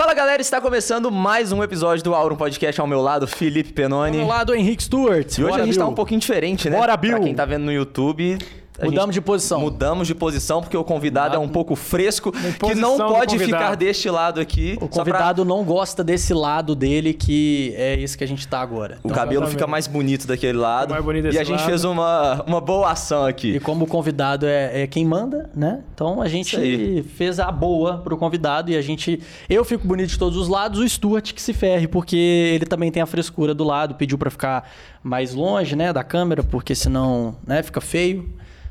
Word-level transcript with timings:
Fala 0.00 0.14
galera, 0.14 0.40
está 0.40 0.62
começando 0.62 1.10
mais 1.10 1.52
um 1.52 1.62
episódio 1.62 2.02
do 2.02 2.14
Aurum 2.14 2.34
Podcast 2.34 2.80
ao 2.80 2.86
meu 2.86 3.02
lado, 3.02 3.26
Felipe 3.26 3.70
Penoni. 3.70 4.16
Ao 4.16 4.24
meu 4.24 4.34
lado, 4.34 4.54
Henrique 4.54 4.82
Stewart. 4.82 5.36
E 5.36 5.42
hoje 5.42 5.50
Bora, 5.50 5.62
a 5.62 5.66
gente 5.66 5.76
tá 5.76 5.84
Bill. 5.84 5.92
um 5.92 5.94
pouquinho 5.94 6.18
diferente, 6.18 6.70
né? 6.70 6.78
Bora, 6.78 6.96
Bill. 6.96 7.16
Pra 7.16 7.20
quem 7.20 7.34
tá 7.34 7.44
vendo 7.44 7.64
no 7.64 7.70
YouTube. 7.70 8.38
Mudamos 8.82 9.14
de 9.14 9.20
posição. 9.20 9.60
Mudamos 9.60 10.06
de 10.06 10.14
posição 10.14 10.60
porque 10.60 10.76
o 10.76 10.84
convidado 10.84 11.36
é 11.36 11.38
um 11.38 11.48
pouco 11.48 11.74
fresco, 11.76 12.32
que 12.32 12.74
não 12.74 12.96
pode 12.96 13.32
convidado. 13.36 13.62
ficar 13.62 13.74
deste 13.76 14.08
lado 14.10 14.40
aqui. 14.40 14.76
O 14.80 14.80
só 14.82 14.88
pra- 14.88 14.98
convidado 15.04 15.44
não 15.44 15.62
gosta 15.64 16.02
desse 16.02 16.32
lado 16.32 16.74
dele, 16.74 17.12
que 17.14 17.74
é 17.76 18.00
esse 18.00 18.16
que 18.16 18.24
a 18.24 18.26
gente 18.26 18.46
tá 18.48 18.60
agora. 18.60 18.98
O 19.02 19.10
cabelo 19.10 19.46
fica 19.46 19.66
mais 19.66 19.86
bonito 19.86 20.26
daquele 20.26 20.58
lado. 20.58 20.90
mais 20.90 21.04
bonito 21.04 21.26
e 21.26 21.38
a 21.38 21.44
gente 21.44 21.58
lado. 21.58 21.66
fez 21.66 21.84
uma, 21.84 22.42
uma 22.46 22.60
boa 22.60 22.90
ação 22.90 23.24
aqui. 23.26 23.56
E 23.56 23.60
como 23.60 23.84
o 23.84 23.88
convidado 23.88 24.46
é, 24.46 24.82
é 24.82 24.86
quem 24.86 25.04
manda, 25.04 25.50
né? 25.54 25.82
Então 25.94 26.20
a 26.22 26.28
gente 26.28 27.04
fez 27.16 27.38
a 27.38 27.50
boa 27.50 27.98
pro 27.98 28.16
convidado 28.16 28.70
e 28.70 28.76
a 28.76 28.82
gente. 28.82 29.20
Eu 29.48 29.64
fico 29.64 29.86
bonito 29.86 30.10
de 30.10 30.18
todos 30.18 30.36
os 30.38 30.48
lados, 30.48 30.80
o 30.80 30.88
Stuart 30.88 31.32
que 31.32 31.42
se 31.42 31.52
ferre, 31.52 31.86
porque 31.86 32.16
ele 32.16 32.64
também 32.66 32.90
tem 32.90 33.02
a 33.02 33.06
frescura 33.06 33.54
do 33.54 33.64
lado, 33.64 33.94
pediu 33.94 34.16
pra 34.16 34.30
ficar 34.30 34.68
mais 35.02 35.34
longe, 35.34 35.74
né, 35.76 35.92
da 35.92 36.04
câmera, 36.04 36.42
porque 36.42 36.74
senão, 36.74 37.34
né, 37.46 37.62
fica 37.62 37.80
feio. 37.80 38.28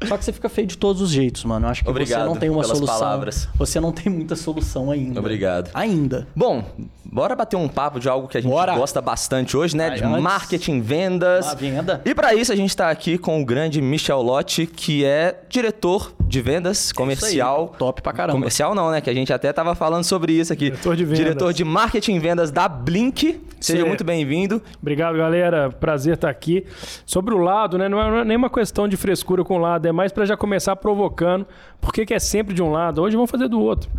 Só 0.08 0.18
que 0.18 0.24
você 0.24 0.32
fica 0.32 0.48
feio 0.48 0.66
de 0.68 0.78
todos 0.78 1.02
os 1.02 1.10
jeitos, 1.10 1.44
mano. 1.44 1.66
Eu 1.68 1.72
acho 1.72 1.84
que 1.84 1.90
Obrigado 1.90 2.22
você 2.22 2.26
não 2.28 2.36
tem 2.38 2.50
uma 2.50 2.64
solução. 2.64 2.88
palavras. 3.00 3.50
Você 3.56 3.80
não 3.82 3.92
tem 3.92 4.12
muita 4.12 4.36
solução 4.36 4.90
ainda. 4.92 5.20
Obrigado. 5.20 5.72
Ainda. 5.74 6.26
Bom, 6.36 6.64
bora 7.04 7.36
bater 7.36 7.58
um 7.58 7.68
papo 7.68 8.00
de 8.00 8.08
algo 8.08 8.28
que 8.28 8.38
a 8.38 8.42
gente 8.42 8.50
Bora. 8.50 8.76
gosta 8.78 9.02
bastante 9.02 9.58
hoje, 9.58 9.76
né? 9.76 9.90
Vai, 9.90 9.98
de 9.98 10.04
antes- 10.06 10.22
marketing, 10.22 10.80
vendas. 10.82 11.48
Ah, 11.48 11.54
venda. 11.54 12.02
E 12.06 12.16
para 12.16 12.34
isso 12.34 12.52
a 12.52 12.56
gente 12.56 12.76
tá 12.76 12.90
aqui 12.90 13.18
com 13.18 13.42
o 13.42 13.46
grande 13.46 13.82
Michel 13.82 14.22
Lotti, 14.22 14.66
que 14.66 15.04
é 15.04 15.38
diretor 15.50 16.14
de 16.30 16.42
vendas 16.42 16.92
comercial. 16.92 17.72
aí, 17.74 17.80
top 17.80 18.02
pra 18.04 18.14
caramba. 18.14 18.34
Comercial 18.38 18.76
não, 18.76 18.92
né? 18.92 19.02
Que 19.02 19.10
a 19.10 19.14
gente 19.14 19.34
até 19.34 19.52
tava 19.52 19.74
falando 19.74 20.04
sobre 20.04 20.34
isso 20.34 20.54
aqui. 20.54 20.66
Diretor 20.66 20.96
de 20.96 21.04
vendas. 21.04 21.18
Diretor 21.20 21.54
de 21.54 21.64
marketing 21.66 22.16
e 22.16 22.20
vendas 22.20 22.52
da 22.52 22.68
Blink. 22.70 23.42
Seja 23.60 23.82
Sim. 23.82 23.88
muito 23.88 24.04
bem-vindo. 24.04 24.62
Obrigado, 24.82 25.18
galera. 25.18 25.70
Prazer 25.70 26.14
estar 26.14 26.30
aqui. 26.30 26.66
Sobre 27.06 27.34
o 27.34 27.40
lado, 27.40 27.78
né? 27.78 27.90
Não 27.90 28.00
é 28.20 28.24
nenhuma 28.24 28.50
questão 28.50 28.88
de 28.88 28.96
frescura 28.96 29.44
com 29.44 29.56
o 29.56 29.58
lado, 29.58 29.86
é 29.88 29.92
mais 29.92 30.12
para 30.12 30.26
já 30.26 30.38
começar 30.38 30.76
provocando. 30.76 31.46
Por 31.82 31.92
que, 31.92 32.06
que 32.06 32.14
é 32.14 32.20
sempre 32.20 32.54
de 32.54 32.62
um 32.62 32.72
lado? 32.72 33.02
Hoje 33.02 33.16
vamos 33.16 33.32
fazer 33.32 33.48
do 33.48 33.60
outro. 33.60 33.90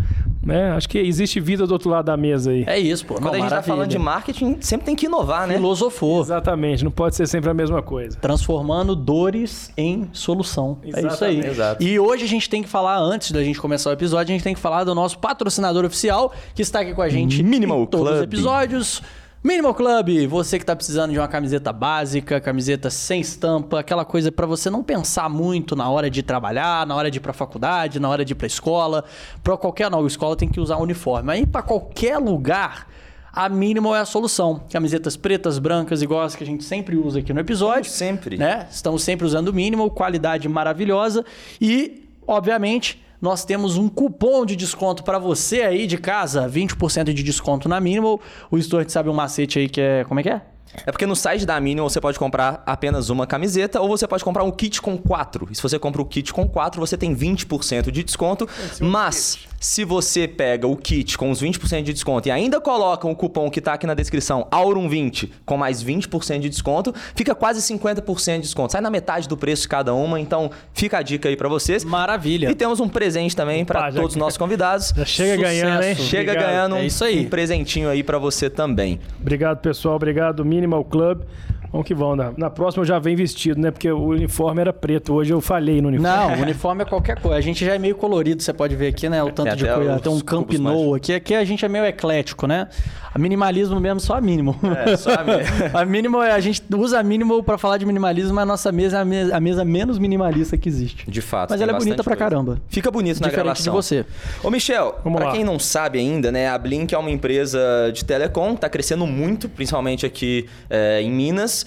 Né? 0.43 0.71
Acho 0.71 0.89
que 0.89 0.99
existe 0.99 1.39
vida 1.39 1.67
do 1.67 1.73
outro 1.73 1.91
lado 1.91 2.07
da 2.07 2.17
mesa 2.17 2.51
aí. 2.51 2.65
É 2.67 2.79
isso, 2.79 3.05
pô. 3.05 3.15
Quando 3.15 3.25
Não, 3.25 3.33
a 3.33 3.37
gente 3.37 3.45
tá 3.45 3.57
maravilha. 3.57 3.75
falando 3.75 3.91
de 3.91 3.99
marketing, 3.99 4.57
sempre 4.61 4.87
tem 4.87 4.97
que 4.97 5.05
inovar, 5.07 5.47
né? 5.47 5.55
Filosofou. 5.55 6.23
Exatamente, 6.23 6.83
não 6.83 6.91
pode 6.91 7.15
ser 7.17 7.27
sempre 7.27 7.51
a 7.51 7.55
mesma 7.55 7.83
coisa. 7.83 8.17
Transformando 8.19 8.97
dores 8.97 9.71
em 9.77 10.09
solução. 10.13 10.79
É 10.83 10.89
isso 10.89 10.99
aí. 10.99 11.07
Exatamente. 11.07 11.47
Exato. 11.47 11.83
E 11.83 11.99
hoje 12.01 12.20
a 12.25 12.29
gente 12.29 12.49
tem 12.49 12.63
que 12.63 12.69
falar, 12.69 12.99
antes 12.99 13.33
da 13.33 13.43
gente 13.43 13.61
começar 13.61 13.91
o 13.91 13.93
episódio, 13.93 14.33
a 14.33 14.37
gente 14.37 14.45
tem 14.45 14.55
que 14.55 14.61
falar 14.61 14.85
do 14.85 14.95
nosso 14.95 15.19
patrocinador 15.19 15.85
oficial, 15.85 16.33
que 16.55 16.63
está 16.63 16.81
aqui 16.81 16.95
com 16.95 17.03
a 17.03 17.09
gente 17.09 17.43
Minimal 17.43 17.83
em 17.83 17.87
todos 17.87 18.07
os 18.07 18.19
Club. 18.19 18.33
episódios. 18.33 19.03
Minimal 19.43 19.75
Club, 19.75 20.27
você 20.29 20.59
que 20.59 20.65
está 20.65 20.77
precisando 20.77 21.13
de 21.13 21.19
uma 21.19 21.27
camiseta 21.27 21.73
básica, 21.73 22.39
camiseta 22.43 22.91
sem 22.91 23.23
estampa, 23.23 23.81
aquela 23.81 24.05
coisa 24.05 24.31
para 24.31 24.45
você 24.45 24.69
não 24.69 24.83
pensar 24.83 25.31
muito 25.31 25.75
na 25.75 25.89
hora 25.89 26.11
de 26.11 26.23
trabalhar, 26.23 26.87
na 26.87 26.95
hora 26.95 27.11
de 27.11 27.17
ir 27.17 27.21
para 27.21 27.33
faculdade, 27.33 27.99
na 27.99 28.07
hora 28.11 28.23
de 28.23 28.33
ir 28.33 28.37
para 28.37 28.47
escola. 28.47 29.03
Para 29.43 29.57
qualquer 29.57 29.91
nova 29.91 30.07
escola 30.07 30.37
tem 30.37 30.47
que 30.47 30.61
usar 30.61 30.77
uniforme. 30.77 31.33
Aí 31.33 31.47
para 31.47 31.63
qualquer 31.63 32.19
lugar, 32.19 32.87
a 33.33 33.49
Minimal 33.49 33.97
é 33.97 34.01
a 34.01 34.05
solução. 34.05 34.61
Camisetas 34.71 35.17
pretas, 35.17 35.59
brancas, 35.59 36.03
igual 36.03 36.21
as 36.21 36.35
que 36.35 36.45
a 36.45 36.47
gente 36.47 36.65
sempre 36.65 36.97
usa 36.97 37.21
aqui 37.21 37.33
no 37.33 37.41
episódio. 37.41 37.91
Sempre. 37.91 38.37
Né? 38.37 38.67
Estamos 38.71 39.03
sempre 39.03 39.25
usando 39.25 39.49
o 39.49 39.53
Minimal, 39.55 39.91
qualidade 39.91 40.49
maravilhosa 40.51 41.25
e, 41.59 42.00
obviamente, 42.31 43.03
nós 43.21 43.45
temos 43.45 43.77
um 43.77 43.89
cupom 43.89 44.47
de 44.47 44.57
desconto 44.57 45.05
para 45.05 45.19
você 45.19 45.63
aí 45.63 45.87
de 45.87 45.99
casa, 45.99 46.49
20% 46.49 47.13
de 47.13 47.23
desconto 47.23 47.69
na 47.69 47.81
Minimal. 47.81 48.21
O 48.51 48.61
Stuart 48.61 48.89
sabe 48.89 49.09
um 49.09 49.15
macete 49.15 49.59
aí 49.59 49.69
que 49.69 49.81
é, 49.81 50.05
como 50.05 50.21
é 50.21 50.23
que 50.23 50.31
é? 50.31 50.41
É 50.87 50.93
porque 50.93 51.07
no 51.07 51.17
site 51.17 51.45
da 51.45 51.59
Minimal 51.61 51.89
você 51.91 52.01
pode 52.01 52.19
comprar 52.19 52.63
apenas 52.67 53.11
uma 53.11 53.27
camiseta 53.27 53.81
ou 53.81 53.89
você 53.89 54.07
pode 54.07 54.23
comprar 54.25 54.45
um 54.45 54.51
kit 54.51 54.81
com 54.81 54.97
quatro. 54.97 55.49
E 55.51 55.55
se 55.55 55.63
você 55.63 55.79
compra 55.79 56.01
o 56.01 56.05
kit 56.05 56.33
com 56.33 56.49
quatro, 56.49 56.81
você 56.81 56.97
tem 56.97 57.15
20% 57.15 57.91
de 57.91 58.03
desconto. 58.03 58.49
Mas 58.81 59.39
se 59.59 59.85
você 59.85 60.27
pega 60.27 60.67
o 60.67 60.77
kit 60.77 61.19
com 61.19 61.31
os 61.31 61.43
20% 61.43 61.83
de 61.83 61.93
desconto 61.93 62.29
e 62.29 62.31
ainda 62.31 62.61
coloca 62.61 63.07
o 63.07 63.15
cupom 63.15 63.51
que 63.51 63.61
tá 63.61 63.75
aqui 63.75 63.87
na 63.87 63.95
descrição, 63.95 64.47
Aurum20, 64.51 65.31
com 65.45 65.57
mais 65.57 65.83
20% 65.85 66.39
de 66.39 66.49
desconto, 66.49 66.95
fica 67.15 67.35
quase 67.35 67.61
50% 67.61 68.37
de 68.37 68.41
desconto. 68.43 68.73
Sai 68.73 68.81
na 68.81 68.91
metade 68.91 69.29
do 69.29 69.37
preço 69.37 69.63
de 69.63 69.69
cada 69.69 69.93
uma, 69.93 70.19
então 70.21 70.51
fica 70.73 70.99
a 70.99 71.03
dica 71.03 71.29
aí 71.29 71.37
pra 71.37 71.49
vocês. 71.49 71.85
Maravilha. 71.85 72.51
E 72.51 72.55
temos 72.55 72.81
um 72.81 72.89
presente 72.89 73.35
também 73.37 73.67
já- 73.71 73.93
todos 73.93 74.11
os 74.13 74.17
nossos 74.17 74.39
convidados. 74.39 74.93
Já 75.01 75.05
chega 75.05 75.37
ganhando, 75.43 75.83
hein? 75.83 75.95
Chega 75.95 76.31
Obrigado. 76.33 76.51
ganhando 76.51 76.75
um, 76.77 76.79
É 76.79 76.87
isso 76.87 77.05
aí. 77.05 77.27
um 77.27 77.29
presentinho 77.29 77.89
aí 77.89 78.03
pra 78.03 78.19
você 78.19 78.49
também. 78.49 79.01
Obrigado, 79.21 79.59
pessoal. 79.59 79.97
Obrigado, 79.97 80.45
Minimal 80.61 80.85
Club. 80.85 81.25
Vamos 81.73 81.87
que 81.87 81.95
vamos. 81.95 82.17
Na, 82.19 82.33
na 82.37 82.51
próxima 82.51 82.83
eu 82.83 82.87
já 82.87 82.99
venho 82.99 83.17
vestido, 83.17 83.61
né? 83.61 83.71
Porque 83.71 83.91
o 83.91 84.07
uniforme 84.09 84.61
era 84.61 84.73
preto. 84.73 85.15
Hoje 85.15 85.33
eu 85.33 85.41
falhei 85.41 85.81
no 85.81 85.89
uniforme. 85.89 86.17
Não, 86.17 86.39
o 86.39 86.43
uniforme 86.43 86.83
é 86.83 86.85
qualquer 86.85 87.19
coisa. 87.21 87.37
A 87.37 87.41
gente 87.41 87.65
já 87.65 87.75
é 87.75 87.79
meio 87.79 87.95
colorido, 87.95 88.43
você 88.43 88.53
pode 88.53 88.75
ver 88.77 88.89
aqui, 88.89 89.09
né? 89.09 89.23
O 89.23 89.31
tanto 89.31 89.49
Tem 89.49 89.57
de 89.57 89.67
coisa. 89.67 90.01
Tem 90.01 90.13
um 90.13 90.21
cubos 90.21 90.23
Camp 90.23 90.53
Nou 90.61 90.95
aqui. 90.95 91.13
Aqui 91.15 91.35
a 91.35 91.45
gente 91.45 91.65
é 91.65 91.69
meio 91.69 91.85
eclético, 91.85 92.47
né? 92.47 92.69
A 93.13 93.19
minimalismo 93.19 93.79
mesmo, 93.81 93.99
só 94.01 94.15
a 94.15 94.21
mínimo. 94.21 94.57
É, 94.87 94.97
só 94.97 95.11
a 95.15 95.25
mínimo. 95.25 95.45
a 95.75 95.85
mínimo, 95.85 96.23
é- 96.23 96.33
a 96.33 96.41
gente 96.41 96.63
usa 96.75 96.99
a 97.01 97.03
mínimo 97.03 97.43
pra 97.43 97.59
falar 97.59 97.77
de 97.79 97.85
minimalismo, 97.87 98.35
mas 98.35 98.43
a 98.43 98.47
nossa 98.47 98.71
mesa 98.73 98.99
é 98.99 99.01
a 99.01 99.05
mesa, 99.05 99.37
a 99.37 99.41
mesa 99.41 99.65
menos 99.65 99.99
minimalista 99.99 100.57
que 100.57 100.69
existe. 100.69 101.11
De 101.11 101.21
fato. 101.21 101.51
Mas 101.51 101.61
ela 101.61 101.73
é 101.73 101.79
bonita 101.79 102.03
pra 102.05 102.17
coisa. 102.17 102.31
caramba. 102.31 102.61
Fica 102.69 102.91
bonito 102.91 103.21
na 103.21 103.29
Diferente 103.29 103.57
de 103.59 103.63
gravação. 103.65 103.75
você. 103.75 104.05
Ô, 104.43 104.51
Michel, 104.51 104.99
Vamos 105.03 105.19
pra 105.19 105.29
lá. 105.29 105.35
quem 105.35 105.45
não 105.45 105.59
sabe 105.59 105.99
ainda, 105.99 106.31
né, 106.33 106.49
a 106.49 106.57
Blink 106.59 106.95
é 106.95 106.99
uma 106.99 107.11
empresa 107.11 107.59
de 107.93 108.05
telecom, 108.05 108.55
tá 108.55 108.69
crescendo 108.69 109.07
muito, 109.07 109.49
principalmente 109.49 110.07
aqui 110.07 110.47
é, 110.69 111.01
em 111.03 111.11
Minas. 111.11 111.60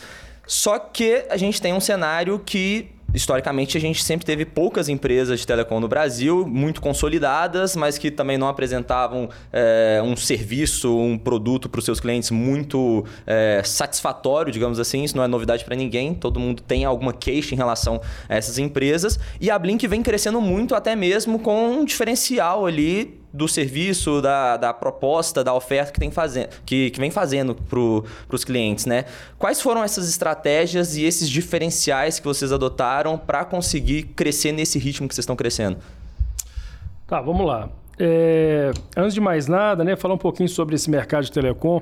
Só 0.46 0.78
que 0.78 1.26
a 1.30 1.38
gente 1.38 1.62
tem 1.62 1.74
um 1.74 1.80
cenário 1.80 2.40
que 2.40 2.90
historicamente 3.14 3.78
a 3.78 3.82
gente 3.82 4.04
sempre 4.04 4.26
teve 4.26 4.44
poucas 4.44 4.90
empresas 4.90 5.40
de 5.40 5.48
telecom 5.48 5.80
no 5.80 5.88
Brasil, 5.88 6.46
muito 6.48 6.82
consolidadas, 6.82 7.76
mas 7.76 7.98
que 7.98 8.10
também 8.10 8.38
não 8.38 8.48
apresentavam 8.48 9.30
é, 9.52 10.02
um 10.04 10.16
serviço, 10.16 10.98
um 10.98 11.18
produto 11.18 11.70
para 11.70 11.80
os 11.80 11.86
seus 11.86 12.00
clientes 12.00 12.32
muito 12.32 13.06
é, 13.26 13.62
satisfatório, 13.64 14.52
digamos 14.52 14.80
assim. 14.80 15.04
Isso 15.04 15.16
não 15.16 15.24
é 15.24 15.28
novidade 15.28 15.64
para 15.64 15.76
ninguém. 15.76 16.14
Todo 16.14 16.40
mundo 16.40 16.64
tem 16.64 16.86
alguma 16.86 17.14
queixa 17.14 17.54
em 17.54 17.58
relação 17.58 18.02
a 18.28 18.36
essas 18.36 18.58
empresas. 18.58 19.20
E 19.40 19.52
a 19.52 19.60
Blink 19.60 19.86
vem 19.88 20.02
crescendo 20.02 20.42
muito, 20.42 20.74
até 20.74 20.96
mesmo 20.96 21.38
com 21.38 21.72
um 21.72 21.86
diferencial 21.86 22.66
ali 22.66 23.23
do 23.34 23.48
serviço, 23.48 24.22
da, 24.22 24.58
da 24.58 24.72
proposta, 24.72 25.44
da 25.44 25.54
oferta 25.56 25.92
que, 25.92 26.00
tem 26.00 26.12
fazendo, 26.12 26.50
que, 26.64 26.92
que 26.92 27.00
vem 27.00 27.10
fazendo 27.10 27.56
para 27.56 28.36
os 28.36 28.46
clientes, 28.46 28.86
né? 28.86 29.06
Quais 29.40 29.60
foram 29.60 29.84
essas 29.84 30.08
estratégias 30.08 30.96
e 30.96 31.04
esses 31.04 31.28
diferenciais 31.28 32.20
que 32.20 32.26
vocês 32.26 32.52
adotaram 32.52 33.18
para 33.18 33.44
conseguir 33.44 34.04
crescer 34.04 34.52
nesse 34.52 34.78
ritmo 34.78 35.08
que 35.08 35.16
vocês 35.16 35.24
estão 35.24 35.36
crescendo? 35.36 35.78
Tá, 37.08 37.20
vamos 37.22 37.46
lá. 37.48 37.70
É, 37.98 38.72
antes 38.96 39.16
de 39.16 39.22
mais 39.22 39.48
nada, 39.48 39.84
né, 39.84 39.96
falar 39.96 40.14
um 40.14 40.20
pouquinho 40.20 40.50
sobre 40.50 40.76
esse 40.76 40.90
mercado 40.90 41.24
de 41.24 41.32
telecom. 41.32 41.82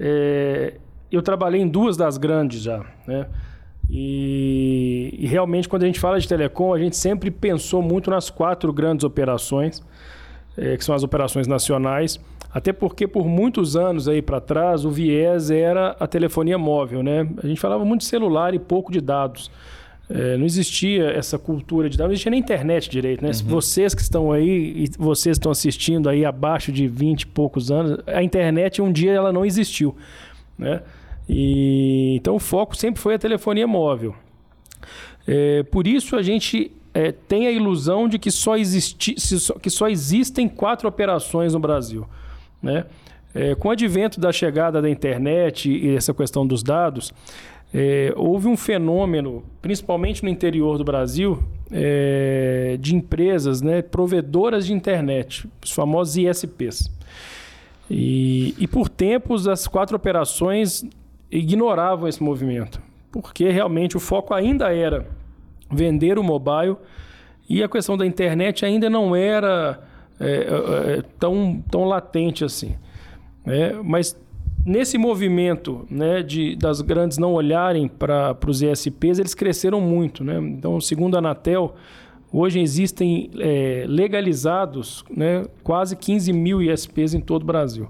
É, 0.00 0.74
eu 1.12 1.22
trabalhei 1.22 1.60
em 1.60 1.68
duas 1.68 1.96
das 1.96 2.16
grandes 2.16 2.60
já, 2.60 2.84
né? 3.06 3.28
E, 3.88 5.14
e 5.18 5.26
realmente, 5.26 5.68
quando 5.68 5.82
a 5.82 5.86
gente 5.86 6.00
fala 6.00 6.18
de 6.18 6.26
telecom, 6.26 6.72
a 6.72 6.78
gente 6.78 6.96
sempre 6.96 7.30
pensou 7.30 7.82
muito 7.82 8.10
nas 8.10 8.30
quatro 8.30 8.72
grandes 8.72 9.04
operações, 9.04 9.82
é, 10.56 10.76
que 10.76 10.84
são 10.84 10.94
as 10.94 11.02
operações 11.02 11.46
nacionais. 11.46 12.20
Até 12.52 12.72
porque 12.72 13.06
por 13.08 13.26
muitos 13.26 13.76
anos 13.76 14.08
aí 14.08 14.20
para 14.20 14.40
trás 14.40 14.84
o 14.84 14.90
viés 14.90 15.50
era 15.50 15.96
a 15.98 16.06
telefonia 16.06 16.58
móvel, 16.58 17.02
né? 17.02 17.26
A 17.42 17.46
gente 17.46 17.60
falava 17.60 17.84
muito 17.84 18.02
de 18.02 18.06
celular 18.06 18.54
e 18.54 18.58
pouco 18.58 18.92
de 18.92 19.00
dados. 19.00 19.50
É, 20.10 20.36
não 20.36 20.44
existia 20.44 21.06
essa 21.10 21.38
cultura 21.38 21.88
de 21.88 21.96
dados, 21.96 22.08
não 22.08 22.12
existia 22.12 22.30
nem 22.30 22.40
internet 22.40 22.90
direito, 22.90 23.24
né? 23.24 23.32
Se 23.32 23.42
Vocês 23.42 23.94
que 23.94 24.02
estão 24.02 24.30
aí 24.30 24.84
e 24.84 24.90
vocês 24.98 25.36
estão 25.36 25.50
assistindo 25.50 26.08
aí 26.08 26.24
abaixo 26.24 26.70
de 26.70 26.86
20 26.86 27.22
e 27.22 27.26
poucos 27.28 27.70
anos, 27.70 27.98
a 28.06 28.22
internet 28.22 28.82
um 28.82 28.92
dia 28.92 29.12
ela 29.12 29.32
não 29.32 29.46
existiu, 29.46 29.96
né? 30.58 30.82
E, 31.26 32.16
então 32.16 32.34
o 32.34 32.38
foco 32.38 32.76
sempre 32.76 33.00
foi 33.00 33.14
a 33.14 33.18
telefonia 33.18 33.66
móvel. 33.66 34.14
É, 35.26 35.62
por 35.62 35.86
isso 35.86 36.16
a 36.16 36.22
gente 36.22 36.70
é, 36.94 37.12
tem 37.12 37.46
a 37.46 37.50
ilusão 37.50 38.08
de 38.08 38.18
que 38.18 38.30
só, 38.30 38.56
existi, 38.56 39.14
que 39.60 39.70
só 39.70 39.88
existem 39.88 40.48
quatro 40.48 40.88
operações 40.88 41.54
no 41.54 41.60
Brasil. 41.60 42.06
Né? 42.62 42.84
É, 43.34 43.54
com 43.54 43.68
o 43.68 43.70
advento 43.70 44.20
da 44.20 44.30
chegada 44.30 44.82
da 44.82 44.90
internet 44.90 45.70
e 45.70 45.96
essa 45.96 46.12
questão 46.12 46.46
dos 46.46 46.62
dados, 46.62 47.12
é, 47.72 48.12
houve 48.16 48.46
um 48.46 48.56
fenômeno, 48.56 49.42
principalmente 49.62 50.22
no 50.22 50.28
interior 50.28 50.76
do 50.76 50.84
Brasil, 50.84 51.42
é, 51.70 52.76
de 52.78 52.94
empresas 52.94 53.62
né, 53.62 53.80
provedoras 53.80 54.66
de 54.66 54.74
internet, 54.74 55.48
os 55.64 55.72
famosos 55.72 56.16
ISPs. 56.16 56.90
E, 57.90 58.54
e 58.58 58.66
por 58.66 58.88
tempos 58.88 59.48
as 59.48 59.66
quatro 59.66 59.96
operações 59.96 60.84
ignoravam 61.30 62.06
esse 62.06 62.22
movimento, 62.22 62.80
porque 63.10 63.48
realmente 63.48 63.96
o 63.96 64.00
foco 64.00 64.34
ainda 64.34 64.74
era 64.74 65.06
vender 65.72 66.18
o 66.18 66.22
mobile 66.22 66.76
e 67.48 67.62
a 67.62 67.68
questão 67.68 67.96
da 67.96 68.06
internet 68.06 68.64
ainda 68.64 68.88
não 68.88 69.14
era 69.16 69.80
é, 70.20 70.98
é, 70.98 71.02
tão, 71.18 71.62
tão 71.70 71.84
latente 71.84 72.44
assim. 72.44 72.74
Né? 73.44 73.72
Mas 73.82 74.16
nesse 74.64 74.96
movimento 74.96 75.86
né, 75.90 76.22
de, 76.22 76.54
das 76.56 76.80
grandes 76.80 77.18
não 77.18 77.32
olharem 77.34 77.88
para 77.88 78.36
os 78.46 78.62
ESPs, 78.62 79.18
eles 79.18 79.34
cresceram 79.34 79.80
muito. 79.80 80.22
Né? 80.22 80.38
Então, 80.38 80.80
segundo 80.80 81.16
a 81.16 81.18
Anatel, 81.18 81.74
hoje 82.32 82.60
existem 82.60 83.30
é, 83.38 83.84
legalizados 83.88 85.04
né, 85.14 85.44
quase 85.62 85.96
15 85.96 86.32
mil 86.32 86.62
ISPs 86.62 87.14
em 87.14 87.20
todo 87.20 87.42
o 87.42 87.46
Brasil. 87.46 87.88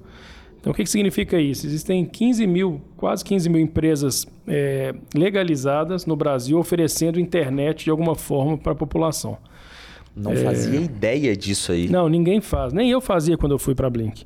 Então, 0.63 0.71
o 0.71 0.75
que, 0.77 0.85
que 0.85 0.91
significa 0.91 1.41
isso? 1.41 1.67
Existem 1.67 2.05
15 2.05 2.47
mil, 2.47 2.81
quase 2.97 3.25
15 3.25 3.51
mil 3.51 3.61
empresas 3.61 4.25
é, 4.47 4.95
legalizadas 5.13 6.07
no 6.07 6.15
Brasil 6.15 6.57
oferecendo 6.57 7.19
internet 7.19 7.83
de 7.83 7.91
alguma 7.91 8.15
forma 8.15 8.57
para 8.57 8.71
a 8.71 8.75
população. 8.77 9.37
Não 10.15 10.37
fazia 10.37 10.81
ideia 10.81 11.37
disso 11.37 11.73
aí. 11.73 11.89
Não, 11.89 12.09
ninguém 12.09 12.41
faz. 12.41 12.73
Nem 12.73 12.89
eu 12.89 13.01
fazia 13.01 13.37
quando 13.37 13.53
eu 13.53 13.59
fui 13.59 13.75
para 13.75 13.89
a 13.89 13.91
Blink. 13.91 14.25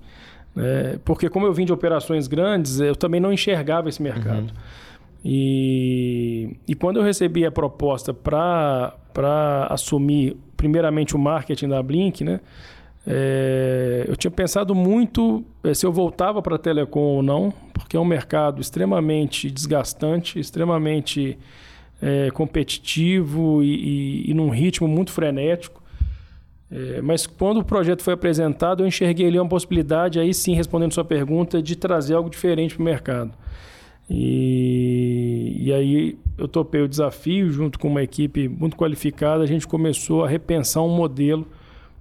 É, 0.54 0.98
porque 1.06 1.30
como 1.30 1.46
eu 1.46 1.54
vim 1.54 1.64
de 1.64 1.72
operações 1.72 2.28
grandes, 2.28 2.80
eu 2.80 2.94
também 2.94 3.18
não 3.18 3.32
enxergava 3.32 3.88
esse 3.88 4.02
mercado. 4.02 4.50
Uhum. 4.50 4.56
E, 5.24 6.54
e 6.68 6.74
quando 6.74 6.98
eu 6.98 7.02
recebi 7.02 7.46
a 7.46 7.50
proposta 7.50 8.12
para 8.12 8.92
assumir 9.70 10.36
primeiramente 10.54 11.16
o 11.16 11.18
marketing 11.18 11.68
da 11.68 11.82
Blink, 11.82 12.22
né? 12.22 12.40
É, 13.08 14.04
eu 14.08 14.16
tinha 14.16 14.30
pensado 14.30 14.74
muito 14.74 15.44
é, 15.62 15.72
se 15.72 15.86
eu 15.86 15.92
voltava 15.92 16.42
para 16.42 16.56
a 16.56 16.58
telecom 16.58 17.00
ou 17.00 17.22
não, 17.22 17.52
porque 17.72 17.96
é 17.96 18.00
um 18.00 18.04
mercado 18.04 18.60
extremamente 18.60 19.48
desgastante, 19.48 20.40
extremamente 20.40 21.38
é, 22.02 22.30
competitivo 22.32 23.62
e, 23.62 24.24
e, 24.26 24.30
e, 24.30 24.34
num 24.34 24.50
ritmo 24.50 24.88
muito 24.88 25.12
frenético. 25.12 25.80
É, 26.68 27.00
mas 27.00 27.28
quando 27.28 27.58
o 27.58 27.64
projeto 27.64 28.02
foi 28.02 28.14
apresentado, 28.14 28.82
eu 28.82 28.88
enxerguei 28.88 29.28
ali 29.28 29.38
uma 29.38 29.48
possibilidade, 29.48 30.18
aí 30.18 30.34
sim, 30.34 30.54
respondendo 30.54 30.92
sua 30.92 31.04
pergunta, 31.04 31.62
de 31.62 31.76
trazer 31.76 32.14
algo 32.14 32.28
diferente 32.28 32.74
para 32.74 32.82
o 32.82 32.84
mercado. 32.84 33.32
E, 34.10 35.58
e 35.60 35.72
aí 35.72 36.18
eu 36.36 36.48
topei 36.48 36.80
o 36.80 36.88
desafio, 36.88 37.50
junto 37.50 37.78
com 37.78 37.86
uma 37.86 38.02
equipe 38.02 38.48
muito 38.48 38.76
qualificada, 38.76 39.44
a 39.44 39.46
gente 39.46 39.66
começou 39.66 40.24
a 40.24 40.28
repensar 40.28 40.82
um 40.82 40.88
modelo 40.88 41.46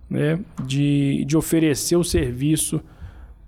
né, 0.10 0.40
de, 0.64 1.26
de 1.26 1.38
oferecer 1.38 1.96
o 1.96 2.04
serviço 2.04 2.82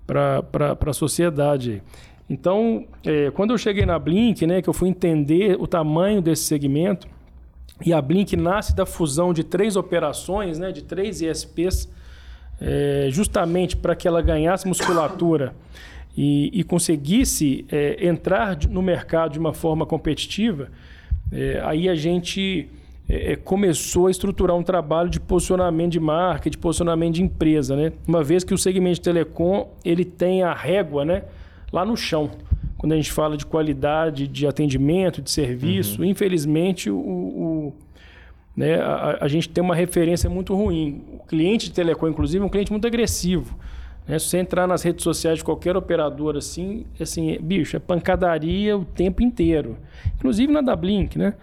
para 0.06 0.76
a 0.86 0.92
sociedade. 0.92 1.82
Então, 2.28 2.86
é, 3.04 3.30
quando 3.30 3.52
eu 3.52 3.58
cheguei 3.58 3.86
na 3.86 3.98
Blink, 3.98 4.46
né, 4.46 4.60
que 4.60 4.68
eu 4.68 4.74
fui 4.74 4.88
entender 4.88 5.56
o 5.58 5.66
tamanho 5.66 6.20
desse 6.20 6.44
segmento, 6.44 7.08
e 7.84 7.92
a 7.92 8.02
Blink 8.02 8.36
nasce 8.36 8.74
da 8.74 8.84
fusão 8.84 9.32
de 9.32 9.44
três 9.44 9.76
operações, 9.76 10.58
né, 10.58 10.72
de 10.72 10.82
três 10.82 11.22
ISPs, 11.22 11.88
é, 12.60 13.08
justamente 13.10 13.76
para 13.76 13.94
que 13.94 14.08
ela 14.08 14.20
ganhasse 14.20 14.66
musculatura 14.66 15.54
e, 16.16 16.50
e 16.52 16.64
conseguisse 16.64 17.64
é, 17.70 18.06
entrar 18.06 18.58
no 18.68 18.82
mercado 18.82 19.32
de 19.32 19.38
uma 19.38 19.54
forma 19.54 19.86
competitiva, 19.86 20.68
é, 21.30 21.60
aí 21.64 21.88
a 21.88 21.94
gente 21.94 22.68
é, 23.08 23.32
é, 23.32 23.36
começou 23.36 24.06
a 24.06 24.10
estruturar 24.10 24.56
um 24.56 24.62
trabalho 24.62 25.08
de 25.08 25.18
posicionamento 25.18 25.92
de 25.92 26.00
marca, 26.00 26.50
de 26.50 26.58
posicionamento 26.58 27.14
de 27.14 27.22
empresa, 27.22 27.74
né? 27.74 27.92
Uma 28.06 28.22
vez 28.22 28.44
que 28.44 28.52
o 28.52 28.58
segmento 28.58 28.96
de 28.96 29.00
telecom 29.02 29.68
ele 29.84 30.04
tem 30.04 30.42
a 30.42 30.52
régua, 30.52 31.04
né, 31.04 31.24
lá 31.72 31.84
no 31.84 31.96
chão 31.96 32.30
quando 32.78 32.92
a 32.92 32.96
gente 32.96 33.10
fala 33.10 33.36
de 33.36 33.44
qualidade 33.44 34.28
de 34.28 34.46
atendimento, 34.46 35.20
de 35.20 35.30
serviço, 35.32 36.00
uhum. 36.00 36.06
infelizmente 36.06 36.88
o, 36.88 36.96
o 36.96 37.74
né, 38.56 38.80
a, 38.80 39.18
a, 39.20 39.28
gente 39.28 39.48
tem 39.48 39.62
uma 39.62 39.74
referência 39.74 40.30
muito 40.30 40.54
ruim. 40.54 41.02
O 41.12 41.24
cliente 41.26 41.66
de 41.66 41.72
telecom, 41.72 42.08
inclusive, 42.08 42.42
é 42.42 42.46
um 42.46 42.48
cliente 42.48 42.72
muito 42.72 42.86
agressivo. 42.86 43.56
Né? 44.06 44.18
Se 44.18 44.26
você 44.26 44.38
entrar 44.38 44.66
nas 44.66 44.82
redes 44.82 45.04
sociais 45.04 45.38
de 45.38 45.44
qualquer 45.44 45.76
operador 45.76 46.36
assim, 46.36 46.84
assim, 47.00 47.38
bicho, 47.40 47.76
é 47.76 47.80
pancadaria 47.80 48.76
o 48.76 48.84
tempo 48.84 49.22
inteiro. 49.22 49.76
Inclusive 50.16 50.52
na 50.52 50.60
da 50.60 50.74
Blink, 50.74 51.18
né? 51.18 51.34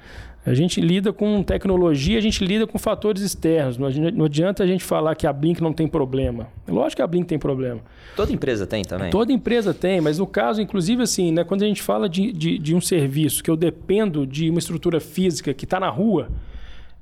A 0.45 0.53
gente 0.53 0.79
lida 0.79 1.11
com 1.11 1.41
tecnologia, 1.41 2.19
a 2.19 2.21
gente 2.21 2.45
lida 2.45 2.67
com 2.67 2.77
fatores 2.77 3.23
externos. 3.23 3.77
Não 3.77 4.25
adianta 4.25 4.63
a 4.63 4.67
gente 4.67 4.83
falar 4.83 5.15
que 5.15 5.25
a 5.25 5.33
Blink 5.33 5.61
não 5.61 5.73
tem 5.73 5.87
problema. 5.87 6.47
Lógico 6.67 6.97
que 6.97 7.01
a 7.01 7.07
Blink 7.07 7.25
tem 7.25 7.39
problema. 7.39 7.81
Toda 8.15 8.31
empresa 8.31 8.67
tem 8.67 8.83
também? 8.83 9.09
Toda 9.09 9.33
empresa 9.33 9.73
tem, 9.73 9.99
mas 9.99 10.19
no 10.19 10.27
caso, 10.27 10.61
inclusive 10.61 11.01
assim, 11.01 11.31
né, 11.31 11.43
quando 11.43 11.63
a 11.63 11.65
gente 11.65 11.81
fala 11.81 12.07
de, 12.07 12.31
de, 12.31 12.59
de 12.59 12.75
um 12.75 12.81
serviço 12.81 13.43
que 13.43 13.49
eu 13.49 13.57
dependo 13.57 14.25
de 14.27 14.49
uma 14.49 14.59
estrutura 14.59 14.99
física 14.99 15.51
que 15.51 15.65
está 15.65 15.79
na 15.79 15.89
rua, 15.89 16.29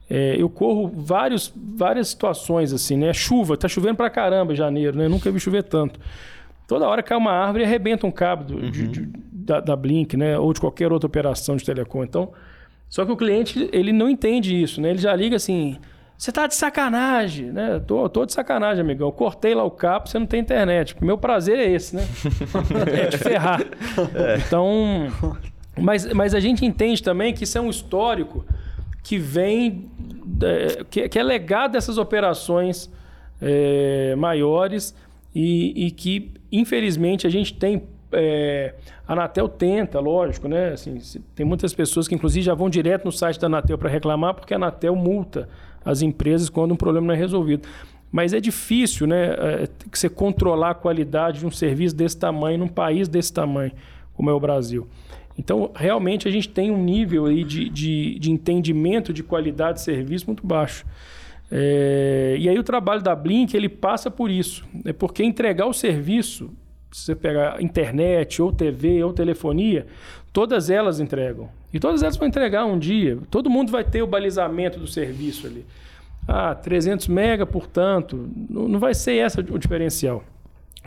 é, 0.09 0.35
eu 0.39 0.49
corro 0.49 0.87
vários, 0.87 1.51
várias 1.55 2.09
situações 2.09 2.71
assim, 2.71 2.95
né? 2.97 3.11
Chuva, 3.13 3.57
tá 3.57 3.67
chovendo 3.67 3.95
pra 3.95 4.09
caramba 4.09 4.53
em 4.53 4.55
janeiro, 4.55 4.97
né? 4.97 5.05
Eu 5.05 5.09
nunca 5.09 5.29
vi 5.29 5.39
chover 5.39 5.63
tanto. 5.63 5.99
Toda 6.65 6.87
hora 6.87 7.03
cai 7.03 7.17
uma 7.17 7.31
árvore 7.31 7.63
e 7.63 7.65
arrebenta 7.65 8.07
um 8.07 8.11
cabo 8.11 8.45
do, 8.45 8.55
uhum. 8.55 8.71
de, 8.71 8.87
de, 8.87 9.09
da, 9.31 9.59
da 9.59 9.75
Blink, 9.75 10.15
né? 10.15 10.37
Ou 10.37 10.53
de 10.53 10.61
qualquer 10.61 10.91
outra 10.93 11.07
operação 11.07 11.57
de 11.57 11.65
telecom. 11.65 12.03
Então, 12.03 12.31
só 12.93 13.03
que 13.03 13.11
o 13.11 13.17
cliente, 13.17 13.71
ele 13.73 13.91
não 13.91 14.07
entende 14.07 14.61
isso, 14.61 14.79
né? 14.79 14.91
Ele 14.91 14.99
já 14.99 15.15
liga 15.15 15.35
assim, 15.35 15.79
você 16.15 16.31
tá 16.31 16.45
de 16.45 16.53
sacanagem, 16.53 17.51
né? 17.51 17.79
Tô, 17.87 18.07
tô 18.07 18.23
de 18.23 18.31
sacanagem, 18.31 18.81
amigão. 18.81 19.07
Eu 19.07 19.11
cortei 19.11 19.55
lá 19.55 19.63
o 19.63 19.71
capo, 19.71 20.07
você 20.07 20.19
não 20.19 20.27
tem 20.27 20.41
internet. 20.41 20.95
Meu 21.01 21.17
prazer 21.17 21.57
é 21.57 21.71
esse, 21.71 21.95
né? 21.95 22.03
é 22.95 23.07
te 23.07 23.17
ferrar. 23.17 23.61
É. 24.13 24.37
Então, 24.37 25.07
mas, 25.75 26.05
mas 26.13 26.35
a 26.35 26.39
gente 26.39 26.63
entende 26.63 27.01
também 27.01 27.33
que 27.33 27.45
isso 27.45 27.57
é 27.57 27.61
um 27.61 27.71
histórico 27.71 28.45
que 29.01 29.17
vem, 29.17 29.89
é, 30.43 30.83
que, 30.87 31.09
que, 31.09 31.17
é 31.17 31.23
legado 31.23 31.71
dessas 31.71 31.97
operações 31.97 32.91
é, 33.41 34.13
maiores 34.15 34.95
e, 35.33 35.87
e, 35.87 35.89
que, 35.89 36.31
infelizmente, 36.51 37.25
a 37.25 37.29
gente 37.31 37.55
tem 37.55 37.87
é, 38.13 38.75
a 39.07 39.13
Anatel 39.13 39.47
tenta, 39.47 39.99
lógico, 39.99 40.47
né? 40.47 40.69
Assim, 40.69 40.97
tem 41.35 41.45
muitas 41.45 41.73
pessoas 41.73 42.07
que, 42.07 42.15
inclusive, 42.15 42.45
já 42.45 42.53
vão 42.53 42.69
direto 42.69 43.05
no 43.05 43.11
site 43.11 43.39
da 43.39 43.47
Anatel 43.47 43.77
para 43.77 43.89
reclamar, 43.89 44.33
porque 44.33 44.53
a 44.53 44.57
Anatel 44.57 44.95
multa 44.95 45.49
as 45.83 46.01
empresas 46.01 46.49
quando 46.49 46.71
um 46.71 46.77
problema 46.77 47.07
não 47.07 47.13
é 47.13 47.17
resolvido. 47.17 47.67
Mas 48.11 48.33
é 48.33 48.39
difícil, 48.39 49.07
né? 49.07 49.33
É, 49.33 49.69
você 49.91 50.07
controlar 50.09 50.71
a 50.71 50.75
qualidade 50.75 51.39
de 51.39 51.45
um 51.45 51.51
serviço 51.51 51.95
desse 51.95 52.17
tamanho 52.17 52.59
num 52.59 52.67
país 52.67 53.07
desse 53.07 53.33
tamanho, 53.33 53.71
como 54.13 54.29
é 54.29 54.33
o 54.33 54.39
Brasil. 54.39 54.87
Então, 55.37 55.71
realmente, 55.75 56.27
a 56.27 56.31
gente 56.31 56.47
tem 56.47 56.69
um 56.69 56.81
nível 56.81 57.25
aí 57.25 57.43
de, 57.43 57.69
de, 57.69 58.19
de 58.19 58.31
entendimento 58.31 59.11
de 59.11 59.23
qualidade 59.23 59.79
de 59.79 59.83
serviço 59.83 60.27
muito 60.27 60.45
baixo. 60.45 60.85
É, 61.51 62.35
e 62.39 62.49
aí 62.49 62.57
o 62.57 62.63
trabalho 62.63 63.01
da 63.01 63.15
Blink 63.15 63.55
ele 63.55 63.69
passa 63.69 64.09
por 64.09 64.31
isso, 64.31 64.65
é 64.85 64.91
porque 64.91 65.23
entregar 65.23 65.67
o 65.67 65.73
serviço 65.73 66.51
se 66.93 67.05
você 67.05 67.15
pegar 67.15 67.61
internet, 67.61 68.41
ou 68.41 68.51
TV, 68.51 69.03
ou 69.03 69.11
telefonia, 69.11 69.87
todas 70.31 70.69
elas 70.69 70.99
entregam. 70.99 71.49
E 71.73 71.79
todas 71.79 72.03
elas 72.03 72.15
vão 72.15 72.27
entregar 72.27 72.65
um 72.65 72.77
dia. 72.77 73.17
Todo 73.31 73.49
mundo 73.49 73.71
vai 73.71 73.83
ter 73.83 74.03
o 74.03 74.07
balizamento 74.07 74.79
do 74.79 74.85
serviço 74.85 75.47
ali. 75.47 75.65
Ah, 76.27 76.53
300 76.53 77.07
mega, 77.07 77.45
portanto, 77.45 78.29
não 78.49 78.79
vai 78.79 78.93
ser 78.93 79.13
esse 79.13 79.39
o 79.39 79.57
diferencial. 79.57 80.23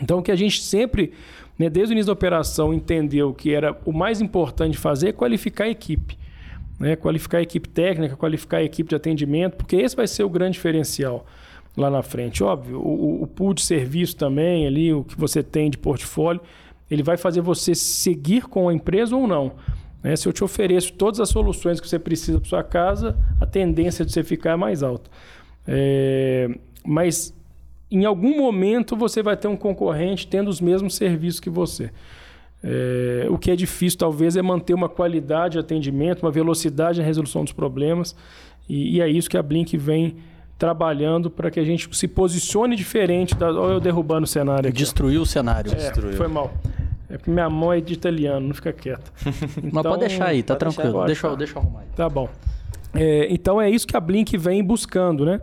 Então, 0.00 0.18
o 0.18 0.22
que 0.22 0.30
a 0.30 0.36
gente 0.36 0.62
sempre, 0.62 1.12
né, 1.58 1.68
desde 1.68 1.92
o 1.92 1.94
início 1.94 2.06
da 2.06 2.12
operação, 2.12 2.72
entendeu 2.72 3.34
que 3.34 3.52
era 3.52 3.76
o 3.84 3.92
mais 3.92 4.20
importante 4.20 4.78
fazer 4.78 5.08
é 5.08 5.12
qualificar 5.12 5.64
a 5.64 5.68
equipe. 5.68 6.16
Né? 6.78 6.94
Qualificar 6.94 7.38
a 7.38 7.42
equipe 7.42 7.68
técnica, 7.68 8.16
qualificar 8.16 8.58
a 8.58 8.62
equipe 8.62 8.88
de 8.88 8.94
atendimento, 8.94 9.56
porque 9.56 9.76
esse 9.76 9.96
vai 9.96 10.06
ser 10.06 10.22
o 10.22 10.28
grande 10.28 10.52
diferencial 10.52 11.26
lá 11.76 11.90
na 11.90 12.02
frente. 12.02 12.42
Óbvio, 12.42 12.78
o, 12.80 13.22
o 13.22 13.26
pool 13.26 13.52
de 13.52 13.62
serviço 13.62 14.16
também, 14.16 14.66
ali, 14.66 14.92
o 14.92 15.04
que 15.04 15.18
você 15.18 15.42
tem 15.42 15.68
de 15.68 15.76
portfólio, 15.76 16.40
ele 16.90 17.02
vai 17.02 17.16
fazer 17.16 17.40
você 17.40 17.74
seguir 17.74 18.44
com 18.44 18.68
a 18.68 18.74
empresa 18.74 19.14
ou 19.14 19.26
não. 19.26 19.52
Né? 20.02 20.14
Se 20.16 20.26
eu 20.26 20.32
te 20.32 20.42
ofereço 20.42 20.92
todas 20.92 21.20
as 21.20 21.28
soluções 21.28 21.80
que 21.80 21.88
você 21.88 21.98
precisa 21.98 22.40
para 22.40 22.48
sua 22.48 22.62
casa, 22.62 23.16
a 23.40 23.46
tendência 23.46 24.04
de 24.04 24.12
você 24.12 24.22
ficar 24.22 24.52
é 24.52 24.56
mais 24.56 24.82
alta. 24.82 25.10
É... 25.66 26.48
Mas 26.84 27.34
em 27.90 28.04
algum 28.04 28.36
momento 28.36 28.96
você 28.96 29.22
vai 29.22 29.36
ter 29.36 29.48
um 29.48 29.56
concorrente 29.56 30.26
tendo 30.26 30.48
os 30.48 30.60
mesmos 30.60 30.94
serviços 30.94 31.40
que 31.40 31.50
você. 31.50 31.90
É... 32.62 33.26
O 33.28 33.36
que 33.36 33.50
é 33.50 33.56
difícil, 33.56 33.98
talvez, 33.98 34.36
é 34.36 34.42
manter 34.42 34.74
uma 34.74 34.88
qualidade 34.88 35.54
de 35.54 35.58
atendimento, 35.58 36.22
uma 36.22 36.30
velocidade 36.30 37.00
na 37.00 37.06
resolução 37.06 37.42
dos 37.42 37.52
problemas. 37.52 38.14
E, 38.68 38.96
e 38.96 39.00
é 39.00 39.08
isso 39.08 39.28
que 39.28 39.36
a 39.36 39.42
Blink 39.42 39.76
vem 39.76 40.16
trabalhando 40.58 41.30
para 41.30 41.50
que 41.50 41.60
a 41.60 41.64
gente 41.64 41.88
se 41.96 42.08
posicione 42.08 42.76
diferente. 42.76 43.34
Da... 43.34 43.50
Olha 43.52 43.74
eu 43.74 43.80
derrubando 43.80 44.24
o 44.24 44.26
cenário 44.26 44.68
aqui. 44.68 44.78
Destruiu 44.78 45.22
o 45.22 45.26
cenário. 45.26 45.72
É, 45.72 45.74
Destruiu. 45.74 46.16
Foi 46.16 46.28
mal. 46.28 46.52
É 47.08 47.16
porque 47.16 47.30
minha 47.30 47.48
mão 47.48 47.72
é 47.72 47.80
de 47.80 47.92
italiano, 47.92 48.48
não 48.48 48.54
fica 48.54 48.72
quieta. 48.72 49.10
Então, 49.58 49.70
Mas 49.72 49.82
pode 49.82 50.00
deixar 50.00 50.26
aí, 50.26 50.42
tá 50.42 50.56
tranquilo. 50.56 51.04
Deixa, 51.06 51.26
eu, 51.26 51.36
deixa 51.36 51.56
eu 51.56 51.62
arrumar 51.62 51.80
aí. 51.80 51.86
Tá 51.94 52.08
bom. 52.08 52.28
É, 52.94 53.28
então 53.30 53.60
é 53.60 53.70
isso 53.70 53.86
que 53.86 53.96
a 53.96 54.00
Blink 54.00 54.36
vem 54.36 54.64
buscando, 54.64 55.24
né? 55.24 55.40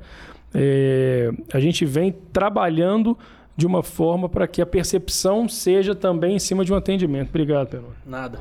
É, 0.53 1.31
a 1.53 1.59
gente 1.59 1.85
vem 1.85 2.11
trabalhando 2.31 3.17
de 3.55 3.65
uma 3.65 3.83
forma 3.83 4.27
para 4.27 4.47
que 4.47 4.61
a 4.61 4.65
percepção 4.65 5.47
seja 5.47 5.95
também 5.95 6.35
em 6.35 6.39
cima 6.39 6.65
de 6.65 6.73
um 6.73 6.75
atendimento. 6.75 7.29
Obrigado, 7.29 7.69
Pedro. 7.69 7.95
Nada. 8.05 8.39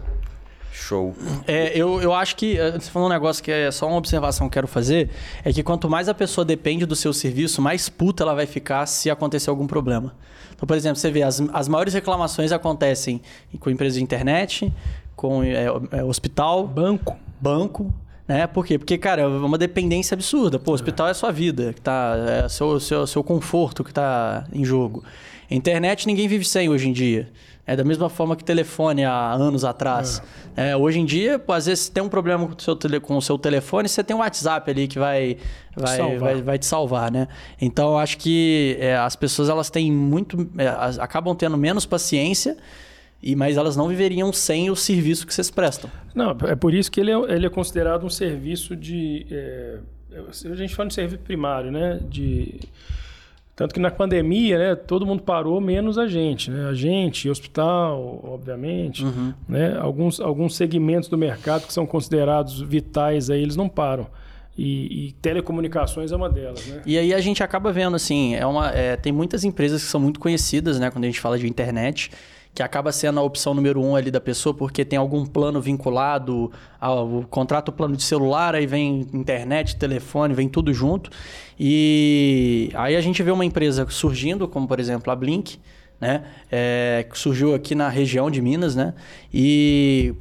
Show. 0.73 1.15
É, 1.47 1.77
eu, 1.77 2.01
eu 2.01 2.15
acho 2.15 2.35
que. 2.35 2.59
eh, 2.59 2.73
Você 2.73 2.91
falou 2.91 3.09
um 3.09 3.13
negócio 3.13 3.45
que 3.45 3.51
é 3.53 3.71
só 3.71 3.87
uma 3.87 3.97
observação 3.99 4.49
que 4.49 4.53
eu 4.53 4.63
quero 4.63 4.67
fazer. 4.67 5.11
É 5.45 5.53
que 5.53 5.63
quanto 5.63 5.89
mais 5.89 6.09
a 6.09 6.15
pessoa 6.15 6.45
depende 6.45 6.87
do 6.87 6.97
seu 6.97 7.13
serviço, 7.13 7.61
mais 7.61 7.89
puta 7.91 8.23
ela 8.25 8.35
vai 8.35 8.47
ficar 8.47 8.87
se 8.87 9.11
acontecer 9.11 9.51
algum 9.51 9.67
problema. 9.67 10.15
Então, 10.55 10.67
por 10.67 10.77
exemplo, 10.77 10.97
você 10.97 11.11
vê, 11.11 11.23
as, 11.23 11.41
as 11.53 11.69
maiores 11.69 11.93
reclamações 11.93 12.53
acontecem 12.53 13.21
com 13.61 13.69
empresas 13.69 13.97
de 13.99 14.03
internet, 14.03 14.73
com 15.15 15.43
é, 15.43 15.67
é, 15.91 16.03
hospital, 16.05 16.67
Banco. 16.67 17.17
banco. 17.41 17.93
Né? 18.27 18.47
Por 18.47 18.65
quê? 18.65 18.79
Porque, 18.79 18.97
cara, 18.97 19.23
é 19.23 19.27
uma 19.27 19.59
dependência 19.59 20.15
absurda. 20.15 20.59
Pô, 20.59 20.71
o 20.71 20.75
hospital 20.75 21.09
é 21.09 21.15
sua 21.15 21.33
vida, 21.33 21.73
que 21.73 21.81
tá, 21.81 22.15
é 22.45 22.49
seu, 22.49 22.79
seu, 22.79 23.07
seu 23.07 23.25
conforto 23.25 23.83
que 23.83 23.93
tá 23.93 24.45
em 24.53 24.65
jogo. 24.65 25.03
Internet 25.51 26.07
ninguém 26.07 26.29
vive 26.29 26.45
sem 26.45 26.69
hoje 26.69 26.89
em 26.89 26.93
dia. 26.93 27.29
É 27.65 27.77
da 27.77 27.85
mesma 27.85 28.09
forma 28.09 28.35
que 28.35 28.43
telefone 28.43 29.05
há 29.05 29.33
anos 29.33 29.65
atrás. 29.65 30.21
É, 30.57 30.77
hoje 30.77 30.99
em 30.99 31.05
dia, 31.05 31.39
pô, 31.39 31.53
às 31.53 31.67
vezes 31.67 31.89
tem 31.89 32.03
um 32.03 32.09
problema 32.09 32.47
com 32.47 32.55
o 32.55 32.61
seu, 32.61 32.75
tele, 32.75 32.99
com 32.99 33.17
o 33.17 33.23
seu 33.23 33.39
telefone, 33.39 33.89
você 33.89 34.03
tem 34.03 34.17
um 34.17 34.19
WhatsApp 34.19 34.69
ali 34.69 34.89
que 34.89 34.99
vai, 34.99 35.37
vai, 35.77 35.97
Salvar. 35.97 36.19
vai, 36.19 36.43
vai 36.43 36.59
te 36.59 36.67
salvar, 36.67 37.11
né? 37.13 37.29
Então, 37.61 37.97
acho 37.97 38.19
que 38.19 38.77
é, 38.81 38.97
as 38.97 39.15
pessoas 39.15 39.49
elas 39.49 39.71
têm 39.71 39.93
muito. 39.93 40.51
é, 40.59 40.69
acabam 41.01 41.37
tendo 41.37 41.57
menos 41.57 41.87
paciência, 41.87 42.57
e 43.23 43.37
mas 43.37 43.57
elas 43.57 43.77
não 43.77 43.89
viveriam 43.89 44.33
sem 44.33 44.71
o 44.71 44.77
serviço 44.77 45.27
que 45.27 45.33
vocês 45.33 45.51
prestam. 45.51 45.91
Não, 46.15 46.37
é 46.49 46.57
por 46.57 46.75
isso 46.75 46.91
que 46.91 47.01
ele 47.01 47.11
é, 47.11 47.17
ele 47.35 47.47
é 47.47 47.51
considerado 47.51 48.05
um 48.05 48.11
serviço 48.11 48.75
de. 48.75 49.27
é, 49.31 49.79
a 50.15 50.55
gente 50.55 50.75
fala 50.75 50.89
de 50.89 50.95
serviço 50.95 51.23
primário, 51.23 51.71
né? 51.71 52.01
De, 52.09 52.61
tanto 53.55 53.75
que 53.75 53.81
na 53.81 53.91
pandemia, 53.91 54.59
né, 54.59 54.75
todo 54.75 55.07
mundo 55.07 55.23
parou, 55.23 55.61
menos 55.61 55.99
a 55.99 56.07
gente. 56.07 56.51
Né? 56.51 56.69
A 56.69 56.75
gente, 56.75 57.29
hospital, 57.29 58.21
obviamente. 58.25 59.05
Né? 59.47 59.77
Alguns, 59.79 60.21
alguns 60.21 60.57
segmentos 60.57 61.09
do 61.09 61.19
mercado 61.19 61.67
que 61.67 61.73
são 61.73 61.87
considerados 61.87 62.61
vitais, 62.61 63.29
aí, 63.29 63.43
eles 63.43 63.55
não 63.55 63.69
param. 63.69 64.07
E, 64.57 65.09
e 65.09 65.13
telecomunicações 65.13 66.13
é 66.13 66.17
uma 66.17 66.29
delas. 66.31 66.67
Né? 66.67 66.83
E 66.85 66.99
aí 66.99 67.13
a 67.15 67.21
gente 67.21 67.43
acaba 67.43 67.71
vendo, 67.73 67.95
assim, 67.95 68.35
é 68.35 68.47
uma, 68.47 68.71
é, 68.71 68.97
tem 68.97 69.13
muitas 69.13 69.45
empresas 69.45 69.83
que 69.83 69.89
são 69.89 70.01
muito 70.01 70.19
conhecidas, 70.19 70.81
né, 70.81 70.91
quando 70.91 71.05
a 71.05 71.07
gente 71.07 71.21
fala 71.21 71.39
de 71.39 71.47
internet, 71.47 72.11
que 72.55 72.63
acaba 72.63 72.93
sendo 72.93 73.19
a 73.19 73.23
opção 73.23 73.55
número 73.55 73.81
um 73.83 73.97
ali 73.97 74.11
da 74.11 74.21
pessoa, 74.21 74.55
porque 74.55 74.85
tem 74.85 74.99
algum 74.99 75.25
plano 75.25 75.61
vinculado 75.61 76.53
ao 76.79 77.25
contrato 77.31 77.71
o 77.71 77.73
plano 77.73 77.97
de 77.97 78.03
celular, 78.03 78.55
aí 78.55 78.67
vem 78.67 79.07
internet, 79.13 79.77
telefone, 79.77 80.35
vem 80.35 80.49
tudo 80.49 80.73
junto. 80.73 81.11
E 81.59 82.71
aí 82.75 82.95
a 82.95 83.01
gente 83.01 83.23
vê 83.23 83.31
uma 83.31 83.45
empresa 83.45 83.87
surgindo, 83.89 84.47
como 84.47 84.69
por 84.69 84.79
exemplo 84.79 85.11
a 85.11 85.17
Blink, 85.17 85.59
né, 86.01 86.25
é, 86.51 87.07
que 87.11 87.19
surgiu 87.19 87.55
aqui 87.55 87.75
na 87.75 87.89
região 87.89 88.31
de 88.31 88.43
Minas, 88.43 88.75
né, 88.75 88.93
e 89.33 90.15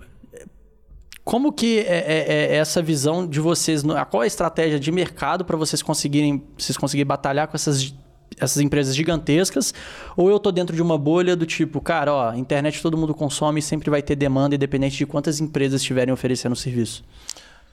como 1.23 1.51
que 1.51 1.79
é, 1.79 1.97
é- 2.07 2.53
é 2.53 2.55
essa 2.55 2.81
visão 2.81 3.27
de 3.27 3.39
vocês? 3.39 3.83
Qual 4.09 4.21
a 4.21 4.27
estratégia 4.27 4.79
de 4.79 4.91
mercado 4.91 5.45
para 5.45 5.55
vocês 5.55 5.81
conseguirem 5.81 6.43
vocês 6.57 6.77
conseguirem 6.77 7.07
batalhar 7.07 7.47
com 7.47 7.55
essas, 7.55 7.93
essas 8.39 8.61
empresas 8.61 8.95
gigantescas? 8.95 9.73
Ou 10.15 10.29
eu 10.29 10.39
tô 10.39 10.51
dentro 10.51 10.75
de 10.75 10.81
uma 10.81 10.97
bolha 10.97 11.35
do 11.35 11.45
tipo, 11.45 11.81
cara, 11.81 12.13
ó, 12.13 12.33
internet 12.33 12.81
todo 12.81 12.97
mundo 12.97 13.13
consome 13.13 13.59
e 13.59 13.63
sempre 13.63 13.89
vai 13.89 14.01
ter 14.01 14.15
demanda, 14.15 14.55
independente 14.55 14.97
de 14.97 15.05
quantas 15.05 15.39
empresas 15.39 15.81
estiverem 15.81 16.13
oferecendo 16.13 16.53
o 16.53 16.55
serviço? 16.55 17.03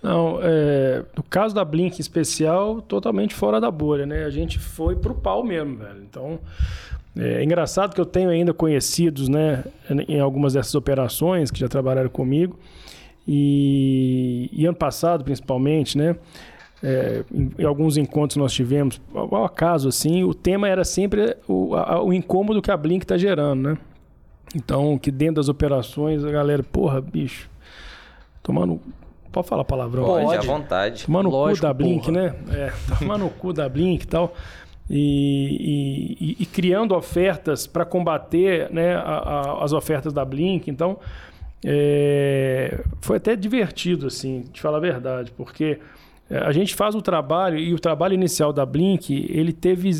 Não, 0.02 0.38
é, 0.40 1.04
no 1.16 1.22
caso 1.24 1.54
da 1.54 1.64
Blink 1.64 2.00
especial, 2.00 2.80
totalmente 2.80 3.34
fora 3.34 3.60
da 3.60 3.70
bolha, 3.70 4.06
né? 4.06 4.24
A 4.24 4.30
gente 4.30 4.58
foi 4.58 4.94
pro 4.94 5.14
pau 5.14 5.42
mesmo, 5.42 5.76
velho. 5.76 6.02
Então, 6.08 6.38
é 7.16 7.42
engraçado 7.42 7.94
que 7.94 8.00
eu 8.00 8.06
tenho 8.06 8.30
ainda 8.30 8.54
conhecidos, 8.54 9.28
né, 9.28 9.64
em 10.06 10.20
algumas 10.20 10.52
dessas 10.52 10.74
operações 10.76 11.50
que 11.50 11.58
já 11.58 11.68
trabalharam 11.68 12.08
comigo. 12.08 12.56
E, 13.26 14.48
e 14.52 14.64
ano 14.64 14.76
passado, 14.76 15.24
principalmente, 15.24 15.98
né, 15.98 16.16
é, 16.82 17.24
em, 17.32 17.50
em 17.58 17.64
alguns 17.64 17.96
encontros 17.96 18.36
nós 18.36 18.52
tivemos, 18.52 19.00
ao, 19.14 19.34
ao 19.34 19.44
acaso, 19.44 19.88
assim, 19.88 20.22
o 20.24 20.32
tema 20.34 20.68
era 20.68 20.84
sempre 20.84 21.36
o, 21.48 21.74
a- 21.74 22.02
o 22.02 22.12
incômodo 22.12 22.62
que 22.62 22.70
a 22.70 22.76
Blink 22.76 23.04
está 23.04 23.16
gerando, 23.16 23.62
né? 23.70 23.78
Então, 24.54 24.96
que 24.96 25.10
dentro 25.10 25.36
das 25.36 25.48
operações 25.48 26.24
a 26.24 26.30
galera, 26.30 26.62
porra, 26.62 27.00
bicho, 27.00 27.50
tomando. 28.42 28.80
Pode 29.30 29.46
falar 29.46 29.62
palavrão? 29.64 30.04
Pode, 30.04 30.24
Pode. 30.24 30.38
à 30.38 30.52
vontade. 30.52 31.04
No 31.06 31.20
Lógico, 31.28 31.58
cu 31.60 31.62
da 31.66 31.74
Blink, 31.74 32.06
porra. 32.06 32.12
né? 32.22 32.34
É, 32.50 32.72
tomar 32.98 33.18
no 33.18 33.28
cu 33.28 33.52
da 33.52 33.68
Blink 33.68 34.04
e 34.04 34.06
tal. 34.08 34.34
E, 34.88 36.16
e- 36.18 36.30
e- 36.30 36.36
e 36.40 36.46
criando 36.46 36.94
ofertas 36.94 37.66
para 37.66 37.84
combater 37.84 38.70
né, 38.72 38.94
a- 38.94 39.00
a- 39.58 39.64
as 39.64 39.74
ofertas 39.74 40.14
da 40.14 40.24
Blink. 40.24 40.70
Então, 40.70 40.98
é, 41.62 42.82
foi 43.02 43.18
até 43.18 43.36
divertido, 43.36 44.06
assim, 44.06 44.44
de 44.50 44.60
falar 44.62 44.78
a 44.78 44.80
verdade, 44.80 45.30
porque 45.36 45.78
a 46.30 46.52
gente 46.52 46.74
faz 46.74 46.94
o 46.94 47.00
trabalho 47.00 47.58
e 47.58 47.72
o 47.72 47.78
trabalho 47.78 48.14
inicial 48.14 48.52
da 48.52 48.66
Blink, 48.66 49.26
ele 49.30 49.52
teve, 49.52 49.90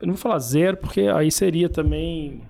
eu 0.00 0.06
não 0.06 0.14
vou 0.14 0.20
falar 0.20 0.38
zero, 0.38 0.78
porque 0.78 1.02
aí 1.02 1.30
seria 1.30 1.68
também 1.68 2.40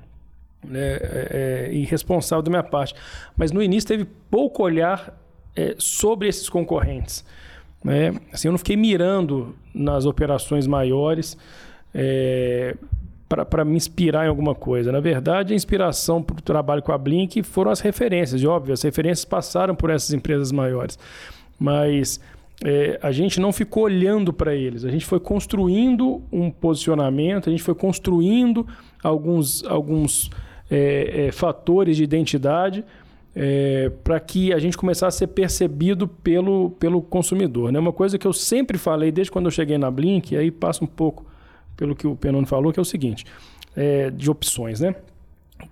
né, 0.64 0.96
é, 0.96 1.68
é, 1.70 1.74
irresponsável 1.74 2.42
da 2.42 2.50
minha 2.50 2.62
parte. 2.62 2.94
Mas 3.36 3.50
no 3.50 3.62
início 3.62 3.88
teve 3.88 4.06
pouco 4.30 4.62
olhar 4.62 5.18
é, 5.56 5.74
sobre 5.78 6.28
esses 6.28 6.48
concorrentes. 6.48 7.24
Né? 7.82 8.14
Assim, 8.32 8.48
eu 8.48 8.52
não 8.52 8.58
fiquei 8.58 8.76
mirando 8.76 9.54
nas 9.74 10.04
operações 10.04 10.66
maiores 10.66 11.36
para 13.28 13.64
me 13.64 13.76
inspirar 13.76 14.26
em 14.26 14.28
alguma 14.28 14.54
coisa. 14.54 14.92
Na 14.92 15.00
verdade, 15.00 15.52
a 15.52 15.56
inspiração 15.56 16.22
para 16.22 16.36
o 16.36 16.42
trabalho 16.42 16.82
com 16.82 16.92
a 16.92 16.98
Blink 16.98 17.42
foram 17.42 17.70
as 17.70 17.80
referências, 17.80 18.40
e 18.40 18.46
óbvio, 18.46 18.72
as 18.72 18.82
referências 18.82 19.24
passaram 19.24 19.74
por 19.74 19.90
essas 19.90 20.12
empresas 20.12 20.52
maiores. 20.52 20.98
Mas 21.58 22.20
é, 22.64 22.98
a 23.02 23.12
gente 23.12 23.38
não 23.40 23.52
ficou 23.52 23.84
olhando 23.84 24.32
para 24.32 24.54
eles, 24.54 24.84
a 24.84 24.90
gente 24.90 25.06
foi 25.06 25.20
construindo 25.20 26.22
um 26.32 26.50
posicionamento, 26.50 27.48
a 27.48 27.52
gente 27.52 27.62
foi 27.62 27.74
construindo 27.74 28.66
alguns, 29.02 29.64
alguns 29.64 30.30
é, 30.70 31.26
é, 31.26 31.32
fatores 31.32 31.96
de 31.96 32.02
identidade 32.02 32.84
é, 33.34 33.90
para 34.02 34.18
que 34.18 34.52
a 34.52 34.58
gente 34.58 34.76
começasse 34.76 35.16
a 35.16 35.18
ser 35.18 35.28
percebido 35.28 36.08
pelo, 36.08 36.70
pelo 36.70 37.00
consumidor. 37.00 37.70
Né? 37.70 37.78
Uma 37.78 37.92
coisa 37.92 38.18
que 38.18 38.26
eu 38.26 38.32
sempre 38.32 38.76
falei 38.76 39.12
desde 39.12 39.30
quando 39.30 39.44
eu 39.44 39.52
cheguei 39.52 39.78
na 39.78 39.90
Blink, 39.90 40.36
aí 40.36 40.50
passa 40.50 40.82
um 40.82 40.88
pouco 40.88 41.24
pelo 41.76 41.94
que 41.94 42.06
o 42.06 42.16
Penone 42.16 42.46
falou, 42.46 42.72
que 42.72 42.80
é 42.80 42.82
o 42.82 42.84
seguinte, 42.84 43.24
é, 43.76 44.10
de 44.10 44.28
opções. 44.28 44.80
Né? 44.80 44.96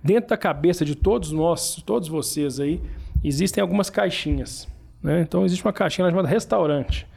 Dentro 0.01 0.29
da 0.29 0.37
cabeça 0.37 0.85
de 0.85 0.95
todos 0.95 1.33
nós, 1.33 1.83
todos 1.85 2.07
vocês 2.07 2.61
aí, 2.61 2.79
existem 3.21 3.61
algumas 3.61 3.89
caixinhas. 3.89 4.67
Né? 5.07 5.21
Então 5.21 5.45
existe 5.45 5.63
uma 5.65 5.71
caixinha 5.71 6.09
chamada 6.09 6.27
restaurante. 6.27 7.07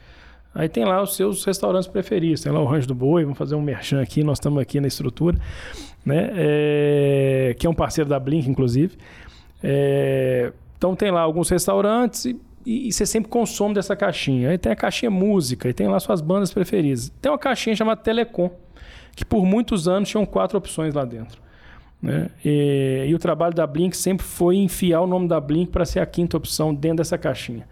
Aí 0.55 0.69
tem 0.69 0.85
lá 0.85 1.01
os 1.01 1.15
seus 1.15 1.43
restaurantes 1.43 1.87
preferidos. 1.89 2.41
Tem 2.41 2.51
lá 2.51 2.59
o 2.61 2.65
Rancho 2.65 2.87
do 2.87 2.95
Boi, 2.95 3.23
vamos 3.23 3.37
fazer 3.37 3.55
um 3.55 3.61
merchan 3.61 4.01
aqui, 4.01 4.23
nós 4.23 4.37
estamos 4.37 4.61
aqui 4.61 4.79
na 4.79 4.87
estrutura, 4.87 5.37
né? 6.05 6.29
É, 6.35 7.55
que 7.59 7.67
é 7.67 7.69
um 7.69 7.73
parceiro 7.73 8.09
da 8.09 8.17
Blink, 8.19 8.49
inclusive. 8.49 8.97
É, 9.63 10.51
então 10.77 10.95
tem 10.95 11.11
lá 11.11 11.21
alguns 11.21 11.49
restaurantes 11.49 12.25
e, 12.25 12.39
e- 12.65 12.87
e 12.87 12.91
você 12.93 13.05
sempre 13.05 13.29
consome 13.29 13.73
dessa 13.73 13.95
caixinha. 13.95 14.49
Aí 14.49 14.57
tem 14.57 14.71
a 14.71 14.75
caixinha 14.75 15.09
música, 15.11 15.69
e 15.69 15.73
tem 15.73 15.87
lá 15.87 15.99
suas 15.99 16.21
bandas 16.21 16.53
preferidas. 16.53 17.09
Tem 17.21 17.31
uma 17.31 17.37
caixinha 17.37 17.75
chamada 17.75 18.01
Telecom, 18.01 18.49
que 19.15 19.23
por 19.25 19.45
muitos 19.45 19.87
anos 19.87 20.09
tinham 20.09 20.25
quatro 20.25 20.57
opções 20.57 20.93
lá 20.93 21.05
dentro. 21.05 21.41
né? 22.01 22.29
E, 22.43 23.05
e 23.07 23.13
o 23.15 23.19
trabalho 23.19 23.53
da 23.53 23.65
Blink 23.67 23.95
sempre 23.95 24.25
foi 24.25 24.55
enfiar 24.57 25.01
o 25.01 25.07
nome 25.07 25.27
da 25.27 25.39
Blink 25.39 25.71
para 25.71 25.85
ser 25.85 25.99
a 25.99 26.05
quinta 26.05 26.35
opção 26.35 26.73
dentro 26.73 26.97
dessa 26.97 27.17
caixinha. 27.17 27.67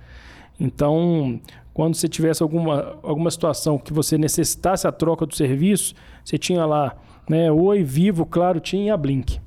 Então, 0.60 1.40
quando 1.74 1.96
você 1.96 2.08
tivesse 2.08 2.44
alguma, 2.44 2.98
alguma 3.02 3.32
situação 3.32 3.78
que 3.78 3.94
você 3.94 4.18
necessitasse 4.18 4.88
a 4.88 4.92
troca 4.92 5.26
do 5.26 5.36
serviço, 5.36 5.96
você 6.24 6.38
tinha 6.38 6.66
lá, 6.66 6.96
né, 7.30 7.52
Oi, 7.52 7.84
Vivo, 7.84 8.26
Claro, 8.26 8.60
tinha 8.60 8.94
a 8.94 8.98
Blink. 8.98 9.40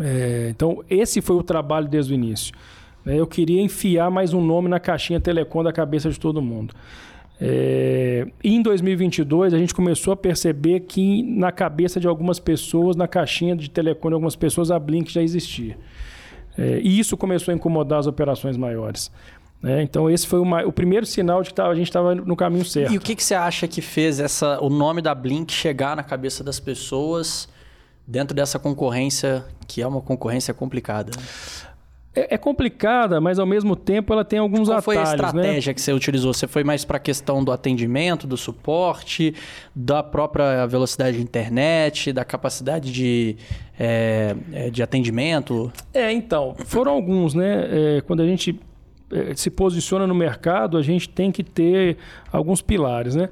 É, 0.00 0.48
então, 0.50 0.82
esse 0.88 1.20
foi 1.20 1.36
o 1.36 1.42
trabalho 1.42 1.88
desde 1.88 2.12
o 2.12 2.14
início. 2.14 2.54
né? 3.04 3.18
Eu 3.18 3.26
queria 3.26 3.60
enfiar 3.60 4.10
mais 4.10 4.32
um 4.32 4.40
nome 4.40 4.68
na 4.68 4.80
caixinha 4.80 5.20
Telecom 5.20 5.62
da 5.62 5.72
cabeça 5.72 6.08
de 6.08 6.18
todo 6.18 6.40
mundo. 6.40 6.74
É, 7.42 8.26
em 8.44 8.62
2022, 8.62 9.54
a 9.54 9.58
gente 9.58 9.74
começou 9.74 10.12
a 10.12 10.16
perceber 10.16 10.80
que 10.80 11.22
na 11.22 11.50
cabeça 11.50 11.98
de 11.98 12.06
algumas 12.06 12.38
pessoas, 12.38 12.96
na 12.96 13.08
caixinha 13.08 13.56
de 13.56 13.68
Telecom 13.70 14.08
de 14.08 14.14
algumas 14.14 14.36
pessoas, 14.36 14.70
a 14.70 14.78
Blink 14.78 15.10
já 15.12 15.22
existia. 15.22 15.76
É, 16.58 16.80
e 16.82 16.98
isso 16.98 17.16
começou 17.16 17.52
a 17.52 17.54
incomodar 17.54 17.98
as 18.00 18.06
operações 18.06 18.56
maiores. 18.56 19.10
Né? 19.62 19.82
Então, 19.82 20.08
esse 20.10 20.26
foi 20.26 20.38
o, 20.40 20.44
ma- 20.44 20.64
o 20.64 20.72
primeiro 20.72 21.04
sinal 21.06 21.42
de 21.42 21.50
que 21.50 21.54
tava- 21.54 21.70
a 21.70 21.74
gente 21.74 21.88
estava 21.88 22.14
no 22.14 22.34
caminho 22.36 22.64
certo. 22.64 22.92
E 22.92 22.96
o 22.96 23.00
que, 23.00 23.14
que 23.14 23.22
você 23.22 23.34
acha 23.34 23.68
que 23.68 23.80
fez 23.82 24.18
essa, 24.20 24.58
o 24.60 24.68
nome 24.70 25.02
da 25.02 25.14
Blink 25.14 25.52
chegar 25.52 25.94
na 25.96 26.02
cabeça 26.02 26.42
das 26.42 26.58
pessoas 26.58 27.48
dentro 28.06 28.34
dessa 28.34 28.58
concorrência, 28.58 29.44
que 29.68 29.82
é 29.82 29.86
uma 29.86 30.00
concorrência 30.00 30.52
complicada? 30.54 31.10
né? 31.16 31.22
É, 32.12 32.34
é 32.34 32.38
complicada, 32.38 33.20
mas 33.20 33.38
ao 33.38 33.46
mesmo 33.46 33.76
tempo 33.76 34.12
ela 34.12 34.24
tem 34.24 34.40
alguns 34.40 34.68
Qual 34.68 34.82
foi 34.82 34.96
a 34.96 35.02
atalhos, 35.02 35.20
né? 35.32 35.40
estratégia 35.42 35.72
que 35.74 35.80
você 35.80 35.92
utilizou? 35.92 36.34
Você 36.34 36.48
foi 36.48 36.64
mais 36.64 36.84
para 36.84 36.96
a 36.96 37.00
questão 37.00 37.44
do 37.44 37.52
atendimento, 37.52 38.26
do 38.26 38.36
suporte, 38.36 39.32
da 39.76 40.02
própria 40.02 40.66
velocidade 40.66 41.18
de 41.18 41.22
internet, 41.22 42.12
da 42.12 42.24
capacidade 42.24 42.90
de, 42.90 43.36
é, 43.78 44.34
de 44.72 44.82
atendimento? 44.82 45.70
É, 45.94 46.10
então, 46.10 46.56
foram 46.64 46.90
alguns, 46.92 47.32
né? 47.32 47.68
É, 47.98 48.00
quando 48.00 48.22
a 48.22 48.26
gente 48.26 48.58
se 49.34 49.50
posiciona 49.50 50.06
no 50.06 50.14
mercado, 50.14 50.76
a 50.76 50.82
gente 50.82 51.08
tem 51.08 51.32
que 51.32 51.42
ter 51.42 51.96
alguns 52.32 52.62
pilares, 52.62 53.14
né? 53.14 53.28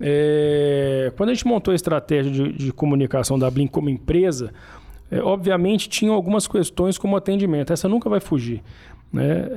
É, 0.00 1.12
quando 1.16 1.28
a 1.28 1.34
gente 1.34 1.46
montou 1.46 1.72
a 1.72 1.74
estratégia 1.74 2.32
de, 2.32 2.52
de 2.52 2.72
comunicação 2.72 3.38
da 3.38 3.50
Blink 3.50 3.70
como 3.70 3.90
empresa, 3.90 4.50
é, 5.10 5.20
obviamente 5.20 5.88
tinham 5.88 6.14
algumas 6.14 6.46
questões 6.46 6.96
como 6.96 7.16
atendimento. 7.16 7.72
Essa 7.72 7.88
nunca 7.88 8.08
vai 8.08 8.20
fugir. 8.20 8.62
Né? 9.12 9.48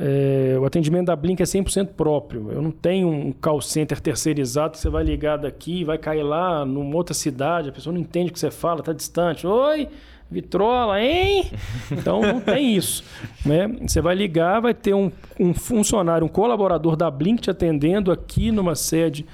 É, 0.55 0.57
o 0.59 0.65
atendimento 0.65 1.05
da 1.05 1.15
Blink 1.15 1.41
é 1.41 1.45
100% 1.45 1.89
próprio. 1.95 2.51
Eu 2.51 2.61
não 2.61 2.71
tenho 2.71 3.07
um 3.07 3.31
call 3.31 3.61
center 3.61 4.01
terceirizado 4.01 4.73
que 4.73 4.79
você 4.79 4.89
vai 4.89 5.03
ligar 5.03 5.37
daqui, 5.37 5.83
vai 5.83 5.97
cair 5.97 6.23
lá 6.23 6.65
numa 6.65 6.95
outra 6.95 7.13
cidade, 7.13 7.69
a 7.69 7.71
pessoa 7.71 7.93
não 7.93 8.01
entende 8.01 8.31
o 8.31 8.33
que 8.33 8.39
você 8.39 8.51
fala, 8.51 8.79
está 8.79 8.91
distante. 8.91 9.45
Oi, 9.45 9.87
Vitrola, 10.29 11.01
hein? 11.01 11.51
Então 11.91 12.21
não 12.21 12.41
tem 12.41 12.75
isso. 12.75 13.03
Né? 13.45 13.67
Você 13.81 14.01
vai 14.01 14.15
ligar, 14.15 14.61
vai 14.61 14.73
ter 14.73 14.93
um, 14.93 15.11
um 15.39 15.53
funcionário, 15.53 16.25
um 16.25 16.29
colaborador 16.29 16.95
da 16.95 17.09
Blink 17.11 17.41
te 17.41 17.51
atendendo 17.51 18.11
aqui 18.11 18.51
numa 18.51 18.75
sede 18.75 19.25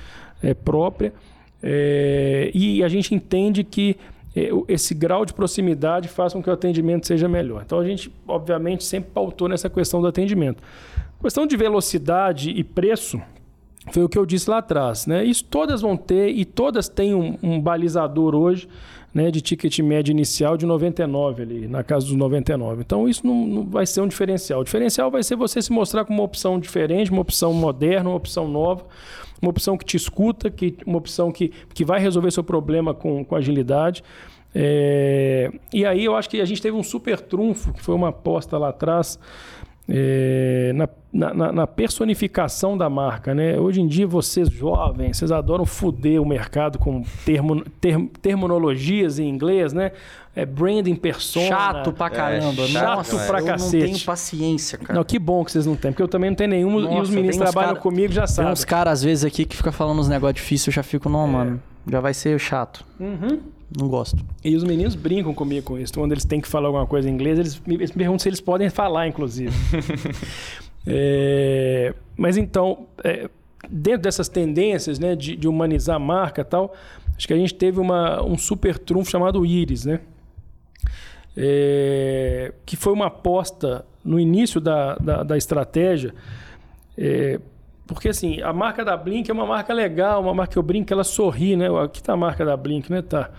é, 0.43 0.53
própria. 0.53 1.13
É, 1.61 2.51
e 2.53 2.83
a 2.83 2.87
gente 2.87 3.13
entende 3.13 3.63
que 3.63 3.97
é, 4.35 4.49
esse 4.67 4.93
grau 4.93 5.25
de 5.25 5.33
proximidade 5.33 6.07
faz 6.07 6.33
com 6.33 6.41
que 6.41 6.49
o 6.49 6.53
atendimento 6.53 7.07
seja 7.07 7.27
melhor. 7.27 7.63
Então 7.65 7.79
a 7.79 7.85
gente, 7.85 8.11
obviamente, 8.27 8.83
sempre 8.83 9.11
pautou 9.11 9.47
nessa 9.47 9.69
questão 9.69 10.01
do 10.01 10.07
atendimento. 10.07 10.61
Questão 11.21 11.45
de 11.45 11.57
velocidade 11.57 12.51
e 12.51 12.63
preço 12.63 13.21
foi 13.91 14.03
o 14.03 14.09
que 14.09 14.17
eu 14.17 14.25
disse 14.25 14.49
lá 14.49 14.59
atrás. 14.59 15.05
Né? 15.05 15.23
Isso 15.23 15.43
todas 15.43 15.81
vão 15.81 15.97
ter 15.97 16.29
e 16.29 16.45
todas 16.45 16.87
têm 16.87 17.13
um, 17.13 17.37
um 17.41 17.59
balizador 17.59 18.35
hoje 18.35 18.67
né, 19.13 19.31
de 19.31 19.41
ticket 19.41 19.79
médio 19.79 20.11
inicial 20.11 20.55
de 20.55 20.65
99 20.65 21.41
ali, 21.41 21.67
na 21.67 21.83
casa 21.83 22.05
dos 22.05 22.15
99. 22.15 22.81
Então 22.81 23.07
isso 23.07 23.25
não, 23.25 23.45
não, 23.45 23.65
vai 23.65 23.85
ser 23.85 24.01
um 24.01 24.07
diferencial. 24.07 24.61
O 24.61 24.63
diferencial 24.63 25.09
vai 25.09 25.23
ser 25.23 25.35
você 25.35 25.61
se 25.61 25.71
mostrar 25.71 26.05
como 26.05 26.19
uma 26.19 26.25
opção 26.25 26.59
diferente, 26.59 27.11
uma 27.11 27.21
opção 27.21 27.53
moderna, 27.53 28.09
uma 28.09 28.15
opção 28.15 28.47
nova, 28.47 28.85
uma 29.41 29.49
opção 29.49 29.77
que 29.77 29.85
te 29.85 29.97
escuta, 29.97 30.49
que, 30.49 30.77
uma 30.85 30.97
opção 30.97 31.31
que, 31.31 31.51
que 31.73 31.83
vai 31.83 31.99
resolver 31.99 32.31
seu 32.31 32.43
problema 32.43 32.93
com, 32.93 33.23
com 33.25 33.35
agilidade. 33.35 34.03
É, 34.53 35.51
e 35.71 35.85
aí 35.85 36.05
eu 36.05 36.15
acho 36.15 36.29
que 36.29 36.41
a 36.41 36.45
gente 36.45 36.61
teve 36.61 36.75
um 36.75 36.83
super 36.83 37.19
trunfo, 37.19 37.73
que 37.73 37.81
foi 37.81 37.93
uma 37.93 38.09
aposta 38.09 38.57
lá 38.57 38.69
atrás, 38.69 39.19
é, 39.89 40.71
na, 40.73 41.33
na, 41.33 41.51
na, 41.51 41.67
personificação 41.67 42.77
da 42.77 42.89
marca. 42.89 43.33
Né? 43.33 43.59
Hoje 43.59 43.81
em 43.81 43.87
dia, 43.87 44.05
vocês 44.05 44.49
jovens, 44.49 45.17
vocês 45.17 45.31
adoram 45.31 45.65
foder 45.65 46.21
o 46.21 46.25
mercado 46.25 46.77
com 46.77 47.03
termo, 47.25 47.63
term, 47.81 48.05
terminologias 48.21 49.19
em 49.19 49.27
inglês, 49.27 49.73
né? 49.73 49.91
É 50.35 50.45
branding 50.45 50.95
persona. 50.95 51.47
Chato 51.47 51.91
pra 51.91 52.09
caramba. 52.09 52.61
É, 52.61 52.67
chato 52.67 52.97
Nossa, 52.97 53.27
pra 53.27 53.39
eu 53.39 53.45
cacete. 53.45 53.75
Eu 53.77 53.81
não 53.81 53.93
tenho 53.93 54.05
paciência, 54.05 54.77
cara. 54.77 54.93
Não, 54.93 55.03
que 55.03 55.17
bom 55.17 55.43
que 55.43 55.51
vocês 55.51 55.65
não 55.65 55.75
têm, 55.75 55.91
porque 55.91 56.03
eu 56.03 56.07
também 56.07 56.29
não 56.29 56.37
tenho 56.37 56.51
nenhum 56.51 56.79
Nossa, 56.79 56.95
e 56.95 57.01
os 57.01 57.09
meninos 57.09 57.37
trabalham 57.37 57.73
cara, 57.73 57.81
comigo 57.81 58.13
já 58.13 58.27
sabem. 58.27 58.45
Tem 58.45 58.53
uns 58.53 58.63
caras, 58.63 58.93
às 58.93 59.03
vezes, 59.03 59.25
aqui 59.25 59.43
que 59.43 59.57
fica 59.57 59.71
falando 59.71 59.99
uns 59.99 60.07
negócios 60.07 60.35
difíceis, 60.35 60.67
eu 60.67 60.73
já 60.73 60.83
fico, 60.83 61.09
não, 61.09 61.25
é. 61.25 61.27
mano, 61.27 61.63
já 61.89 61.99
vai 61.99 62.13
ser 62.13 62.39
chato. 62.39 62.85
Uhum. 62.99 63.39
Não 63.77 63.87
gosto. 63.87 64.17
E 64.43 64.55
os 64.55 64.63
meninos 64.63 64.95
brincam 64.95 65.33
comigo 65.33 65.65
com 65.65 65.77
isso. 65.77 65.93
Quando 65.93 66.11
eles 66.11 66.25
têm 66.25 66.41
que 66.41 66.47
falar 66.47 66.67
alguma 66.67 66.87
coisa 66.87 67.09
em 67.09 67.13
inglês, 67.13 67.37
eles 67.37 67.61
me, 67.65 67.75
eles 67.75 67.91
me 67.91 67.97
perguntam 67.97 68.19
se 68.19 68.29
eles 68.29 68.41
podem 68.41 68.69
falar, 68.69 69.07
inclusive. 69.07 69.53
é, 70.87 71.93
mas 72.17 72.37
então, 72.37 72.87
é, 73.03 73.29
dentro 73.69 74.01
dessas 74.01 74.27
tendências 74.27 74.97
né, 74.97 75.15
de, 75.15 75.35
de, 75.35 75.47
humanizar 75.47 75.97
a 75.97 75.99
marca 75.99 76.41
e 76.41 76.45
tal, 76.45 76.73
acho 77.15 77.27
que 77.27 77.33
a 77.33 77.37
gente 77.37 77.53
teve 77.53 77.79
uma, 77.79 78.23
um 78.23 78.37
super 78.37 78.77
trunfo 78.79 79.11
chamado 79.11 79.45
Iris, 79.45 79.85
né? 79.85 79.99
É, 81.37 82.53
que 82.65 82.75
foi 82.75 82.91
uma 82.91 83.05
aposta 83.05 83.85
no 84.03 84.19
início 84.19 84.59
da, 84.59 84.95
da, 84.95 85.23
da 85.23 85.37
estratégia. 85.37 86.13
Porque 87.89 88.09
assim, 88.09 88.39
a 88.41 88.53
marca 88.53 88.85
da 88.85 88.95
Blink 88.95 89.29
é 89.29 89.33
uma 89.33 89.47
marca 89.47 89.73
legal, 89.73 90.21
uma 90.21 90.33
marca 90.33 90.53
que 90.53 90.59
eu 90.59 90.63
brinco, 90.63 90.93
ela 90.93 91.03
sorri, 91.03 91.55
né? 91.55 91.67
Aqui 91.83 92.03
tá 92.03 92.13
a 92.13 92.17
marca 92.17 92.45
da 92.45 92.55
Blink, 92.55 92.91
né? 92.91 93.01
Tá. 93.01 93.31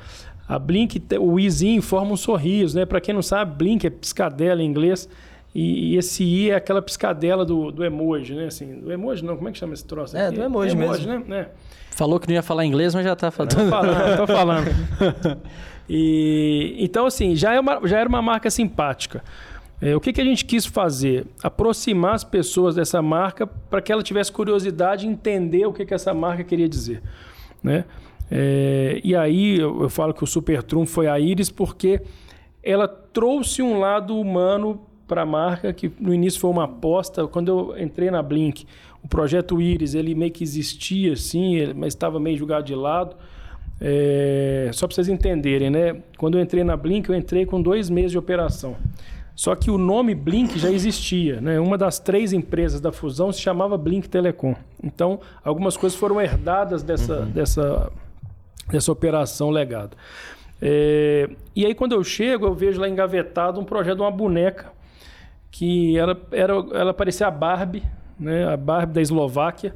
A 0.49 0.59
Blink, 0.59 1.01
o 1.21 1.39
izinho 1.39 1.81
forma 1.81 2.13
um 2.13 2.17
sorriso, 2.17 2.77
né? 2.77 2.85
Para 2.85 3.01
quem 3.01 3.15
não 3.15 3.23
sabe, 3.23 3.57
Blink 3.57 3.87
é 3.87 3.91
piscadela 3.91 4.61
em 4.61 4.67
inglês. 4.67 5.09
E, 5.55 5.93
e, 5.93 5.97
esse 5.97 6.25
i 6.25 6.51
é 6.51 6.57
aquela 6.57 6.83
piscadela 6.83 7.45
do, 7.45 7.71
do 7.71 7.85
emoji, 7.85 8.35
né? 8.35 8.47
Assim, 8.47 8.81
do 8.81 8.93
emoji 8.93 9.25
não, 9.25 9.37
como 9.37 9.49
é 9.49 9.53
que 9.53 9.59
chama 9.59 9.73
esse 9.73 9.85
troço 9.85 10.17
é, 10.17 10.27
aqui? 10.27 10.35
É, 10.35 10.39
do 10.39 10.45
emoji, 10.45 10.73
emoji 10.73 11.07
mesmo. 11.07 11.25
Né? 11.27 11.41
É. 11.43 11.49
Falou 11.93 12.19
que 12.19 12.27
não 12.27 12.35
ia 12.35 12.43
falar 12.43 12.65
inglês, 12.65 12.93
mas 12.93 13.05
já 13.05 13.15
tá 13.15 13.31
falando. 13.31 13.55
Tô 13.55 13.69
falando, 13.69 14.17
tô 14.17 14.27
falando. 14.27 15.41
e, 15.89 16.75
então, 16.81 17.07
assim, 17.07 17.37
já, 17.37 17.55
é 17.55 17.61
uma, 17.61 17.87
já 17.87 18.01
era 18.01 18.09
uma 18.09 18.21
marca 18.21 18.51
simpática. 18.51 19.23
É, 19.81 19.97
o 19.97 20.01
que, 20.01 20.13
que 20.13 20.21
a 20.21 20.25
gente 20.25 20.45
quis 20.45 20.67
fazer? 20.67 21.27
Aproximar 21.43 22.15
as 22.15 22.25
pessoas 22.25 22.75
dessa 22.75 23.01
marca 23.01 23.47
para 23.47 23.81
que 23.81 23.91
ela 23.91 24.03
tivesse 24.03 24.31
curiosidade 24.31 25.07
em 25.07 25.13
entender 25.13 25.65
o 25.67 25.73
que, 25.73 25.87
que 25.87 25.95
essa 25.95 26.13
marca 26.13 26.45
queria 26.45 26.69
dizer. 26.69 27.03
Né? 27.63 27.85
É, 28.31 29.01
e 29.03 29.17
aí 29.17 29.59
eu, 29.59 29.83
eu, 29.83 29.89
falo 29.89 30.13
que 30.13 30.23
o 30.23 30.27
Super 30.27 30.63
foi 30.87 31.09
a 31.09 31.19
Iris 31.19 31.51
porque 31.51 32.01
ela 32.63 32.87
trouxe 32.87 33.63
um 33.63 33.81
lado 33.81 34.19
humano 34.19 34.83
para 35.09 35.23
a 35.23 35.27
marca 35.27 35.73
que 35.73 35.91
no 35.99 36.13
início 36.13 36.39
foi 36.39 36.51
uma 36.51 36.65
aposta. 36.65 37.27
Quando 37.27 37.49
eu 37.49 37.83
entrei 37.83 38.11
na 38.11 38.23
Blink, 38.23 38.67
o 39.03 39.09
projeto 39.09 39.61
Iris 39.61 39.95
ele 39.95 40.15
meio 40.15 40.31
que 40.31 40.45
existia 40.45 41.15
assim, 41.15 41.73
mas 41.75 41.95
estava 41.95 42.21
meio 42.21 42.37
jogado 42.37 42.67
de 42.67 42.75
lado. 42.75 43.17
É, 43.81 44.71
só 44.75 44.87
para 44.87 44.95
vocês 44.95 45.09
entenderem, 45.09 45.71
né? 45.71 46.03
Quando 46.19 46.37
eu 46.37 46.43
entrei 46.43 46.63
na 46.63 46.77
Blink, 46.77 47.09
eu 47.09 47.17
entrei 47.17 47.47
com 47.47 47.63
dois 47.63 47.89
meses 47.89 48.11
de 48.13 48.19
operação. 48.19 48.77
Só 49.41 49.55
que 49.55 49.71
o 49.71 49.79
nome 49.79 50.15
Blink 50.15 50.59
já 50.59 50.71
existia. 50.71 51.41
Né? 51.41 51.59
Uma 51.59 51.79
das 51.79 51.99
três 51.99 52.35
empresas 52.35 52.79
da 52.79 52.93
fusão 52.93 53.33
se 53.33 53.41
chamava 53.41 53.79
Blink 53.79 54.07
Telecom. 54.07 54.55
Então, 54.85 55.19
algumas 55.43 55.79
coisas 55.79 55.99
foram 55.99 56.21
herdadas 56.21 56.83
dessa, 56.83 57.21
uhum. 57.21 57.31
dessa, 57.31 57.91
dessa 58.69 58.93
operação 58.93 59.49
legado. 59.49 59.97
É, 60.61 61.31
e 61.57 61.65
aí, 61.65 61.75
quando 61.75 61.93
eu 61.93 62.05
chego, 62.05 62.45
eu 62.45 62.53
vejo 62.53 62.79
lá 62.79 62.87
engavetado 62.87 63.59
um 63.59 63.65
projeto 63.65 63.97
de 63.97 64.03
uma 64.03 64.11
boneca 64.11 64.75
que 65.51 65.97
era, 65.97 66.21
era, 66.33 66.53
ela 66.75 66.93
parecia 66.93 67.27
a 67.27 67.31
Barbie, 67.31 67.83
né? 68.19 68.47
a 68.47 68.59
Barbie 68.59 68.93
da 68.93 69.01
Eslováquia, 69.01 69.75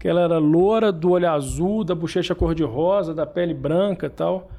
que 0.00 0.08
ela 0.08 0.22
era 0.22 0.38
loura, 0.38 0.90
do 0.90 1.12
olho 1.12 1.30
azul, 1.30 1.84
da 1.84 1.94
bochecha 1.94 2.34
cor-de-rosa, 2.34 3.14
da 3.14 3.24
pele 3.24 3.54
branca 3.54 4.10
tal. 4.10 4.50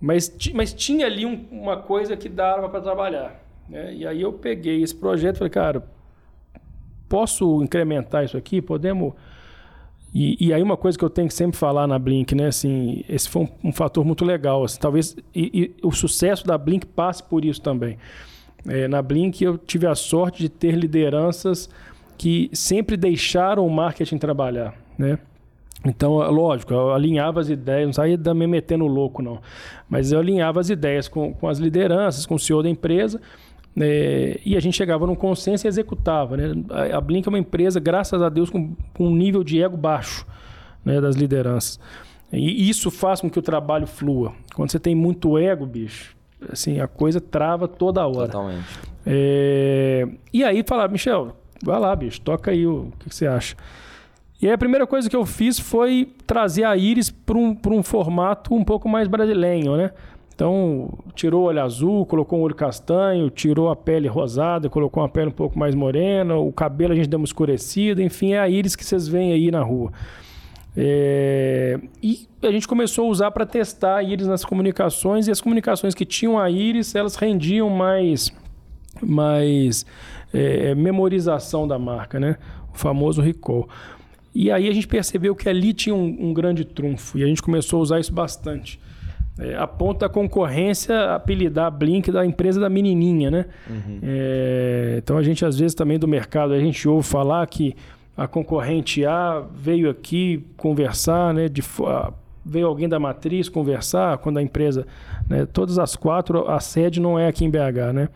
Mas, 0.00 0.34
mas 0.54 0.72
tinha 0.72 1.04
ali 1.04 1.26
um, 1.26 1.46
uma 1.52 1.76
coisa 1.76 2.16
que 2.16 2.30
dava 2.30 2.70
para 2.70 2.80
trabalhar. 2.80 3.44
Né? 3.68 3.94
E 3.94 4.06
aí 4.06 4.22
eu 4.22 4.32
peguei 4.32 4.82
esse 4.82 4.94
projeto 4.94 5.36
e 5.36 5.38
falei, 5.38 5.50
cara, 5.50 5.82
posso 7.08 7.62
incrementar 7.62 8.24
isso 8.24 8.36
aqui? 8.36 8.60
Podemos. 8.60 9.12
E, 10.14 10.48
e, 10.48 10.52
aí 10.52 10.62
uma 10.62 10.76
coisa 10.76 10.96
que 10.96 11.04
eu 11.04 11.10
tenho 11.10 11.28
que 11.28 11.34
sempre 11.34 11.58
falar 11.58 11.86
na 11.86 11.98
Blink, 11.98 12.34
né? 12.34 12.46
Assim, 12.46 13.04
esse 13.08 13.28
foi 13.28 13.42
um, 13.42 13.68
um 13.68 13.72
fator 13.72 14.04
muito 14.04 14.24
legal. 14.24 14.64
Assim, 14.64 14.78
talvez 14.78 15.16
e, 15.34 15.74
e 15.80 15.86
o 15.86 15.92
sucesso 15.92 16.46
da 16.46 16.56
Blink 16.56 16.86
passe 16.86 17.22
por 17.22 17.44
isso 17.44 17.60
também. 17.60 17.98
É, 18.66 18.88
na 18.88 19.02
Blink 19.02 19.44
eu 19.44 19.58
tive 19.58 19.86
a 19.86 19.94
sorte 19.94 20.40
de 20.40 20.48
ter 20.48 20.74
lideranças 20.74 21.68
que 22.16 22.50
sempre 22.52 22.96
deixaram 22.96 23.66
o 23.66 23.70
marketing 23.70 24.16
trabalhar, 24.16 24.74
né? 24.98 25.18
Então, 25.84 26.22
é 26.22 26.28
lógico, 26.28 26.72
eu 26.72 26.92
alinhava 26.92 27.40
as 27.40 27.48
ideias, 27.48 27.86
não 27.86 27.92
saía 27.92 28.16
me 28.34 28.46
metendo 28.46 28.86
louco, 28.86 29.22
não. 29.22 29.40
Mas 29.88 30.10
eu 30.10 30.18
alinhava 30.18 30.58
as 30.58 30.68
ideias 30.68 31.06
com, 31.06 31.32
com 31.32 31.48
as 31.48 31.58
lideranças, 31.58 32.26
com 32.26 32.34
o 32.34 32.38
CEO 32.38 32.62
da 32.62 32.68
empresa, 32.68 33.20
é, 33.78 34.40
e 34.44 34.56
a 34.56 34.60
gente 34.60 34.76
chegava 34.76 35.06
num 35.06 35.14
consenso 35.14 35.66
e 35.66 35.68
executava. 35.68 36.36
Né? 36.36 36.54
A, 36.94 37.00
Blink 37.00 37.26
é 37.26 37.30
uma 37.30 37.38
empresa, 37.38 37.78
graças 37.78 38.20
a 38.22 38.28
Deus, 38.28 38.48
com, 38.48 38.74
com 38.94 39.08
um 39.08 39.14
nível 39.14 39.44
de 39.44 39.62
ego 39.62 39.76
baixo 39.76 40.26
né, 40.84 41.00
das 41.00 41.16
lideranças. 41.16 41.78
E 42.32 42.68
isso 42.68 42.90
faz 42.90 43.20
com 43.20 43.30
que 43.30 43.38
o 43.38 43.42
trabalho 43.42 43.86
flua. 43.86 44.32
Quando 44.54 44.70
você 44.70 44.78
tem 44.78 44.94
muito 44.94 45.38
ego, 45.38 45.66
bicho, 45.66 46.16
assim, 46.50 46.80
a 46.80 46.88
coisa 46.88 47.20
trava 47.20 47.68
toda 47.68 48.06
hora. 48.06 48.26
Totalmente. 48.26 48.66
É, 49.04 50.08
e 50.32 50.42
aí 50.42 50.64
falar, 50.66 50.88
Michel, 50.88 51.36
vai 51.62 51.78
lá, 51.78 51.94
bicho, 51.94 52.20
toca 52.20 52.50
aí 52.50 52.66
o, 52.66 52.86
o 52.86 52.92
que, 52.98 53.10
que, 53.10 53.14
você 53.14 53.26
acha. 53.26 53.56
E 54.40 54.46
aí 54.46 54.52
a 54.52 54.58
primeira 54.58 54.86
coisa 54.86 55.08
que 55.08 55.16
eu 55.16 55.24
fiz 55.24 55.58
foi 55.58 56.12
trazer 56.26 56.64
a 56.64 56.76
Iris 56.76 57.10
para 57.10 57.38
um, 57.38 57.56
um 57.66 57.82
formato 57.82 58.54
um 58.54 58.64
pouco 58.64 58.88
mais 58.88 59.06
brasileiro, 59.06 59.76
né? 59.76 59.92
Então, 60.36 60.90
tirou 61.14 61.44
o 61.44 61.46
olho 61.46 61.62
azul, 61.62 62.04
colocou 62.04 62.38
um 62.38 62.42
olho 62.42 62.54
castanho, 62.54 63.30
tirou 63.30 63.70
a 63.70 63.74
pele 63.74 64.06
rosada, 64.06 64.68
colocou 64.68 65.02
uma 65.02 65.08
pele 65.08 65.28
um 65.28 65.32
pouco 65.32 65.58
mais 65.58 65.74
morena, 65.74 66.36
o 66.36 66.52
cabelo 66.52 66.92
a 66.92 66.94
gente 66.94 67.08
deu 67.08 67.18
uma 67.18 67.24
escurecida, 67.24 68.02
enfim, 68.02 68.34
é 68.34 68.38
a 68.38 68.46
íris 68.46 68.76
que 68.76 68.84
vocês 68.84 69.08
veem 69.08 69.32
aí 69.32 69.50
na 69.50 69.62
rua. 69.62 69.90
É... 70.76 71.80
E 72.02 72.28
a 72.42 72.52
gente 72.52 72.68
começou 72.68 73.06
a 73.06 73.08
usar 73.08 73.30
para 73.30 73.46
testar 73.46 73.96
a 73.96 74.02
íris 74.02 74.26
nas 74.26 74.44
comunicações, 74.44 75.26
e 75.26 75.30
as 75.30 75.40
comunicações 75.40 75.94
que 75.94 76.04
tinham 76.04 76.38
a 76.38 76.50
íris, 76.50 76.94
elas 76.94 77.16
rendiam 77.16 77.70
mais, 77.70 78.30
mais 79.02 79.86
é, 80.34 80.74
memorização 80.74 81.66
da 81.66 81.78
marca, 81.78 82.20
né? 82.20 82.36
O 82.74 82.76
famoso 82.76 83.22
recall. 83.22 83.66
E 84.34 84.50
aí 84.50 84.68
a 84.68 84.74
gente 84.74 84.86
percebeu 84.86 85.34
que 85.34 85.48
ali 85.48 85.72
tinha 85.72 85.94
um, 85.94 86.28
um 86.28 86.34
grande 86.34 86.62
trunfo, 86.62 87.16
e 87.16 87.24
a 87.24 87.26
gente 87.26 87.40
começou 87.40 87.78
a 87.78 87.82
usar 87.82 88.00
isso 88.00 88.12
bastante. 88.12 88.78
É, 89.38 89.54
a 89.56 89.66
ponto 89.66 90.00
da 90.00 90.08
concorrência 90.08 91.14
apelidar 91.14 91.66
a 91.66 91.70
Blink 91.70 92.10
da 92.10 92.24
empresa 92.24 92.58
da 92.58 92.70
menininha, 92.70 93.30
né? 93.30 93.44
Uhum. 93.68 94.00
É, 94.02 94.94
então 94.98 95.18
a 95.18 95.22
gente 95.22 95.44
às 95.44 95.58
vezes 95.58 95.74
também 95.74 95.98
do 95.98 96.08
mercado 96.08 96.54
a 96.54 96.58
gente 96.58 96.88
ouve 96.88 97.06
falar 97.06 97.46
que 97.46 97.76
a 98.16 98.26
concorrente 98.26 99.04
A 99.04 99.44
veio 99.54 99.90
aqui 99.90 100.42
conversar, 100.56 101.34
né? 101.34 101.48
De, 101.48 101.62
veio 102.44 102.66
alguém 102.66 102.88
da 102.88 102.98
matriz 102.98 103.48
conversar 103.48 104.16
quando 104.18 104.38
a 104.38 104.42
empresa, 104.42 104.86
né? 105.28 105.44
Todas 105.44 105.78
as 105.78 105.94
quatro 105.96 106.48
a 106.48 106.58
sede 106.58 106.98
não 106.98 107.18
é 107.18 107.28
aqui 107.28 107.44
em 107.44 107.50
BH, 107.50 107.92
né? 107.92 108.08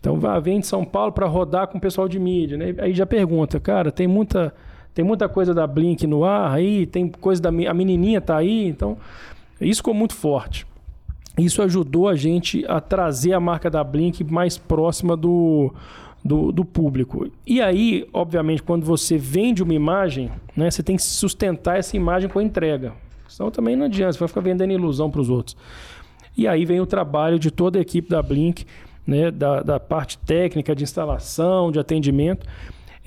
Então 0.00 0.18
vem 0.42 0.58
de 0.58 0.66
São 0.66 0.84
Paulo 0.84 1.12
para 1.12 1.26
rodar 1.26 1.68
com 1.68 1.76
o 1.76 1.80
pessoal 1.80 2.08
de 2.08 2.18
mídia, 2.18 2.56
né? 2.56 2.74
Aí 2.78 2.94
já 2.94 3.04
pergunta, 3.04 3.60
cara, 3.60 3.92
tem 3.92 4.06
muita 4.06 4.54
tem 4.94 5.04
muita 5.04 5.28
coisa 5.28 5.54
da 5.54 5.66
Blink 5.66 6.06
no 6.06 6.24
ar 6.24 6.52
aí, 6.52 6.86
tem 6.86 7.08
coisa 7.08 7.40
da 7.40 7.48
a 7.48 7.74
menininha 7.74 8.20
tá 8.20 8.36
aí, 8.36 8.68
então 8.68 8.96
isso 9.68 9.78
ficou 9.78 9.94
muito 9.94 10.14
forte. 10.14 10.66
Isso 11.38 11.62
ajudou 11.62 12.08
a 12.08 12.14
gente 12.14 12.64
a 12.68 12.80
trazer 12.80 13.32
a 13.32 13.40
marca 13.40 13.70
da 13.70 13.82
Blink 13.82 14.22
mais 14.24 14.58
próxima 14.58 15.16
do, 15.16 15.72
do, 16.22 16.52
do, 16.52 16.64
público. 16.64 17.30
E 17.46 17.60
aí, 17.60 18.06
obviamente, 18.12 18.62
quando 18.62 18.84
você 18.84 19.16
vende 19.16 19.62
uma 19.62 19.72
imagem, 19.72 20.30
né, 20.54 20.70
você 20.70 20.82
tem 20.82 20.96
que 20.96 21.02
sustentar 21.02 21.78
essa 21.78 21.96
imagem 21.96 22.28
com 22.28 22.38
a 22.38 22.42
entrega. 22.42 22.92
Senão 23.26 23.50
também 23.50 23.74
não 23.74 23.86
adianta, 23.86 24.12
você 24.12 24.18
vai 24.18 24.28
ficar 24.28 24.42
vendendo 24.42 24.72
ilusão 24.72 25.10
para 25.10 25.22
os 25.22 25.30
outros. 25.30 25.56
E 26.36 26.46
aí 26.46 26.66
vem 26.66 26.80
o 26.80 26.86
trabalho 26.86 27.38
de 27.38 27.50
toda 27.50 27.78
a 27.78 27.82
equipe 27.82 28.10
da 28.10 28.22
Blink, 28.22 28.66
né, 29.06 29.30
da, 29.30 29.62
da 29.62 29.80
parte 29.80 30.18
técnica, 30.18 30.74
de 30.74 30.84
instalação, 30.84 31.72
de 31.72 31.78
atendimento, 31.78 32.46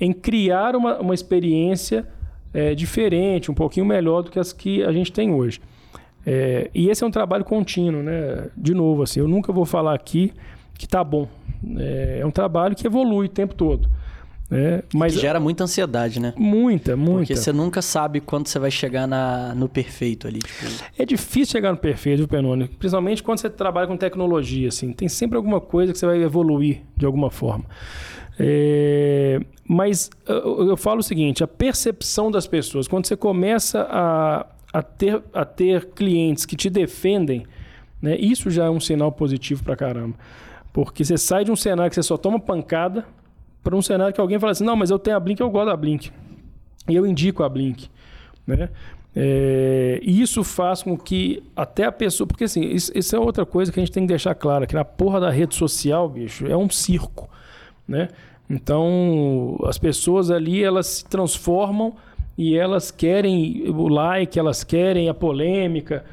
em 0.00 0.12
criar 0.12 0.74
uma, 0.74 0.98
uma 0.98 1.14
experiência 1.14 2.06
é, 2.52 2.74
diferente, 2.74 3.50
um 3.50 3.54
pouquinho 3.54 3.86
melhor 3.86 4.22
do 4.22 4.30
que 4.30 4.38
as 4.38 4.52
que 4.52 4.82
a 4.82 4.90
gente 4.90 5.12
tem 5.12 5.32
hoje. 5.32 5.60
É, 6.26 6.68
e 6.74 6.90
esse 6.90 7.04
é 7.04 7.06
um 7.06 7.10
trabalho 7.10 7.44
contínuo, 7.44 8.02
né? 8.02 8.48
De 8.56 8.74
novo, 8.74 9.04
assim, 9.04 9.20
eu 9.20 9.28
nunca 9.28 9.52
vou 9.52 9.64
falar 9.64 9.94
aqui 9.94 10.32
que 10.76 10.86
tá 10.86 11.04
bom. 11.04 11.28
É, 11.78 12.18
é 12.20 12.26
um 12.26 12.30
trabalho 12.32 12.74
que 12.74 12.86
evolui 12.86 13.26
o 13.26 13.28
tempo 13.28 13.54
todo. 13.54 13.88
É, 14.50 14.84
mas 14.94 15.14
que 15.14 15.20
gera 15.20 15.40
muita 15.40 15.64
ansiedade, 15.64 16.20
né? 16.20 16.32
Muita, 16.36 16.96
muita. 16.96 17.18
Porque 17.18 17.36
você 17.36 17.52
nunca 17.52 17.82
sabe 17.82 18.20
quando 18.20 18.46
você 18.46 18.58
vai 18.58 18.70
chegar 18.70 19.06
na, 19.06 19.54
no 19.54 19.68
perfeito 19.68 20.28
ali. 20.28 20.38
Tipo... 20.38 20.66
É 20.96 21.04
difícil 21.04 21.52
chegar 21.52 21.72
no 21.72 21.78
perfeito, 21.78 22.18
viu, 22.18 22.28
Penone? 22.28 22.68
Principalmente 22.68 23.22
quando 23.22 23.38
você 23.38 23.50
trabalha 23.50 23.88
com 23.88 23.96
tecnologia, 23.96 24.68
assim. 24.68 24.92
Tem 24.92 25.08
sempre 25.08 25.36
alguma 25.36 25.60
coisa 25.60 25.92
que 25.92 25.98
você 25.98 26.06
vai 26.06 26.22
evoluir 26.22 26.82
de 26.96 27.04
alguma 27.04 27.30
forma. 27.30 27.64
É, 28.38 29.40
mas 29.68 30.10
eu, 30.26 30.68
eu 30.68 30.76
falo 30.76 31.00
o 31.00 31.02
seguinte: 31.02 31.42
a 31.42 31.48
percepção 31.48 32.30
das 32.30 32.46
pessoas, 32.46 32.86
quando 32.86 33.06
você 33.06 33.16
começa 33.16 33.86
a 33.90 34.46
a 34.76 34.82
ter, 34.82 35.22
a 35.32 35.42
ter 35.42 35.86
clientes 35.86 36.44
que 36.44 36.54
te 36.54 36.68
defendem, 36.68 37.46
né, 38.00 38.14
isso 38.18 38.50
já 38.50 38.66
é 38.66 38.70
um 38.70 38.78
sinal 38.78 39.10
positivo 39.10 39.64
pra 39.64 39.74
caramba. 39.74 40.14
Porque 40.70 41.02
você 41.02 41.16
sai 41.16 41.44
de 41.46 41.50
um 41.50 41.56
cenário 41.56 41.88
que 41.88 41.94
você 41.94 42.02
só 42.02 42.18
toma 42.18 42.38
pancada 42.38 43.06
para 43.64 43.74
um 43.74 43.80
cenário 43.80 44.12
que 44.12 44.20
alguém 44.20 44.38
fala 44.38 44.52
assim: 44.52 44.64
não, 44.64 44.76
mas 44.76 44.90
eu 44.90 44.98
tenho 44.98 45.16
a 45.16 45.20
Blink, 45.20 45.40
eu 45.40 45.48
gosto 45.48 45.68
da 45.68 45.76
Blink. 45.76 46.12
E 46.86 46.94
eu 46.94 47.06
indico 47.06 47.42
a 47.42 47.48
Blink. 47.48 47.88
Né? 48.46 48.68
É, 49.14 49.98
e 50.02 50.20
isso 50.20 50.44
faz 50.44 50.82
com 50.82 50.94
que 50.94 51.42
até 51.56 51.84
a 51.84 51.92
pessoa. 51.92 52.26
Porque 52.26 52.44
assim, 52.44 52.60
isso, 52.60 52.92
isso, 52.94 53.16
é 53.16 53.18
outra 53.18 53.46
coisa 53.46 53.72
que 53.72 53.80
a 53.80 53.82
gente 53.82 53.92
tem 53.92 54.02
que 54.02 54.08
deixar 54.08 54.34
claro: 54.34 54.66
que 54.66 54.74
na 54.74 54.84
porra 54.84 55.18
da 55.18 55.30
rede 55.30 55.54
social, 55.54 56.06
bicho, 56.06 56.46
é 56.46 56.56
um 56.56 56.68
circo. 56.68 57.30
Né? 57.88 58.10
Então, 58.50 59.58
as 59.64 59.78
pessoas 59.78 60.30
ali 60.30 60.62
elas 60.62 60.86
se 60.86 61.04
transformam 61.06 61.96
e 62.36 62.56
elas 62.56 62.90
querem 62.90 63.64
o 63.68 63.88
like, 63.88 64.38
elas 64.38 64.62
querem 64.62 65.08
a 65.08 65.14
polêmica. 65.14 66.04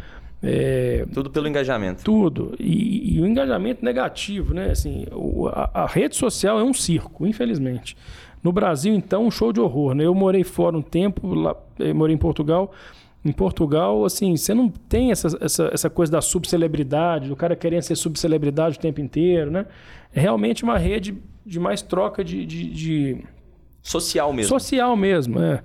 É, 0.41 1.05
tudo 1.13 1.29
pelo 1.29 1.47
engajamento. 1.47 2.03
Tudo. 2.03 2.53
E, 2.59 3.15
e, 3.15 3.21
o 3.21 3.25
engajamento 3.25 3.83
negativo, 3.83 4.53
né? 4.53 4.71
Assim, 4.71 5.05
o, 5.11 5.47
a, 5.47 5.69
a, 5.73 5.85
rede 5.85 6.15
social 6.15 6.59
é 6.59 6.63
um 6.63 6.73
circo, 6.73 7.25
infelizmente. 7.25 7.95
No 8.43 8.51
Brasil, 8.51 8.93
então, 8.93 9.25
um 9.25 9.31
show 9.31 9.53
de 9.53 9.61
horror. 9.61 9.93
Né? 9.93 10.05
Eu 10.05 10.13
morei 10.13 10.43
fora 10.43 10.77
um 10.77 10.81
tempo, 10.81 11.33
lá, 11.33 11.55
morei 11.95 12.13
em 12.13 12.19
Portugal. 12.19 12.73
Em 13.23 13.31
Portugal, 13.31 14.03
assim, 14.03 14.35
você 14.35 14.53
não 14.53 14.67
tem 14.67 15.11
essa, 15.11 15.37
essa, 15.39 15.69
essa 15.71 15.89
coisa 15.89 16.11
da 16.11 16.21
subcelebridade, 16.21 17.29
do 17.29 17.37
cara 17.37 17.55
querendo 17.55 17.83
ser 17.83 17.95
subcelebridade 17.95 18.77
o 18.77 18.81
tempo 18.81 18.99
inteiro, 18.99 19.49
né? 19.49 19.65
É 20.13 20.19
realmente 20.19 20.61
uma 20.65 20.77
rede 20.77 21.17
de 21.45 21.57
mais 21.57 21.81
troca 21.81 22.21
de, 22.21 22.45
de, 22.45 22.69
de... 22.69 23.17
Social 23.81 24.33
mesmo. 24.33 24.49
Social 24.49 24.95
mesmo, 24.97 25.41
é. 25.41 25.63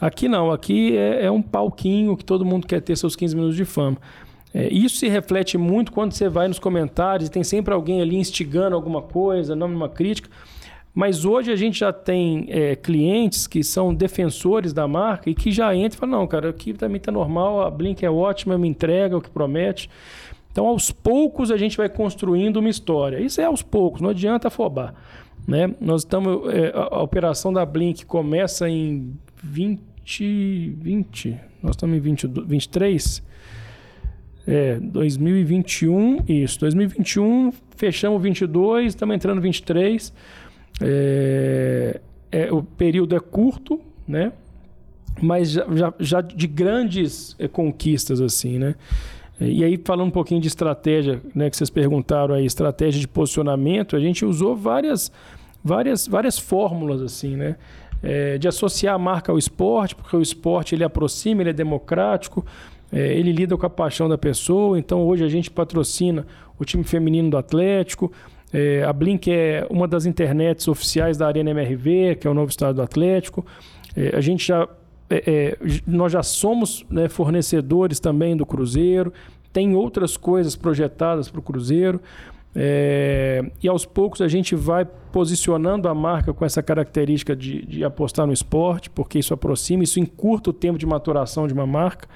Aqui 0.00 0.28
não, 0.28 0.50
aqui 0.50 0.96
é, 0.96 1.26
é, 1.26 1.30
um 1.30 1.42
palquinho 1.42 2.16
que 2.16 2.24
todo 2.24 2.44
mundo 2.44 2.66
quer 2.66 2.80
ter 2.80 2.96
seus 2.96 3.14
15 3.14 3.34
minutos 3.34 3.56
de 3.56 3.64
fama. 3.64 3.98
É, 4.52 4.72
isso 4.72 4.96
se 4.96 5.08
reflete 5.08 5.58
muito 5.58 5.92
quando 5.92 6.12
você 6.12 6.28
vai 6.28 6.48
nos 6.48 6.58
comentários 6.58 7.28
tem 7.28 7.44
sempre 7.44 7.72
alguém 7.72 8.00
ali 8.00 8.16
instigando 8.16 8.74
alguma 8.74 9.02
coisa, 9.02 9.54
não 9.54 9.66
uma 9.66 9.88
crítica. 9.88 10.28
Mas 10.92 11.24
hoje 11.24 11.52
a 11.52 11.56
gente 11.56 11.78
já 11.78 11.92
tem 11.92 12.46
é, 12.48 12.74
clientes 12.74 13.46
que 13.46 13.62
são 13.62 13.94
defensores 13.94 14.72
da 14.72 14.88
marca 14.88 15.30
e 15.30 15.34
que 15.34 15.52
já 15.52 15.74
entram 15.74 15.96
e 15.96 16.00
falam, 16.00 16.20
não, 16.20 16.26
cara, 16.26 16.50
aqui 16.50 16.72
também 16.72 16.96
está 16.96 17.12
normal, 17.12 17.62
a 17.62 17.70
Blink 17.70 18.04
é 18.04 18.10
ótima, 18.10 18.58
me 18.58 18.68
entrega 18.68 19.16
o 19.16 19.20
que 19.20 19.30
promete. 19.30 19.88
Então, 20.50 20.66
aos 20.66 20.90
poucos, 20.90 21.52
a 21.52 21.56
gente 21.56 21.76
vai 21.76 21.88
construindo 21.88 22.56
uma 22.56 22.68
história. 22.68 23.20
Isso 23.20 23.40
é 23.40 23.44
aos 23.44 23.62
poucos, 23.62 24.00
não 24.00 24.10
adianta 24.10 24.48
afobar. 24.48 24.94
Né? 25.46 25.72
Nós 25.80 26.02
estamos. 26.02 26.52
É, 26.52 26.72
a, 26.74 26.96
a 26.96 27.02
operação 27.02 27.52
da 27.52 27.64
Blink 27.64 28.04
começa 28.04 28.68
em 28.68 29.16
20, 29.42 29.80
2020. 30.10 31.38
Nós 31.62 31.72
estamos 31.72 31.96
em 31.96 32.00
20, 32.00 32.26
23. 32.46 33.22
É, 34.46 34.80
2021, 34.80 36.24
isso. 36.26 36.58
2021, 36.60 37.52
fechamos 37.76 38.20
22, 38.20 38.88
estamos 38.88 39.14
entrando 39.14 39.40
23. 39.40 40.12
É, 40.80 42.00
é, 42.32 42.52
o 42.52 42.62
período 42.62 43.14
é 43.14 43.20
curto, 43.20 43.80
né? 44.08 44.32
Mas 45.22 45.52
já, 45.52 45.66
já, 45.70 45.94
já 45.98 46.20
de 46.20 46.46
grandes 46.46 47.36
é, 47.38 47.46
conquistas, 47.46 48.20
assim, 48.20 48.58
né? 48.58 48.74
E 49.40 49.64
aí, 49.64 49.80
falando 49.82 50.08
um 50.08 50.12
pouquinho 50.12 50.40
de 50.40 50.48
estratégia, 50.48 51.22
né, 51.34 51.48
que 51.48 51.56
vocês 51.56 51.70
perguntaram 51.70 52.34
aí, 52.34 52.44
estratégia 52.44 53.00
de 53.00 53.08
posicionamento, 53.08 53.96
a 53.96 54.00
gente 54.00 54.22
usou 54.22 54.54
várias, 54.54 55.10
várias, 55.64 56.06
várias 56.06 56.38
fórmulas, 56.38 57.00
assim, 57.00 57.36
né? 57.36 57.56
É, 58.02 58.38
de 58.38 58.48
associar 58.48 58.94
a 58.94 58.98
marca 58.98 59.32
ao 59.32 59.38
esporte, 59.38 59.94
porque 59.94 60.16
o 60.16 60.22
esporte 60.22 60.74
ele 60.74 60.84
aproxima, 60.84 61.42
ele 61.42 61.50
é 61.50 61.52
democrático, 61.52 62.44
é, 62.92 63.14
ele 63.14 63.32
lida 63.32 63.56
com 63.56 63.66
a 63.66 63.70
paixão 63.70 64.08
da 64.08 64.18
pessoa. 64.18 64.78
Então 64.78 65.02
hoje 65.02 65.24
a 65.24 65.28
gente 65.28 65.50
patrocina 65.50 66.26
o 66.58 66.64
time 66.64 66.84
feminino 66.84 67.30
do 67.30 67.36
Atlético. 67.36 68.12
É, 68.52 68.82
a 68.82 68.92
Blink 68.92 69.30
é 69.30 69.66
uma 69.70 69.86
das 69.86 70.06
internets 70.06 70.66
oficiais 70.66 71.16
da 71.16 71.26
Arena 71.26 71.50
MRV, 71.50 72.16
que 72.16 72.26
é 72.26 72.30
o 72.30 72.34
novo 72.34 72.50
estado 72.50 72.76
do 72.76 72.82
Atlético. 72.82 73.46
É, 73.96 74.16
a 74.16 74.20
gente 74.20 74.46
já 74.46 74.68
é, 75.10 75.22
é, 75.26 75.58
nós 75.84 76.12
já 76.12 76.22
somos 76.22 76.86
né, 76.88 77.08
fornecedores 77.08 77.98
também 77.98 78.36
do 78.36 78.46
Cruzeiro, 78.46 79.12
tem 79.52 79.74
outras 79.74 80.16
coisas 80.16 80.54
projetadas 80.54 81.28
para 81.28 81.40
o 81.40 81.42
Cruzeiro. 81.42 82.00
É, 82.54 83.44
e 83.62 83.68
aos 83.68 83.84
poucos 83.84 84.20
a 84.20 84.28
gente 84.28 84.56
vai 84.56 84.84
posicionando 84.84 85.88
a 85.88 85.94
marca 85.94 86.32
com 86.32 86.44
essa 86.44 86.62
característica 86.62 87.34
de, 87.36 87.64
de 87.64 87.84
apostar 87.84 88.26
no 88.26 88.32
esporte, 88.32 88.90
porque 88.90 89.18
isso 89.18 89.32
aproxima, 89.32 89.84
isso 89.84 90.00
encurta 90.00 90.50
o 90.50 90.52
tempo 90.52 90.78
de 90.78 90.86
maturação 90.86 91.46
de 91.46 91.54
uma 91.54 91.66
marca. 91.66 92.08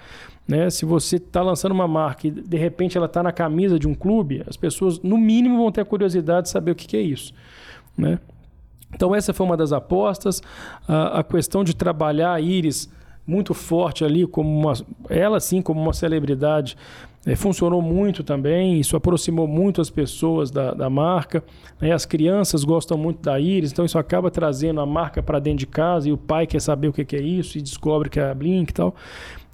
Né? 0.46 0.68
Se 0.70 0.84
você 0.84 1.16
está 1.16 1.40
lançando 1.40 1.72
uma 1.72 1.88
marca 1.88 2.26
e 2.26 2.30
de 2.30 2.56
repente 2.56 2.96
ela 2.96 3.06
está 3.06 3.22
na 3.22 3.32
camisa 3.32 3.78
de 3.78 3.88
um 3.88 3.94
clube, 3.94 4.42
as 4.46 4.56
pessoas 4.56 5.00
no 5.00 5.16
mínimo 5.16 5.58
vão 5.58 5.72
ter 5.72 5.80
a 5.80 5.84
curiosidade 5.84 6.44
de 6.44 6.50
saber 6.50 6.72
o 6.72 6.74
que, 6.74 6.86
que 6.86 6.96
é 6.96 7.00
isso. 7.00 7.32
Né? 7.96 8.18
Então 8.92 9.14
essa 9.14 9.32
foi 9.32 9.46
uma 9.46 9.56
das 9.56 9.72
apostas. 9.72 10.42
A, 10.86 11.20
a 11.20 11.24
questão 11.24 11.64
de 11.64 11.74
trabalhar 11.74 12.32
a 12.32 12.40
Iris 12.40 12.88
muito 13.26 13.54
forte 13.54 14.04
ali, 14.04 14.26
como 14.26 14.50
uma, 14.50 14.74
ela 15.08 15.40
sim 15.40 15.62
como 15.62 15.80
uma 15.80 15.94
celebridade, 15.94 16.76
é, 17.26 17.34
funcionou 17.34 17.80
muito 17.80 18.22
também, 18.22 18.78
isso 18.78 18.96
aproximou 18.96 19.48
muito 19.48 19.80
as 19.80 19.88
pessoas 19.88 20.50
da, 20.50 20.74
da 20.74 20.90
marca. 20.90 21.42
Né? 21.80 21.90
As 21.90 22.04
crianças 22.04 22.64
gostam 22.64 22.98
muito 22.98 23.22
da 23.22 23.40
Iris, 23.40 23.72
então 23.72 23.84
isso 23.84 23.98
acaba 23.98 24.30
trazendo 24.30 24.80
a 24.80 24.86
marca 24.86 25.22
para 25.22 25.38
dentro 25.38 25.60
de 25.60 25.66
casa 25.66 26.08
e 26.08 26.12
o 26.12 26.18
pai 26.18 26.46
quer 26.46 26.60
saber 26.60 26.88
o 26.88 26.92
que, 26.92 27.04
que 27.04 27.16
é 27.16 27.22
isso 27.22 27.56
e 27.56 27.62
descobre 27.62 28.10
que 28.10 28.20
é 28.20 28.30
a 28.30 28.34
Blink 28.34 28.70
e 28.70 28.74
tal. 28.74 28.94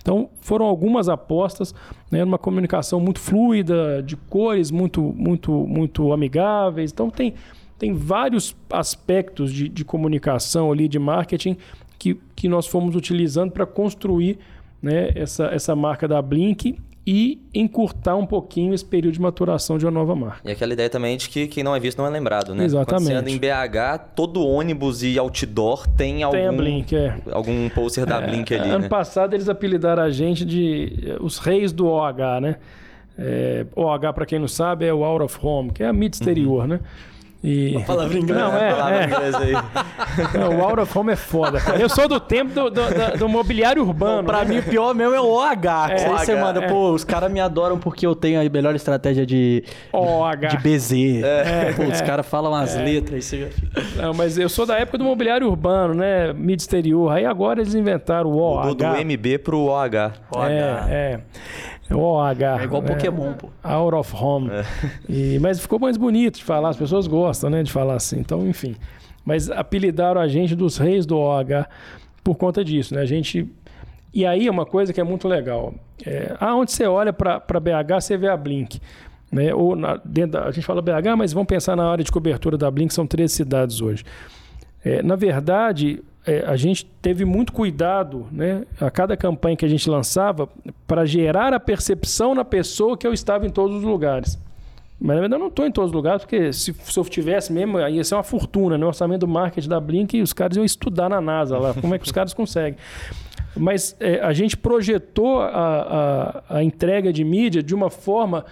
Então 0.02 0.30
foram 0.40 0.66
algumas 0.66 1.08
apostas, 1.08 1.74
né, 2.10 2.24
numa 2.24 2.38
comunicação 2.38 2.98
muito 2.98 3.20
fluida, 3.20 4.02
de 4.02 4.16
cores 4.16 4.70
muito, 4.70 5.00
muito, 5.02 5.52
muito 5.52 6.12
amigáveis. 6.12 6.90
Então 6.90 7.08
tem, 7.08 7.34
tem 7.78 7.92
vários 7.92 8.56
aspectos 8.70 9.52
de, 9.52 9.68
de 9.68 9.84
comunicação 9.84 10.72
ali, 10.72 10.88
de 10.88 10.98
marketing, 10.98 11.56
que, 11.98 12.18
que 12.34 12.48
nós 12.48 12.66
fomos 12.66 12.96
utilizando 12.96 13.52
para 13.52 13.66
construir 13.66 14.38
né, 14.82 15.10
essa, 15.14 15.44
essa 15.46 15.76
marca 15.76 16.08
da 16.08 16.20
Blink 16.20 16.76
e 17.12 17.42
encurtar 17.52 18.14
um 18.14 18.24
pouquinho 18.24 18.72
esse 18.72 18.84
período 18.84 19.14
de 19.14 19.20
maturação 19.20 19.76
de 19.76 19.84
uma 19.84 19.90
nova 19.90 20.14
marca. 20.14 20.48
E 20.48 20.52
aquela 20.52 20.72
ideia 20.72 20.88
também 20.88 21.16
de 21.16 21.28
que 21.28 21.48
quem 21.48 21.64
não 21.64 21.74
é 21.74 21.80
visto 21.80 21.98
não 21.98 22.06
é 22.06 22.08
lembrado, 22.10 22.54
né? 22.54 22.64
Exatamente. 22.64 23.10
Quando 23.10 23.24
você 23.24 23.30
em 23.32 23.36
BH, 23.36 24.12
todo 24.14 24.46
ônibus 24.46 25.02
e 25.02 25.18
outdoor 25.18 25.88
tem 25.88 26.22
algum, 26.22 26.38
tem 26.38 26.56
Blink, 26.56 26.94
é. 26.94 27.16
algum 27.32 27.68
pôster 27.70 28.06
da 28.06 28.22
é, 28.22 28.26
Blink 28.28 28.54
ali, 28.54 28.70
Ano 28.70 28.84
né? 28.84 28.88
passado 28.88 29.34
eles 29.34 29.48
apelidaram 29.48 30.04
a 30.04 30.10
gente 30.10 30.44
de 30.44 31.00
eh, 31.04 31.16
os 31.20 31.38
reis 31.38 31.72
do 31.72 31.88
OH, 31.88 32.40
né? 32.40 32.56
É, 33.18 33.66
OH, 33.74 34.12
para 34.14 34.24
quem 34.24 34.38
não 34.38 34.46
sabe, 34.46 34.86
é 34.86 34.94
o 34.94 35.02
out 35.02 35.24
of 35.24 35.36
home, 35.42 35.72
que 35.72 35.82
é 35.82 35.88
a 35.88 35.92
mídia 35.92 36.14
exterior, 36.14 36.68
né? 36.68 36.78
E... 37.42 37.74
Uma 37.76 37.84
palavra 37.86 38.18
em 38.18 38.20
inglês. 38.20 38.38
Não, 38.42 38.56
é, 38.56 38.70
Palavra 38.70 39.00
é. 39.00 39.04
inglesa 39.06 39.38
aí. 39.38 39.52
Não, 40.38 40.58
o 40.58 40.62
out 40.62 40.80
of 40.80 40.98
home 40.98 41.12
é 41.12 41.16
foda. 41.16 41.58
cara. 41.58 41.78
Eu 41.80 41.88
sou 41.88 42.06
do 42.06 42.20
tempo 42.20 42.52
do, 42.52 42.68
do, 42.70 42.82
do- 42.82 43.18
do 43.18 43.28
mobiliário 43.28 43.82
urbano. 43.82 44.24
Pra 44.24 44.44
né? 44.44 44.44
mim, 44.44 44.58
o 44.58 44.62
pior 44.62 44.94
mesmo 44.94 45.14
é 45.14 45.20
o 45.20 45.24
OH. 45.30 45.56
Que 45.88 45.92
É, 45.94 46.08
você 46.10 46.34
manda, 46.36 46.64
é. 46.64 46.68
pô, 46.68 46.90
os 46.92 47.02
caras 47.02 47.32
me 47.32 47.40
adoram 47.40 47.78
porque 47.78 48.06
eu 48.06 48.14
tenho 48.14 48.38
a 48.40 48.50
melhor 48.50 48.74
estratégia 48.74 49.24
de, 49.24 49.64
OH. 49.90 50.36
de 50.48 50.56
BZ. 50.58 50.92
pô, 51.76 51.84
os 51.84 52.00
caras 52.02 52.26
falam 52.26 52.54
as 52.54 52.76
letras. 52.76 53.24
Você... 53.24 53.48
Não, 53.96 54.12
mas 54.12 54.36
eu 54.36 54.48
sou 54.48 54.66
da 54.66 54.76
época 54.78 54.98
do 54.98 55.04
mobiliário 55.04 55.46
urbano, 55.48 55.94
né? 55.94 56.32
Mídia 56.34 56.62
exterior. 56.64 57.10
Aí 57.10 57.24
agora 57.24 57.60
eles 57.62 57.74
inventaram 57.74 58.30
o 58.30 58.36
OH. 58.38 58.66
Mudou 58.66 58.88
do 58.90 58.96
MB 59.04 59.38
pro 59.38 59.60
OH. 59.60 60.12
OH. 60.30 60.46
É, 60.50 60.84
é. 60.90 61.20
É 61.90 61.94
o 61.94 62.00
OH. 62.00 62.60
É 62.60 62.64
igual 62.64 62.82
né? 62.82 62.88
Pokémon, 62.88 63.32
pô. 63.34 63.48
Out 63.62 63.94
of 63.96 64.14
home. 64.16 64.48
E, 65.08 65.38
mas 65.40 65.58
ficou 65.60 65.78
mais 65.78 65.96
bonito 65.96 66.36
de 66.38 66.44
falar, 66.44 66.68
as 66.70 66.76
pessoas 66.76 67.06
gostam, 67.06 67.50
né, 67.50 67.62
de 67.62 67.72
falar 67.72 67.94
assim. 67.96 68.18
Então, 68.20 68.46
enfim. 68.48 68.76
Mas 69.24 69.50
apelidaram 69.50 70.20
a 70.20 70.28
gente 70.28 70.54
dos 70.54 70.78
reis 70.78 71.04
do 71.04 71.18
OH 71.18 71.66
por 72.22 72.36
conta 72.36 72.64
disso, 72.64 72.94
né? 72.94 73.00
A 73.02 73.06
gente. 73.06 73.46
E 74.14 74.24
aí 74.24 74.46
é 74.46 74.50
uma 74.50 74.64
coisa 74.66 74.92
que 74.92 75.00
é 75.00 75.04
muito 75.04 75.28
legal. 75.28 75.74
É, 76.06 76.34
ah, 76.40 76.54
onde 76.56 76.72
você 76.72 76.86
olha 76.86 77.12
para 77.12 77.38
BH, 77.60 78.00
você 78.00 78.16
vê 78.16 78.28
a 78.28 78.36
Blink. 78.36 78.80
Né? 79.30 79.54
Ou 79.54 79.76
na- 79.76 80.00
da- 80.04 80.44
a 80.46 80.50
gente 80.50 80.64
fala 80.64 80.82
BH, 80.82 81.16
mas 81.16 81.32
vamos 81.32 81.46
pensar 81.46 81.76
na 81.76 81.88
área 81.90 82.02
de 82.02 82.10
cobertura 82.10 82.56
da 82.58 82.68
Blink, 82.70 82.92
são 82.92 83.06
três 83.06 83.30
cidades 83.32 83.80
hoje. 83.80 84.04
É, 84.84 85.02
na 85.02 85.14
verdade, 85.14 86.02
é, 86.26 86.44
a 86.46 86.56
gente 86.56 86.84
teve 87.00 87.24
muito 87.24 87.52
cuidado 87.52 88.26
né, 88.30 88.64
a 88.80 88.90
cada 88.90 89.16
campanha 89.16 89.56
que 89.56 89.64
a 89.64 89.68
gente 89.68 89.88
lançava 89.88 90.48
para 90.86 91.06
gerar 91.06 91.54
a 91.54 91.60
percepção 91.60 92.34
na 92.34 92.44
pessoa 92.44 92.96
que 92.96 93.06
eu 93.06 93.12
estava 93.12 93.46
em 93.46 93.50
todos 93.50 93.76
os 93.76 93.82
lugares. 93.82 94.38
Mas 95.00 95.16
na 95.16 95.20
verdade 95.22 95.34
eu 95.34 95.38
não 95.38 95.48
estou 95.48 95.66
em 95.66 95.72
todos 95.72 95.90
os 95.90 95.94
lugares, 95.94 96.22
porque 96.22 96.52
se, 96.52 96.74
se 96.74 96.98
eu 96.98 97.04
tivesse 97.04 97.50
mesmo, 97.50 97.78
aí 97.78 97.96
ia 97.96 98.04
ser 98.04 98.16
uma 98.16 98.22
fortuna, 98.22 98.76
né? 98.76 98.84
O 98.84 98.88
orçamento 98.88 99.20
do 99.20 99.28
marketing 99.28 99.68
da 99.68 99.80
Blink 99.80 100.20
os 100.20 100.34
caras 100.34 100.58
iam 100.58 100.64
estudar 100.64 101.08
na 101.08 101.22
NASA 101.22 101.58
lá, 101.58 101.72
como 101.72 101.94
é 101.94 101.98
que 101.98 102.04
os 102.04 102.12
caras 102.12 102.34
conseguem. 102.34 102.78
Mas 103.56 103.96
é, 103.98 104.20
a 104.20 104.34
gente 104.34 104.58
projetou 104.58 105.40
a, 105.40 106.42
a, 106.48 106.56
a 106.58 106.62
entrega 106.62 107.10
de 107.12 107.24
mídia 107.24 107.62
de 107.62 107.74
uma 107.74 107.88
forma 107.88 108.44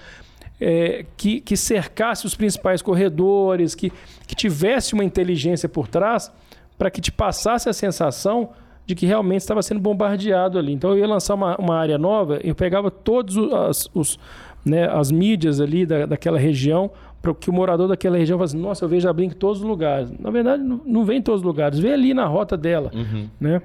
é, 0.58 1.04
que, 1.18 1.40
que 1.40 1.56
cercasse 1.56 2.24
os 2.24 2.34
principais 2.34 2.80
corredores, 2.80 3.74
que, 3.74 3.92
que 4.26 4.34
tivesse 4.34 4.94
uma 4.94 5.04
inteligência 5.04 5.68
por 5.68 5.86
trás 5.86 6.32
para 6.78 6.90
que 6.90 7.00
te 7.00 7.10
passasse 7.12 7.68
a 7.68 7.72
sensação 7.72 8.50
de 8.86 8.94
que 8.94 9.04
realmente 9.04 9.40
estava 9.40 9.60
sendo 9.60 9.80
bombardeado 9.80 10.58
ali. 10.58 10.72
Então 10.72 10.90
eu 10.90 10.98
ia 10.98 11.06
lançar 11.06 11.34
uma, 11.34 11.56
uma 11.56 11.76
área 11.76 11.98
nova, 11.98 12.38
eu 12.42 12.54
pegava 12.54 12.90
todos 12.90 13.36
os, 13.36 13.52
as, 13.52 13.90
os, 13.92 14.18
né, 14.64 14.88
as 14.88 15.10
mídias 15.10 15.60
ali 15.60 15.84
da, 15.84 16.06
daquela 16.06 16.38
região 16.38 16.90
para 17.20 17.34
que 17.34 17.50
o 17.50 17.52
morador 17.52 17.88
daquela 17.88 18.16
região 18.16 18.38
falasse, 18.38 18.56
nossa, 18.56 18.84
eu 18.84 18.88
vejo 18.88 19.08
a 19.08 19.12
Blink 19.12 19.34
em 19.34 19.38
todos 19.38 19.60
os 19.60 19.66
lugares. 19.66 20.10
Na 20.18 20.30
verdade, 20.30 20.62
não, 20.62 20.80
não 20.86 21.04
vem 21.04 21.18
em 21.18 21.22
todos 21.22 21.40
os 21.40 21.46
lugares, 21.46 21.78
vem 21.78 21.92
ali 21.92 22.14
na 22.14 22.24
rota 22.24 22.56
dela. 22.56 22.90
Né? 23.38 23.60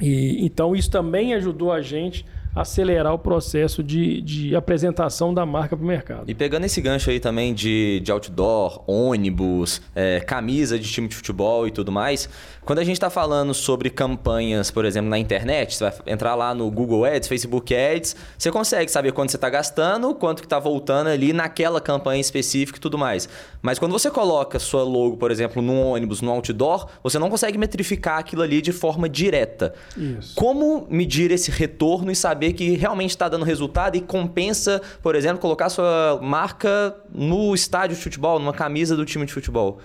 E, 0.00 0.44
então 0.44 0.74
isso 0.74 0.90
também 0.90 1.34
ajudou 1.34 1.70
a 1.70 1.80
gente 1.80 2.24
acelerar 2.60 3.14
o 3.14 3.18
processo 3.18 3.82
de, 3.82 4.20
de 4.20 4.56
apresentação 4.56 5.32
da 5.32 5.46
marca 5.46 5.76
para 5.76 5.84
o 5.84 5.86
mercado. 5.86 6.30
E 6.30 6.34
pegando 6.34 6.64
esse 6.64 6.80
gancho 6.80 7.10
aí 7.10 7.20
também 7.20 7.54
de, 7.54 8.00
de 8.00 8.10
outdoor, 8.10 8.82
ônibus, 8.86 9.80
é, 9.94 10.20
camisa 10.20 10.78
de 10.78 10.90
time 10.90 11.08
de 11.08 11.14
futebol 11.14 11.66
e 11.66 11.70
tudo 11.70 11.92
mais, 11.92 12.28
quando 12.64 12.80
a 12.80 12.84
gente 12.84 12.96
está 12.96 13.08
falando 13.08 13.54
sobre 13.54 13.88
campanhas, 13.88 14.70
por 14.70 14.84
exemplo, 14.84 15.08
na 15.08 15.18
internet, 15.18 15.74
você 15.74 15.84
vai 15.84 15.94
entrar 16.06 16.34
lá 16.34 16.54
no 16.54 16.70
Google 16.70 17.04
Ads, 17.04 17.26
Facebook 17.26 17.74
Ads, 17.74 18.14
você 18.36 18.50
consegue 18.50 18.90
saber 18.90 19.12
quanto 19.12 19.30
você 19.30 19.36
está 19.36 19.48
gastando, 19.48 20.14
quanto 20.14 20.40
que 20.40 20.46
está 20.46 20.58
voltando 20.58 21.06
ali 21.06 21.32
naquela 21.32 21.80
campanha 21.80 22.20
específica 22.20 22.78
e 22.78 22.80
tudo 22.80 22.98
mais. 22.98 23.28
Mas 23.62 23.78
quando 23.78 23.92
você 23.92 24.10
coloca 24.10 24.58
sua 24.58 24.82
logo, 24.82 25.16
por 25.16 25.30
exemplo, 25.30 25.62
num 25.62 25.82
ônibus, 25.82 26.20
num 26.20 26.30
outdoor, 26.30 26.88
você 27.02 27.18
não 27.18 27.30
consegue 27.30 27.56
metrificar 27.56 28.18
aquilo 28.18 28.42
ali 28.42 28.60
de 28.60 28.72
forma 28.72 29.08
direta. 29.08 29.72
Isso. 29.96 30.34
Como 30.34 30.86
medir 30.90 31.30
esse 31.30 31.50
retorno 31.50 32.10
e 32.10 32.16
saber 32.16 32.47
que 32.52 32.76
realmente 32.76 33.10
está 33.10 33.28
dando 33.28 33.44
resultado 33.44 33.96
e 33.96 34.00
compensa, 34.00 34.80
por 35.02 35.14
exemplo, 35.14 35.40
colocar 35.40 35.68
sua 35.68 36.18
marca 36.22 36.94
no 37.12 37.54
estádio 37.54 37.96
de 37.96 38.02
futebol, 38.02 38.38
numa 38.38 38.52
camisa 38.52 38.96
do 38.96 39.04
time 39.04 39.26
de 39.26 39.32
futebol? 39.32 39.80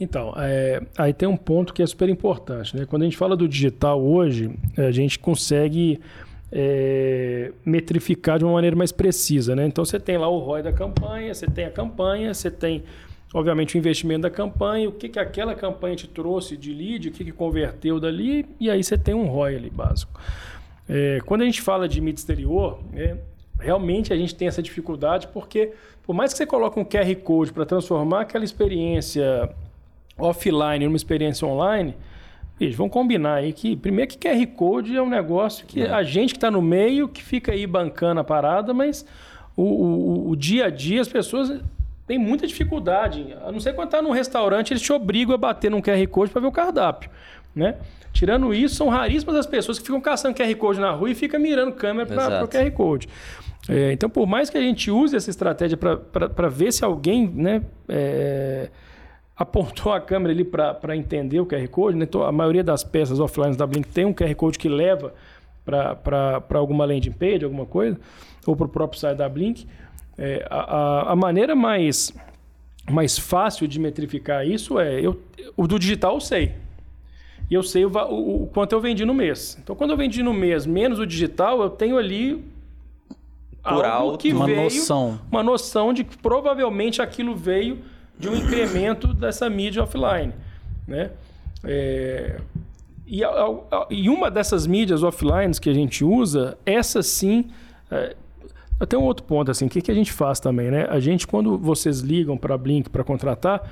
Então, 0.00 0.32
é, 0.36 0.80
aí 0.96 1.12
tem 1.12 1.28
um 1.28 1.36
ponto 1.36 1.74
que 1.74 1.82
é 1.82 1.86
super 1.86 2.08
importante. 2.08 2.76
Né? 2.76 2.86
Quando 2.86 3.02
a 3.02 3.04
gente 3.04 3.16
fala 3.16 3.36
do 3.36 3.48
digital 3.48 4.00
hoje, 4.00 4.50
a 4.76 4.92
gente 4.92 5.18
consegue 5.18 6.00
é, 6.52 7.52
metrificar 7.64 8.38
de 8.38 8.44
uma 8.44 8.54
maneira 8.54 8.76
mais 8.76 8.92
precisa. 8.92 9.56
Né? 9.56 9.66
Então, 9.66 9.84
você 9.84 9.98
tem 9.98 10.16
lá 10.16 10.28
o 10.28 10.38
ROI 10.38 10.62
da 10.62 10.72
campanha, 10.72 11.34
você 11.34 11.46
tem 11.46 11.64
a 11.64 11.70
campanha, 11.70 12.32
você 12.32 12.48
tem, 12.48 12.84
obviamente, 13.34 13.76
o 13.76 13.78
investimento 13.78 14.22
da 14.22 14.30
campanha, 14.30 14.88
o 14.88 14.92
que, 14.92 15.08
que 15.08 15.18
aquela 15.18 15.54
campanha 15.54 15.96
te 15.96 16.06
trouxe 16.06 16.56
de 16.56 16.72
lead, 16.72 17.08
o 17.08 17.12
que, 17.12 17.24
que 17.24 17.32
converteu 17.32 17.98
dali, 17.98 18.46
e 18.60 18.70
aí 18.70 18.84
você 18.84 18.96
tem 18.96 19.14
um 19.14 19.26
ROI 19.26 19.56
ali 19.56 19.70
básico. 19.70 20.20
É, 20.88 21.20
quando 21.26 21.42
a 21.42 21.44
gente 21.44 21.60
fala 21.60 21.86
de 21.88 22.00
mídia 22.00 22.20
exterior, 22.20 22.78
é, 22.94 23.16
realmente 23.60 24.12
a 24.12 24.16
gente 24.16 24.34
tem 24.34 24.48
essa 24.48 24.62
dificuldade 24.62 25.28
porque, 25.28 25.72
por 26.02 26.14
mais 26.14 26.32
que 26.32 26.38
você 26.38 26.46
coloque 26.46 26.78
um 26.80 26.84
QR 26.84 27.14
Code 27.16 27.52
para 27.52 27.66
transformar 27.66 28.22
aquela 28.22 28.44
experiência 28.44 29.50
offline 30.16 30.84
numa 30.84 30.96
experiência 30.96 31.46
online, 31.46 31.94
bicho, 32.58 32.76
vamos 32.76 32.92
combinar 32.92 33.34
aí 33.34 33.52
que, 33.52 33.76
primeiro 33.76 34.10
que 34.10 34.18
QR 34.18 34.46
Code 34.56 34.96
é 34.96 35.02
um 35.02 35.08
negócio 35.08 35.66
que 35.66 35.82
a 35.82 36.02
gente 36.02 36.32
que 36.32 36.38
está 36.38 36.50
no 36.50 36.62
meio, 36.62 37.08
que 37.08 37.22
fica 37.22 37.52
aí 37.52 37.66
bancando 37.66 38.20
a 38.20 38.24
parada, 38.24 38.72
mas 38.72 39.04
o, 39.56 39.62
o- 39.62 40.30
o 40.30 40.36
dia 40.36 40.66
a 40.66 40.70
dia 40.70 41.00
as 41.00 41.08
pessoas 41.08 41.60
têm 42.06 42.18
muita 42.18 42.46
dificuldade. 42.46 43.34
A 43.44 43.52
não 43.52 43.60
ser 43.60 43.74
quando 43.74 43.88
está 43.88 44.00
num 44.00 44.10
restaurante, 44.12 44.72
eles 44.72 44.82
te 44.82 44.92
obrigam 44.92 45.34
a 45.34 45.38
bater 45.38 45.70
num 45.70 45.80
QR 45.82 46.04
Code 46.08 46.30
para 46.32 46.40
ver 46.40 46.46
o 46.48 46.52
cardápio, 46.52 47.10
né? 47.54 47.76
Tirando 48.18 48.52
isso, 48.52 48.74
são 48.74 48.88
raríssimas 48.88 49.36
as 49.36 49.46
pessoas 49.46 49.78
que 49.78 49.84
ficam 49.86 50.00
caçando 50.00 50.34
QR 50.36 50.52
Code 50.56 50.80
na 50.80 50.90
rua 50.90 51.08
e 51.08 51.14
ficam 51.14 51.38
mirando 51.38 51.72
câmera 51.72 52.04
para 52.06 52.16
o. 52.44 52.48
QR 52.48 52.70
Code. 52.72 53.08
É, 53.68 53.92
então, 53.92 54.10
por 54.10 54.26
mais 54.26 54.50
que 54.50 54.58
a 54.58 54.60
gente 54.60 54.90
use 54.90 55.14
essa 55.14 55.30
estratégia 55.30 55.76
para 55.78 56.48
ver 56.48 56.72
se 56.72 56.84
alguém 56.84 57.28
né, 57.28 57.62
é, 57.88 58.70
apontou 59.36 59.92
a 59.92 60.00
câmera 60.00 60.32
ali 60.32 60.42
para 60.42 60.96
entender 60.96 61.38
o 61.38 61.46
QR 61.46 61.68
Code, 61.68 61.96
né? 61.96 62.04
Então, 62.08 62.24
a 62.24 62.32
maioria 62.32 62.64
das 62.64 62.82
peças 62.82 63.20
offline 63.20 63.54
da 63.56 63.64
Blink 63.66 63.86
tem 63.88 64.04
um 64.04 64.12
QR 64.12 64.34
Code 64.34 64.58
que 64.58 64.68
leva 64.68 65.14
para 65.64 66.42
alguma 66.54 66.84
landing 66.84 67.12
page, 67.12 67.44
alguma 67.44 67.66
coisa, 67.66 67.96
ou 68.46 68.56
para 68.56 68.66
o 68.66 68.68
próprio 68.68 68.98
site 68.98 69.16
da 69.18 69.28
Blink. 69.28 69.64
É, 70.16 70.44
a, 70.50 70.56
a- 70.76 71.12
a 71.12 71.16
maneira 71.16 71.54
mais, 71.54 72.12
mais 72.90 73.16
fácil 73.16 73.68
de 73.68 73.78
metrificar 73.78 74.44
isso 74.44 74.80
é 74.80 75.00
eu, 75.00 75.22
o 75.56 75.68
do 75.68 75.78
digital 75.78 76.14
eu 76.14 76.20
sei. 76.20 76.54
E 77.50 77.54
eu 77.54 77.62
sei 77.62 77.84
o, 77.84 77.88
o- 77.90 78.42
o 78.42 78.46
quanto 78.48 78.72
eu 78.72 78.80
vendi 78.80 79.04
no 79.04 79.14
mês. 79.14 79.58
Então, 79.62 79.74
quando 79.74 79.90
eu 79.90 79.96
vendi 79.96 80.22
no 80.22 80.34
mês 80.34 80.66
menos 80.66 80.98
o 80.98 81.06
digital, 81.06 81.62
eu 81.62 81.70
tenho 81.70 81.96
ali 81.96 82.44
Por 83.62 83.70
algo 83.84 83.86
alto. 83.86 84.18
que 84.18 84.32
Uma 84.32 84.46
veio, 84.46 84.64
noção. 84.64 85.18
uma 85.30 85.42
noção 85.42 85.92
de 85.92 86.04
que 86.04 86.16
provavelmente 86.18 87.00
aquilo 87.00 87.34
veio 87.34 87.78
de 88.18 88.28
um 88.28 88.34
incremento 88.36 89.14
dessa 89.14 89.48
mídia 89.48 89.82
offline, 89.82 90.32
né? 90.86 91.10
É, 91.64 92.40
e, 93.06 93.24
a- 93.24 93.28
a- 93.30 93.86
e 93.90 94.08
uma 94.10 94.30
dessas 94.30 94.66
mídias 94.66 95.02
offline 95.02 95.52
que 95.60 95.70
a 95.70 95.74
gente 95.74 96.04
usa, 96.04 96.56
essa 96.66 97.02
sim, 97.02 97.46
é, 97.90 98.14
até 98.78 98.96
um 98.96 99.02
outro 99.04 99.24
ponto 99.24 99.50
assim, 99.50 99.66
o 99.66 99.68
que, 99.68 99.80
que 99.80 99.90
a 99.90 99.94
gente 99.94 100.12
faz 100.12 100.38
também, 100.38 100.70
né? 100.70 100.86
A 100.90 101.00
gente 101.00 101.26
quando 101.26 101.56
vocês 101.56 102.00
ligam 102.00 102.36
para 102.36 102.54
a 102.54 102.58
Blink 102.58 102.90
para 102.90 103.02
contratar, 103.02 103.68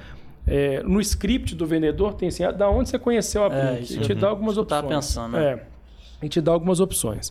é, 0.47 0.83
no 0.83 1.01
script 1.01 1.55
do 1.55 1.67
vendedor 1.67 2.15
tem 2.15 2.29
assim, 2.29 2.45
ah, 2.45 2.51
da 2.51 2.69
onde 2.71 2.89
você 2.89 2.99
conheceu 2.99 3.45
a 3.45 3.47
É, 3.55 3.71
Blink? 3.73 3.83
isso 3.85 3.99
e 3.99 4.01
te 4.01 4.15
dá 4.15 4.29
algumas 4.29 4.57
opções. 4.57 4.81
tava 4.83 4.95
pensando, 4.95 5.33
né? 5.33 5.45
É, 5.53 5.63
e 6.25 6.29
te 6.29 6.41
dá 6.41 6.53
algumas 6.53 6.81
opções. 6.81 7.31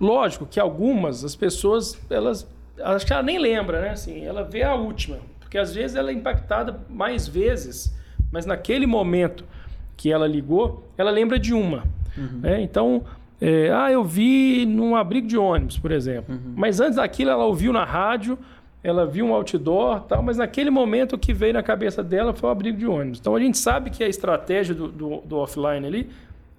Lógico 0.00 0.46
que 0.46 0.58
algumas, 0.58 1.24
as 1.24 1.36
pessoas, 1.36 1.98
elas. 2.10 2.46
Acho 2.82 3.06
que 3.06 3.12
ela 3.12 3.22
nem 3.22 3.38
lembra, 3.38 3.80
né? 3.82 3.90
Assim, 3.90 4.24
ela 4.24 4.42
vê 4.42 4.62
a 4.62 4.74
última. 4.74 5.18
Porque 5.40 5.58
às 5.58 5.74
vezes 5.74 5.96
ela 5.96 6.10
é 6.10 6.14
impactada 6.14 6.80
mais 6.88 7.26
vezes, 7.28 7.94
mas 8.32 8.46
naquele 8.46 8.86
momento 8.86 9.44
que 9.96 10.10
ela 10.10 10.26
ligou, 10.26 10.88
ela 10.96 11.10
lembra 11.10 11.38
de 11.38 11.52
uma. 11.52 11.84
né? 12.16 12.62
Então, 12.62 13.04
é, 13.40 13.70
ah, 13.70 13.90
eu 13.92 14.02
vi 14.04 14.64
num 14.64 14.96
abrigo 14.96 15.26
de 15.26 15.36
ônibus, 15.36 15.78
por 15.78 15.90
exemplo. 15.92 16.38
Mas 16.56 16.80
antes 16.80 16.96
daquilo, 16.96 17.30
ela 17.30 17.44
ouviu 17.44 17.72
na 17.72 17.84
rádio, 17.84 18.38
ela 18.82 19.04
viu 19.06 19.26
um 19.26 19.34
outdoor, 19.34 20.00
tal, 20.02 20.22
mas 20.22 20.38
naquele 20.38 20.70
momento 20.70 21.14
o 21.14 21.18
que 21.18 21.32
veio 21.34 21.52
na 21.52 21.62
cabeça 21.62 22.02
dela 22.02 22.32
foi 22.32 22.48
o 22.48 22.52
abrigo 22.52 22.78
de 22.78 22.86
ônibus. 22.86 23.18
Então 23.20 23.34
a 23.36 23.40
gente 23.40 23.58
sabe 23.58 23.90
que 23.90 24.02
a 24.02 24.08
estratégia 24.08 24.74
do, 24.74 24.88
do, 24.88 25.16
do 25.18 25.36
offline 25.36 25.86
ali, 25.86 26.10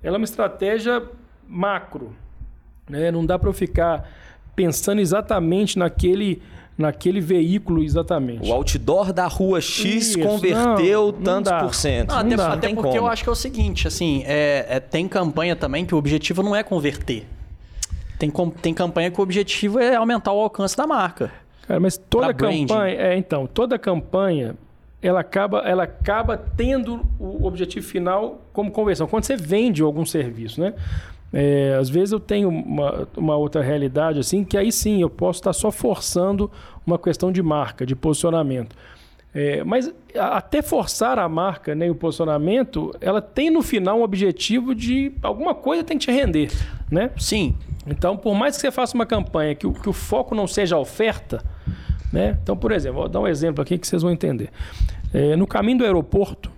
ela 0.03 0.15
é 0.15 0.19
uma 0.19 0.23
estratégia 0.25 1.01
macro. 1.47 2.15
Né? 2.89 3.10
Não 3.12 3.25
dá 3.25 3.39
para 3.39 3.49
eu 3.49 3.53
ficar 3.53 4.07
pensando 4.55 4.99
exatamente 5.01 5.79
naquele, 5.79 6.41
naquele 6.77 7.19
veículo 7.19 7.81
exatamente. 7.84 8.47
O 8.47 8.53
outdoor 8.53 9.12
da 9.12 9.25
rua 9.25 9.60
X 9.60 10.07
Isso, 10.10 10.19
converteu 10.19 11.07
não, 11.07 11.12
não 11.13 11.23
tantos 11.23 11.51
dá. 11.51 11.60
por 11.63 11.73
cento. 11.73 12.10
Não, 12.10 12.23
Não 12.23 12.45
até 12.45 12.53
até 12.67 12.69
porque 12.75 12.81
como. 12.89 12.95
eu 12.97 13.07
acho 13.07 13.23
que 13.23 13.29
é 13.29 13.31
o 13.31 13.36
seguinte, 13.36 13.88
assim, 13.88 14.23
é, 14.27 14.65
é- 14.69 14.79
tem 14.79 15.07
campanha 15.07 15.55
também 15.55 15.86
que 15.86 15.95
o 15.95 15.97
objetivo 15.97 16.43
não 16.43 16.55
é 16.55 16.62
converter. 16.62 17.25
Tem, 18.19 18.29
com- 18.29 18.51
tem 18.51 18.73
campanha 18.73 19.10
que 19.10 19.19
o 19.19 19.23
objetivo 19.23 19.79
é 19.79 19.95
aumentar 19.95 20.31
o 20.34 20.39
alcance 20.39 20.77
da 20.77 20.86
marca. 20.86 21.31
Cara, 21.67 21.80
mas 21.80 21.97
toda 21.97 22.34
campanha, 22.34 22.95
é, 22.95 23.17
então, 23.17 23.47
toda 23.47 23.78
campanha 23.78 24.56
ela 25.02 25.21
acaba, 25.21 25.60
ela 25.60 25.84
acaba 25.84 26.38
tendo 26.38 27.02
o 27.19 27.45
objetivo 27.45 27.86
final 27.86 28.41
como 28.54 28.69
conversão. 28.71 29.08
Quando 29.08 29.24
você 29.24 29.36
vende 29.36 29.82
algum 29.82 30.06
serviço, 30.06 30.62
né? 30.62 30.74
É, 31.34 31.78
às 31.80 31.89
vezes 31.89 32.12
eu 32.12 32.19
tenho 32.19 32.50
uma, 32.50 33.08
uma 33.15 33.36
outra 33.38 33.62
realidade 33.62 34.19
assim, 34.19 34.43
que 34.43 34.58
aí 34.58 34.71
sim 34.71 35.02
eu 35.02 35.10
posso 35.10 35.39
estar 35.39 35.54
só 35.54 35.71
forçando 35.71 36.52
uma 36.86 37.00
questão 37.00 37.32
de 37.32 37.41
marca, 37.41 37.86
de 37.86 37.95
posicionamento. 37.95 38.76
É, 39.34 39.63
mas 39.63 39.91
até 40.13 40.62
forçar 40.62 41.17
a 41.17 41.28
marca 41.30 41.74
né, 41.74 41.88
e 41.88 41.89
o 41.89 41.95
posicionamento, 41.95 42.93
ela 43.00 43.21
tem 43.21 43.50
no 43.50 43.62
final 43.62 44.00
um 44.00 44.04
objetivo 44.04 44.76
de 44.76 45.13
alguma 45.24 45.56
coisa 45.56 45.86
tem 45.86 45.97
que 45.97 46.06
te 46.06 46.12
render, 46.12 46.52
né? 46.91 47.12
Sim. 47.17 47.56
Então, 47.88 48.15
por 48.15 48.36
mais 48.36 48.56
que 48.56 48.62
você 48.62 48.72
faça 48.72 48.94
uma 48.96 49.06
campanha 49.06 49.56
que 49.56 49.65
o, 49.65 49.74
que 49.74 49.89
o 49.89 49.94
foco 49.94 50.36
não 50.36 50.48
seja 50.48 50.76
a 50.76 50.80
oferta, 50.80 51.44
né? 52.13 52.38
Então, 52.44 52.56
por 52.56 52.72
exemplo, 52.72 53.00
vou 53.00 53.10
dar 53.10 53.20
um 53.22 53.28
exemplo 53.28 53.62
aqui 53.62 53.78
que 53.78 53.88
vocês 53.88 54.02
vão 54.02 54.12
entender. 54.12 54.50
É, 55.13 55.36
no 55.36 55.48
caminho 55.48 55.80
do 55.80 55.84
aeroporto, 55.84 56.52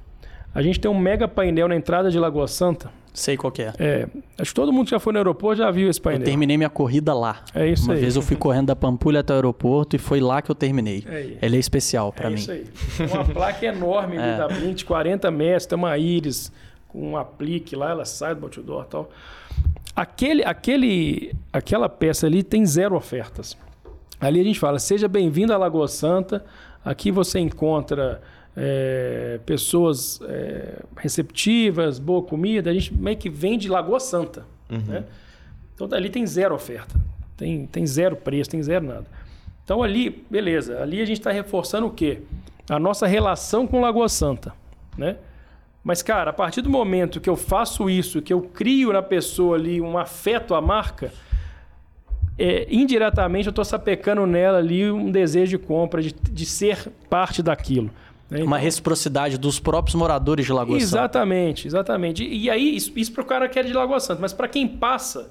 a 0.53 0.61
gente 0.61 0.79
tem 0.79 0.89
um 0.91 0.97
mega 0.97 1.27
painel 1.27 1.67
na 1.67 1.75
entrada 1.75 2.11
de 2.11 2.19
Lagoa 2.19 2.47
Santa. 2.47 2.91
Sei 3.13 3.37
qual 3.37 3.51
que 3.51 3.61
é. 3.61 3.73
É, 3.77 4.07
acho 4.39 4.49
que 4.51 4.55
todo 4.55 4.73
mundo 4.73 4.85
que 4.85 4.91
já 4.91 4.99
foi 4.99 5.13
no 5.13 5.19
aeroporto 5.19 5.57
já 5.59 5.69
viu 5.69 5.87
esse 5.87 5.99
Eu 5.99 6.03
painel. 6.03 6.25
terminei 6.25 6.57
minha 6.57 6.69
corrida 6.69 7.13
lá. 7.13 7.43
É 7.53 7.67
isso 7.67 7.85
Uma 7.85 7.93
aí. 7.93 7.99
vez 8.01 8.15
eu 8.15 8.23
fui 8.23 8.35
correndo 8.35 8.67
da 8.67 8.75
Pampulha 8.75 9.19
até 9.19 9.33
o 9.33 9.35
aeroporto 9.35 9.95
e 9.95 9.99
foi 9.99 10.19
lá 10.19 10.41
que 10.41 10.49
eu 10.49 10.55
terminei. 10.55 11.03
É. 11.07 11.37
Ele 11.39 11.55
é 11.57 11.59
especial 11.59 12.11
pra 12.11 12.25
é 12.25 12.29
mim. 12.29 12.35
isso 12.35 12.51
aí. 12.51 12.65
Uma 13.13 13.23
placa 13.23 13.63
enorme 13.67 14.17
ali 14.17 14.35
da 14.37 14.47
Blink, 14.47 14.73
de 14.73 14.85
40 14.85 15.29
metros, 15.29 15.67
tem 15.67 15.77
uma 15.77 15.95
íris 15.95 16.51
com 16.87 17.11
um 17.11 17.17
aplique 17.17 17.75
lá, 17.75 17.91
ela 17.91 18.03
sai 18.05 18.33
do 18.33 18.45
outdoor 18.45 18.83
e 18.83 18.87
tal. 18.87 19.09
Aquele, 19.95 20.43
aquele, 20.43 21.35
aquela 21.51 21.87
peça 21.87 22.25
ali 22.25 22.41
tem 22.41 22.65
zero 22.65 22.95
ofertas. 22.95 23.55
Ali 24.19 24.39
a 24.39 24.43
gente 24.43 24.59
fala, 24.59 24.79
seja 24.79 25.07
bem-vindo 25.07 25.53
à 25.53 25.57
Lagoa 25.57 25.87
Santa. 25.87 26.43
Aqui 26.83 27.11
você 27.11 27.39
encontra 27.39 28.21
é, 28.55 29.39
pessoas 29.45 30.19
é, 30.23 30.81
receptivas, 30.97 31.99
boa 31.99 32.23
comida. 32.23 32.69
A 32.69 32.73
gente 32.73 32.93
meio 32.93 33.17
que 33.17 33.29
vende 33.29 33.69
Lagoa 33.69 33.99
Santa. 33.99 34.45
Né? 34.69 35.03
Então 35.75 35.87
ali 35.91 36.09
tem 36.09 36.25
zero 36.25 36.55
oferta. 36.55 36.95
Tem, 37.37 37.67
tem 37.67 37.85
zero 37.85 38.15
preço, 38.15 38.49
tem 38.49 38.63
zero 38.63 38.85
nada. 38.85 39.05
Então 39.63 39.83
ali, 39.83 40.25
beleza. 40.29 40.81
Ali 40.81 41.01
a 41.01 41.05
gente 41.05 41.19
está 41.19 41.31
reforçando 41.31 41.87
o 41.87 41.91
quê? 41.91 42.21
A 42.69 42.79
nossa 42.79 43.05
relação 43.05 43.67
com 43.67 43.79
Lagoa 43.81 44.09
Santa. 44.09 44.53
Né? 44.97 45.17
Mas, 45.83 46.01
cara, 46.01 46.29
a 46.29 46.33
partir 46.33 46.61
do 46.61 46.69
momento 46.69 47.19
que 47.19 47.29
eu 47.29 47.35
faço 47.35 47.89
isso, 47.89 48.21
que 48.21 48.31
eu 48.31 48.41
crio 48.41 48.93
na 48.93 49.01
pessoa 49.01 49.57
ali 49.57 49.81
um 49.81 49.97
afeto 49.97 50.55
à 50.55 50.61
marca, 50.61 51.11
é, 52.37 52.65
indiretamente 52.69 53.47
eu 53.47 53.51
estou 53.51 53.65
sapecando 53.65 54.25
nela 54.25 54.57
ali 54.59 54.89
um 54.89 55.11
desejo 55.11 55.57
de 55.57 55.63
compra, 55.63 56.01
de, 56.01 56.13
de 56.13 56.45
ser 56.45 56.89
parte 57.09 57.43
daquilo. 57.43 57.91
né? 58.29 58.41
Uma 58.43 58.57
reciprocidade 58.57 59.37
dos 59.37 59.59
próprios 59.59 59.95
moradores 59.95 60.45
de 60.45 60.53
Lagoa 60.53 60.79
Santa. 60.79 60.83
Exatamente, 60.83 61.67
exatamente. 61.67 62.23
E, 62.23 62.45
e 62.45 62.49
aí, 62.49 62.75
isso, 62.75 62.91
isso 62.95 63.11
para 63.11 63.21
o 63.21 63.25
cara 63.25 63.49
que 63.49 63.59
é 63.59 63.63
de 63.63 63.73
Lagoa 63.73 63.99
Santa, 63.99 64.21
mas 64.21 64.33
para 64.33 64.47
quem 64.47 64.67
passa, 64.67 65.29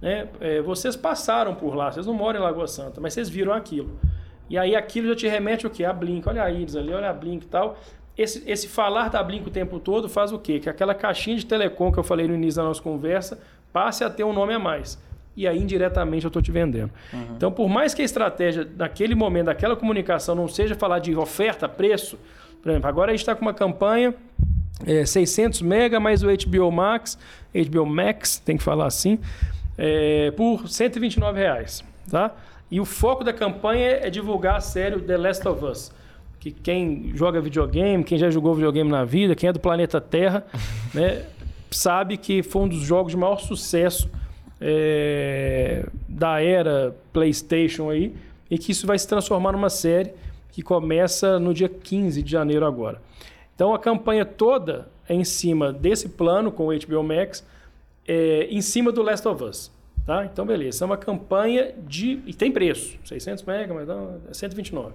né, 0.00 0.28
é, 0.40 0.62
vocês 0.62 0.96
passaram 0.96 1.54
por 1.54 1.74
lá, 1.74 1.92
vocês 1.92 2.06
não 2.06 2.14
moram 2.14 2.40
em 2.40 2.42
Lagoa 2.42 2.66
Santa, 2.66 3.00
mas 3.00 3.12
vocês 3.12 3.28
viram 3.28 3.52
aquilo. 3.52 4.00
E 4.48 4.58
aí 4.58 4.74
aquilo 4.74 5.08
já 5.08 5.14
te 5.14 5.28
remete 5.28 5.66
o 5.66 5.70
quê? 5.70 5.84
A 5.84 5.92
Blink, 5.92 6.28
olha 6.28 6.42
a 6.42 6.50
Iris 6.50 6.74
ali, 6.74 6.92
olha 6.92 7.10
a 7.10 7.12
Blink 7.12 7.44
e 7.44 7.48
tal. 7.48 7.78
Esse, 8.20 8.42
esse 8.46 8.68
falar 8.68 9.08
da 9.08 9.22
Blink 9.22 9.48
o 9.48 9.50
tempo 9.50 9.80
todo 9.80 10.06
faz 10.06 10.30
o 10.30 10.38
quê? 10.38 10.60
Que 10.60 10.68
aquela 10.68 10.94
caixinha 10.94 11.38
de 11.38 11.46
telecom 11.46 11.90
que 11.90 11.98
eu 11.98 12.02
falei 12.02 12.28
no 12.28 12.34
início 12.34 12.60
da 12.60 12.68
nossa 12.68 12.82
conversa 12.82 13.40
passe 13.72 14.04
a 14.04 14.10
ter 14.10 14.24
um 14.24 14.32
nome 14.34 14.52
a 14.52 14.58
mais. 14.58 14.98
E 15.34 15.48
aí, 15.48 15.58
indiretamente, 15.58 16.26
eu 16.26 16.28
estou 16.28 16.42
te 16.42 16.52
vendendo. 16.52 16.90
Então, 17.34 17.50
por 17.50 17.66
mais 17.66 17.94
que 17.94 18.02
a 18.02 18.04
estratégia 18.04 18.62
daquele 18.62 19.14
momento, 19.14 19.46
daquela 19.46 19.74
comunicação, 19.74 20.34
não 20.34 20.48
seja 20.48 20.74
falar 20.74 20.98
de 20.98 21.16
oferta, 21.16 21.66
preço, 21.66 22.18
por 22.62 22.68
exemplo, 22.68 22.88
agora 22.90 23.10
a 23.10 23.14
gente 23.14 23.22
está 23.22 23.34
com 23.34 23.40
uma 23.40 23.54
campanha 23.54 24.14
é, 24.86 25.06
600 25.06 25.62
mega 25.62 25.98
mais 25.98 26.22
o 26.22 26.26
HBO 26.26 26.70
Max, 26.70 27.18
HBO 27.54 27.86
Max, 27.86 28.38
tem 28.38 28.58
que 28.58 28.62
falar 28.62 28.84
assim, 28.84 29.18
é, 29.78 30.30
por 30.32 30.68
129 30.68 31.38
reais, 31.38 31.82
tá? 32.10 32.34
E 32.70 32.80
o 32.80 32.84
foco 32.84 33.24
da 33.24 33.32
campanha 33.32 33.98
é 34.02 34.10
divulgar 34.10 34.56
a 34.56 34.60
série 34.60 35.00
The 35.00 35.16
Last 35.16 35.48
of 35.48 35.64
Us. 35.64 35.99
Que 36.40 36.50
quem 36.50 37.12
joga 37.14 37.40
videogame, 37.40 38.02
quem 38.02 38.18
já 38.18 38.30
jogou 38.30 38.54
videogame 38.54 38.90
na 38.90 39.04
vida, 39.04 39.36
quem 39.36 39.48
é 39.48 39.52
do 39.52 39.60
planeta 39.60 40.00
Terra, 40.00 40.44
né, 40.92 41.26
sabe 41.70 42.16
que 42.16 42.42
foi 42.42 42.62
um 42.62 42.68
dos 42.68 42.80
jogos 42.80 43.12
de 43.12 43.18
maior 43.18 43.38
sucesso 43.38 44.10
é, 44.60 45.86
da 46.08 46.42
era 46.42 46.96
PlayStation 47.12 47.90
aí, 47.90 48.14
e 48.50 48.58
que 48.58 48.72
isso 48.72 48.86
vai 48.86 48.98
se 48.98 49.06
transformar 49.06 49.52
numa 49.52 49.70
série 49.70 50.12
que 50.50 50.62
começa 50.62 51.38
no 51.38 51.54
dia 51.54 51.68
15 51.68 52.22
de 52.22 52.30
janeiro 52.30 52.66
agora. 52.66 53.00
Então 53.54 53.72
a 53.72 53.78
campanha 53.78 54.24
toda 54.24 54.88
é 55.08 55.14
em 55.14 55.24
cima 55.24 55.72
desse 55.72 56.08
plano 56.08 56.50
com 56.50 56.68
o 56.68 56.78
HBO 56.78 57.02
Max, 57.02 57.46
é, 58.08 58.48
em 58.50 58.60
cima 58.60 58.90
do 58.90 59.02
Last 59.02 59.28
of 59.28 59.44
Us. 59.44 59.70
Tá? 60.06 60.24
Então, 60.24 60.44
beleza. 60.46 60.84
É 60.84 60.86
uma 60.86 60.96
campanha 60.96 61.72
de. 61.86 62.20
E 62.26 62.34
tem 62.34 62.50
preço: 62.50 62.98
600 63.04 63.44
mega, 63.44 63.72
mas 63.72 63.86
não, 63.86 64.20
é 64.28 64.34
129. 64.34 64.94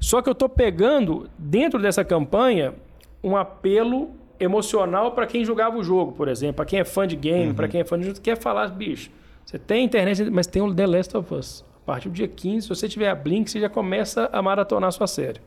Só 0.00 0.22
que 0.22 0.28
eu 0.28 0.32
estou 0.32 0.48
pegando, 0.48 1.28
dentro 1.38 1.80
dessa 1.80 2.02
campanha, 2.04 2.74
um 3.22 3.36
apelo 3.36 4.10
emocional 4.38 5.12
para 5.12 5.26
quem 5.26 5.44
jogava 5.44 5.76
o 5.76 5.84
jogo, 5.84 6.12
por 6.12 6.26
exemplo. 6.26 6.54
Para 6.56 6.64
quem 6.64 6.78
é 6.80 6.84
fã 6.84 7.06
de 7.06 7.14
game, 7.16 7.52
para 7.54 7.68
quem 7.68 7.80
é 7.82 7.84
fã 7.84 7.98
de. 8.00 8.18
Quer 8.20 8.36
falar, 8.38 8.68
bicho, 8.68 9.10
você 9.44 9.58
tem 9.58 9.84
internet, 9.84 10.30
mas 10.30 10.46
tem 10.46 10.62
o 10.62 10.74
The 10.74 10.86
Last 10.86 11.16
of 11.16 11.34
Us. 11.34 11.64
A 11.82 11.86
partir 11.92 12.08
do 12.08 12.14
dia 12.14 12.28
15, 12.28 12.62
se 12.62 12.68
você 12.68 12.88
tiver 12.88 13.08
a 13.10 13.14
Blink, 13.14 13.50
você 13.50 13.60
já 13.60 13.68
começa 13.68 14.28
a 14.32 14.40
maratonar 14.40 14.88
a 14.88 14.92
sua 14.92 15.06
série. 15.06 15.40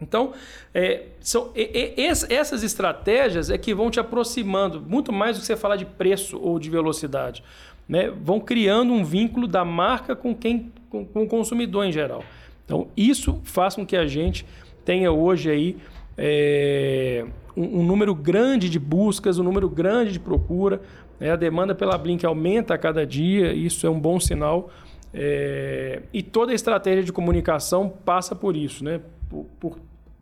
Então, 0.00 0.32
é, 0.74 1.04
são, 1.20 1.50
e- 1.54 1.94
e- 1.96 2.06
es- 2.10 2.28
essas 2.28 2.62
estratégias 2.64 3.48
é 3.48 3.56
que 3.56 3.72
vão 3.74 3.90
te 3.90 4.00
aproximando, 4.00 4.80
muito 4.80 5.12
mais 5.12 5.36
do 5.36 5.40
que 5.40 5.46
você 5.46 5.56
falar 5.56 5.76
de 5.76 5.84
preço 5.84 6.38
ou 6.42 6.58
de 6.58 6.68
velocidade. 6.68 7.44
Né? 7.88 8.10
Vão 8.10 8.40
criando 8.40 8.92
um 8.92 9.04
vínculo 9.04 9.46
da 9.46 9.64
marca 9.64 10.16
com 10.16 10.34
quem 10.34 10.72
com, 10.90 11.04
com 11.04 11.22
o 11.24 11.28
consumidor 11.28 11.84
em 11.84 11.92
geral. 11.92 12.24
Então, 12.64 12.88
isso 12.96 13.40
faz 13.44 13.74
com 13.74 13.84
que 13.86 13.96
a 13.96 14.06
gente 14.06 14.46
tenha 14.84 15.10
hoje 15.12 15.50
aí 15.50 15.76
é, 16.16 17.24
um, 17.56 17.80
um 17.80 17.82
número 17.84 18.14
grande 18.14 18.68
de 18.70 18.78
buscas, 18.78 19.38
um 19.38 19.42
número 19.42 19.68
grande 19.68 20.12
de 20.12 20.20
procura. 20.20 20.80
né? 21.20 21.30
A 21.30 21.36
demanda 21.36 21.74
pela 21.74 21.96
Blink 21.98 22.24
aumenta 22.24 22.74
a 22.74 22.78
cada 22.78 23.06
dia, 23.06 23.52
isso 23.52 23.86
é 23.86 23.90
um 23.90 23.98
bom 24.00 24.18
sinal. 24.18 24.70
É, 25.12 26.02
e 26.12 26.22
toda 26.22 26.52
a 26.52 26.54
estratégia 26.54 27.04
de 27.04 27.12
comunicação 27.12 27.88
passa 28.04 28.34
por 28.34 28.56
isso, 28.56 28.82
né? 28.82 29.00
Por, 29.30 29.46
por, 29.60 29.78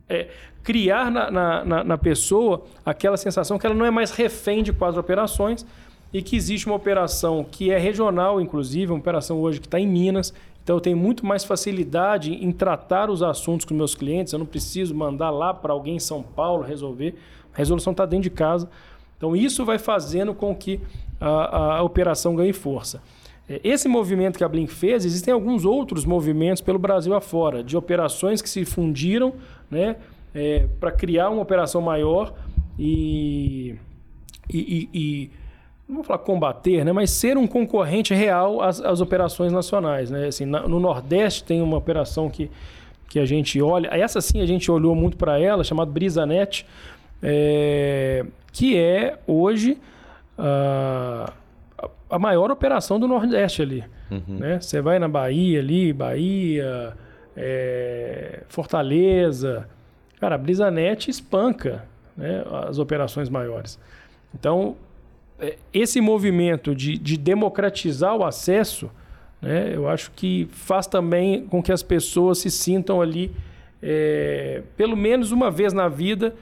é, 0.07 0.27
criar 0.61 1.09
na, 1.09 1.31
na, 1.31 1.83
na- 1.83 1.97
pessoa 1.97 2.63
aquela 2.85 3.17
sensação 3.17 3.57
que 3.57 3.65
ela 3.65 3.73
não 3.75 3.85
é 3.85 3.91
mais 3.91 4.11
refém 4.11 4.61
de 4.61 4.71
quatro 4.71 4.99
operações 4.99 5.65
e 6.13 6.21
que 6.21 6.35
existe 6.35 6.67
uma 6.67 6.75
operação 6.75 7.43
que 7.43 7.71
é 7.71 7.77
regional, 7.79 8.39
inclusive, 8.39 8.91
uma 8.91 8.99
operação 8.99 9.39
hoje 9.41 9.59
que 9.59 9.65
está 9.65 9.79
em 9.79 9.87
Minas. 9.87 10.31
Então 10.63 10.77
eu 10.77 10.81
tenho 10.81 10.95
muito 10.97 11.25
mais 11.25 11.43
facilidade 11.43 12.33
em 12.33 12.51
tratar 12.51 13.09
os 13.09 13.21
assuntos 13.21 13.65
com 13.65 13.73
meus 13.73 13.95
clientes. 13.95 14.31
Eu 14.31 14.39
não 14.39 14.45
preciso 14.45 14.95
mandar 14.95 15.29
lá 15.29 15.53
para 15.53 15.73
alguém 15.73 15.97
em 15.97 15.99
São 15.99 16.23
Paulo 16.23 16.63
resolver. 16.63 17.15
A 17.53 17.57
resolução 17.57 17.91
está 17.91 18.05
dentro 18.05 18.23
de 18.23 18.29
casa. 18.29 18.69
Então 19.17 19.35
isso 19.35 19.65
vai 19.65 19.77
fazendo 19.77 20.33
com 20.33 20.55
que 20.55 20.79
a, 21.19 21.77
a 21.77 21.83
operação 21.83 22.35
ganhe 22.35 22.53
força. 22.53 23.01
É, 23.49 23.59
Esse 23.63 23.89
movimento 23.89 24.37
que 24.37 24.43
a 24.43 24.47
Blink 24.47 24.71
fez, 24.71 25.03
existem 25.05 25.33
alguns 25.33 25.65
outros 25.65 26.05
movimentos 26.05 26.61
pelo 26.61 26.79
Brasil 26.79 27.13
afora, 27.13 27.61
de 27.61 27.75
operações 27.75 28.41
que 28.41 28.49
se 28.49 28.63
fundiram 28.63 29.33
né, 29.69 29.97
para 30.79 30.91
criar 30.91 31.29
uma 31.29 31.41
operação 31.41 31.81
maior 31.81 32.33
e, 32.79 33.75
e, 34.49 34.57
e- 34.59 34.89
e- 34.93 35.29
não 35.87 35.95
vou 35.95 36.03
falar 36.03 36.19
combater, 36.19 36.83
né, 36.85 36.91
mas 36.91 37.11
ser 37.11 37.37
um 37.37 37.45
concorrente 37.45 38.13
real 38.13 38.61
às, 38.61 38.79
às 38.81 39.01
operações 39.01 39.51
nacionais. 39.51 40.09
Né? 40.09 40.27
Assim, 40.27 40.45
na- 40.45 40.67
no 40.67 40.79
Nordeste 40.79 41.43
tem 41.43 41.61
uma 41.61 41.77
operação 41.77 42.29
que, 42.29 42.49
que 43.09 43.19
a 43.19 43.25
gente 43.25 43.61
olha, 43.61 43.87
essa 43.91 44.21
sim 44.21 44.41
a 44.41 44.45
gente 44.45 44.71
olhou 44.71 44.95
muito 44.95 45.17
para 45.17 45.37
ela, 45.39 45.63
chamada 45.63 45.91
BrisaNet, 45.91 46.65
é, 47.21 48.25
que 48.51 48.77
é 48.77 49.17
hoje 49.27 49.77
a, 50.37 51.31
a 52.09 52.19
maior 52.19 52.49
operação 52.51 52.99
do 52.99 53.07
Nordeste 53.07 53.61
ali. 53.61 53.83
Né? 54.27 54.59
Você 54.61 54.81
vai 54.81 54.99
na 54.99 55.07
Bahia 55.07 55.59
ali, 55.59 55.91
Bahia, 55.91 56.93
é, 57.35 58.43
Fortaleza. 58.47 59.67
Cara, 60.19 60.35
a 60.35 60.37
BrisaNet 60.37 61.09
espanca 61.09 61.83
né, 62.15 62.43
as 62.67 62.77
operações 62.79 63.27
maiores. 63.29 63.79
Então, 64.33 64.75
esse 65.73 65.99
movimento 65.99 66.75
de, 66.75 66.97
de 66.97 67.17
democratizar 67.17 68.15
o 68.15 68.23
acesso, 68.23 68.89
né, 69.41 69.71
eu 69.73 69.87
acho 69.89 70.11
que 70.11 70.47
faz 70.51 70.87
também 70.87 71.45
com 71.47 71.61
que 71.61 71.71
as 71.71 71.83
pessoas 71.83 72.37
se 72.39 72.49
sintam 72.49 73.01
ali, 73.01 73.31
é, 73.81 74.63
pelo 74.77 74.95
menos 74.95 75.31
uma 75.31 75.51
vez 75.51 75.73
na 75.73 75.89
vida, 75.89 76.33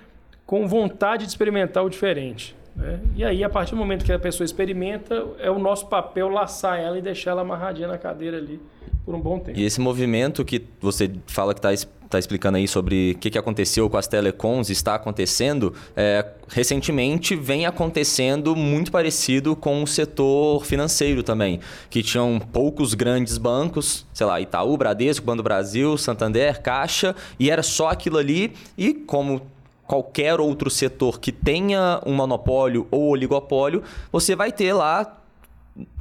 com 0.46 0.68
vontade 0.68 1.24
de 1.24 1.30
experimentar 1.30 1.84
o 1.84 1.90
diferente. 1.90 2.56
Né? 2.76 3.00
E 3.16 3.24
aí, 3.24 3.44
a 3.44 3.50
partir 3.50 3.72
do 3.72 3.78
momento 3.78 4.06
que 4.06 4.12
a 4.12 4.20
pessoa 4.20 4.46
experimenta, 4.46 5.26
é 5.40 5.50
o 5.50 5.58
nosso 5.58 5.88
papel 5.88 6.28
laçar 6.28 6.80
ela 6.80 6.98
e 6.98 7.02
deixar 7.02 7.32
ela 7.32 7.42
amarradinha 7.42 7.88
na 7.88 7.98
cadeira 7.98 8.38
ali 8.38 8.62
por 9.06 9.16
um 9.16 9.20
bom 9.20 9.40
tempo. 9.40 9.58
E 9.58 9.64
esse 9.64 9.80
movimento 9.80 10.44
que 10.46 10.64
você 10.80 11.12
fala 11.28 11.54
que 11.54 11.60
está 11.60 11.88
tá 12.12 12.20
explicando 12.20 12.58
aí 12.58 12.68
sobre 12.68 13.14
o 13.16 13.18
que, 13.20 13.30
que 13.30 13.38
aconteceu 13.38 13.90
com 13.90 13.96
as 13.96 14.06
telecoms, 14.06 14.70
está 14.70 14.96
acontecendo, 14.96 15.74
é, 15.96 16.26
recentemente 16.50 17.36
vem 17.36 17.66
acontecendo 17.66 18.54
muito 18.54 18.92
parecido 18.92 19.56
com 19.56 19.82
o 19.82 19.88
setor 19.88 20.66
financeiro 20.66 21.24
também, 21.24 21.62
que 21.90 22.04
tinham 22.04 22.38
poucos 22.52 22.94
grandes 22.94 23.38
bancos, 23.38 24.06
sei 24.14 24.28
lá, 24.28 24.42
Itaú, 24.42 24.76
Bradesco, 24.76 25.26
Banco 25.26 25.38
do 25.38 25.44
Brasil, 25.44 25.98
Santander, 25.98 26.62
Caixa, 26.62 27.16
e 27.40 27.50
era 27.50 27.64
só 27.64 27.88
aquilo 27.88 28.18
ali, 28.18 28.52
e 28.78 28.94
como 28.94 29.42
qualquer 29.88 30.40
outro 30.40 30.70
setor 30.70 31.20
que 31.20 31.32
tenha 31.32 32.02
um 32.06 32.14
monopólio 32.14 32.88
ou 32.92 33.10
oligopólio, 33.10 33.84
você 34.12 34.36
vai 34.36 34.52
ter 34.52 34.74
lá 34.74 35.21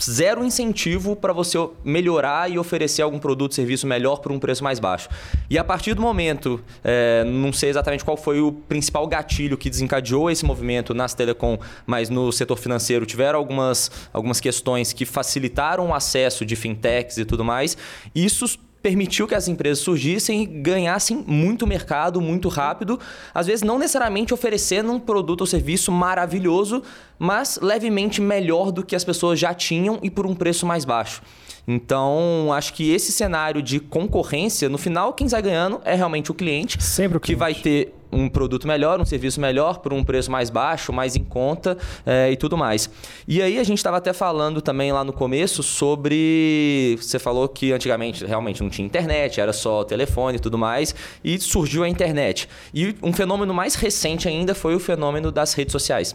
zero 0.00 0.44
incentivo 0.44 1.14
para 1.14 1.32
você 1.32 1.56
melhorar 1.84 2.50
e 2.50 2.58
oferecer 2.58 3.02
algum 3.02 3.18
produto, 3.18 3.54
serviço 3.54 3.86
melhor 3.86 4.16
por 4.16 4.32
um 4.32 4.38
preço 4.38 4.64
mais 4.64 4.78
baixo. 4.78 5.08
E 5.48 5.56
a 5.58 5.64
partir 5.64 5.94
do 5.94 6.02
momento, 6.02 6.62
é, 6.82 7.24
não 7.24 7.52
sei 7.52 7.70
exatamente 7.70 8.04
qual 8.04 8.16
foi 8.16 8.40
o 8.40 8.52
principal 8.52 9.06
gatilho 9.06 9.56
que 9.56 9.70
desencadeou 9.70 10.30
esse 10.30 10.44
movimento 10.44 10.92
nas 10.92 11.14
telecom, 11.14 11.58
mas 11.86 12.08
no 12.08 12.32
setor 12.32 12.56
financeiro 12.56 13.06
tiveram 13.06 13.38
algumas, 13.38 13.90
algumas 14.12 14.40
questões 14.40 14.92
que 14.92 15.04
facilitaram 15.04 15.88
o 15.88 15.94
acesso 15.94 16.44
de 16.44 16.56
fintechs 16.56 17.18
e 17.18 17.24
tudo 17.24 17.44
mais. 17.44 17.76
Isso 18.14 18.58
permitiu 18.82 19.26
que 19.26 19.34
as 19.34 19.48
empresas 19.48 19.84
surgissem 19.84 20.42
e 20.42 20.46
ganhassem 20.46 21.24
muito 21.26 21.66
mercado, 21.66 22.20
muito 22.20 22.48
rápido, 22.48 22.98
às 23.34 23.46
vezes 23.46 23.62
não 23.62 23.78
necessariamente 23.78 24.32
oferecendo 24.32 24.92
um 24.92 24.98
produto 24.98 25.42
ou 25.42 25.46
serviço 25.46 25.92
maravilhoso, 25.92 26.82
mas 27.18 27.58
levemente 27.60 28.20
melhor 28.20 28.72
do 28.72 28.84
que 28.84 28.96
as 28.96 29.04
pessoas 29.04 29.38
já 29.38 29.52
tinham 29.52 29.98
e 30.02 30.10
por 30.10 30.26
um 30.26 30.34
preço 30.34 30.66
mais 30.66 30.84
baixo. 30.84 31.22
Então, 31.68 32.52
acho 32.52 32.72
que 32.72 32.90
esse 32.90 33.12
cenário 33.12 33.62
de 33.62 33.78
concorrência, 33.78 34.68
no 34.68 34.78
final, 34.78 35.12
quem 35.12 35.28
sai 35.28 35.42
ganhando 35.42 35.80
é 35.84 35.94
realmente 35.94 36.30
o 36.30 36.34
cliente. 36.34 36.82
Sempre 36.82 37.18
o 37.18 37.20
cliente. 37.20 37.36
Que 37.36 37.38
vai 37.38 37.54
ter 37.54 37.94
um 38.12 38.28
produto 38.28 38.66
melhor, 38.66 39.00
um 39.00 39.04
serviço 39.04 39.40
melhor, 39.40 39.78
por 39.78 39.92
um 39.92 40.02
preço 40.02 40.30
mais 40.30 40.50
baixo, 40.50 40.92
mais 40.92 41.16
em 41.16 41.24
conta 41.24 41.76
é, 42.04 42.30
e 42.30 42.36
tudo 42.36 42.56
mais. 42.56 42.90
E 43.26 43.40
aí 43.40 43.58
a 43.58 43.64
gente 43.64 43.78
estava 43.78 43.96
até 43.96 44.12
falando 44.12 44.60
também 44.60 44.92
lá 44.92 45.04
no 45.04 45.12
começo 45.12 45.62
sobre. 45.62 46.96
Você 47.00 47.18
falou 47.18 47.48
que 47.48 47.72
antigamente 47.72 48.24
realmente 48.24 48.62
não 48.62 48.70
tinha 48.70 48.86
internet, 48.86 49.40
era 49.40 49.52
só 49.52 49.84
telefone 49.84 50.36
e 50.36 50.40
tudo 50.40 50.58
mais, 50.58 50.94
e 51.22 51.38
surgiu 51.38 51.84
a 51.84 51.88
internet. 51.88 52.48
E 52.74 52.94
um 53.02 53.12
fenômeno 53.12 53.54
mais 53.54 53.74
recente 53.74 54.28
ainda 54.28 54.54
foi 54.54 54.74
o 54.74 54.80
fenômeno 54.80 55.30
das 55.30 55.54
redes 55.54 55.72
sociais. 55.72 56.14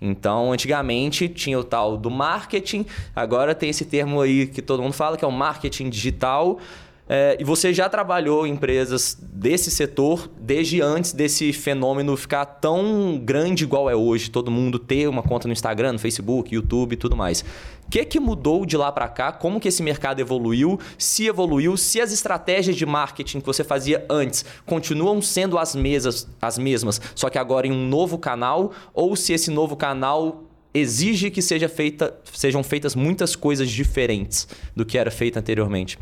Então, 0.00 0.52
antigamente 0.52 1.28
tinha 1.28 1.58
o 1.58 1.64
tal 1.64 1.96
do 1.96 2.10
marketing, 2.10 2.84
agora 3.16 3.54
tem 3.54 3.70
esse 3.70 3.84
termo 3.84 4.20
aí 4.20 4.46
que 4.46 4.60
todo 4.60 4.82
mundo 4.82 4.92
fala, 4.92 5.16
que 5.16 5.24
é 5.24 5.28
o 5.28 5.32
marketing 5.32 5.88
digital. 5.88 6.58
É, 7.06 7.36
e 7.38 7.44
você 7.44 7.74
já 7.74 7.86
trabalhou 7.86 8.46
em 8.46 8.52
empresas 8.52 9.18
desse 9.20 9.70
setor 9.70 10.30
desde 10.40 10.80
antes 10.80 11.12
desse 11.12 11.52
fenômeno 11.52 12.16
ficar 12.16 12.46
tão 12.46 13.20
grande 13.22 13.64
igual 13.64 13.90
é 13.90 13.94
hoje, 13.94 14.30
todo 14.30 14.50
mundo 14.50 14.78
ter 14.78 15.06
uma 15.06 15.22
conta 15.22 15.46
no 15.46 15.52
Instagram, 15.52 15.92
no 15.92 15.98
Facebook, 15.98 16.54
YouTube 16.54 16.94
e 16.94 16.96
tudo 16.96 17.14
mais. 17.14 17.44
O 17.86 17.90
que, 17.90 18.02
que 18.06 18.18
mudou 18.18 18.64
de 18.64 18.78
lá 18.78 18.90
para 18.90 19.06
cá? 19.06 19.30
Como 19.32 19.60
que 19.60 19.68
esse 19.68 19.82
mercado 19.82 20.20
evoluiu? 20.20 20.80
Se 20.96 21.26
evoluiu? 21.26 21.76
Se 21.76 22.00
as 22.00 22.10
estratégias 22.10 22.74
de 22.74 22.86
marketing 22.86 23.40
que 23.40 23.46
você 23.46 23.62
fazia 23.62 24.06
antes 24.08 24.42
continuam 24.64 25.20
sendo 25.20 25.58
as, 25.58 25.74
mesas, 25.74 26.26
as 26.40 26.56
mesmas, 26.56 27.00
só 27.14 27.28
que 27.28 27.36
agora 27.36 27.66
em 27.66 27.72
um 27.72 27.86
novo 27.86 28.16
canal? 28.16 28.72
Ou 28.94 29.14
se 29.14 29.34
esse 29.34 29.50
novo 29.50 29.76
canal 29.76 30.44
exige 30.72 31.30
que 31.30 31.42
seja 31.42 31.68
feita, 31.68 32.18
sejam 32.32 32.62
feitas 32.62 32.96
muitas 32.96 33.36
coisas 33.36 33.70
diferentes 33.70 34.48
do 34.74 34.86
que 34.86 34.96
era 34.96 35.10
feito 35.10 35.38
anteriormente? 35.38 35.98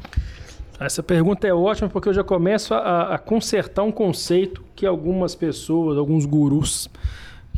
Essa 0.87 1.03
pergunta 1.03 1.47
é 1.47 1.55
ótima 1.55 1.89
porque 1.89 2.09
eu 2.09 2.15
já 2.15 2.25
começo 2.25 2.75
a, 2.75 3.15
a 3.15 3.19
consertar 3.19 3.83
um 3.83 3.93
conceito 3.93 4.63
que 4.75 4.87
algumas 4.87 5.35
pessoas, 5.35 5.97
alguns 5.97 6.25
gurus, 6.25 6.89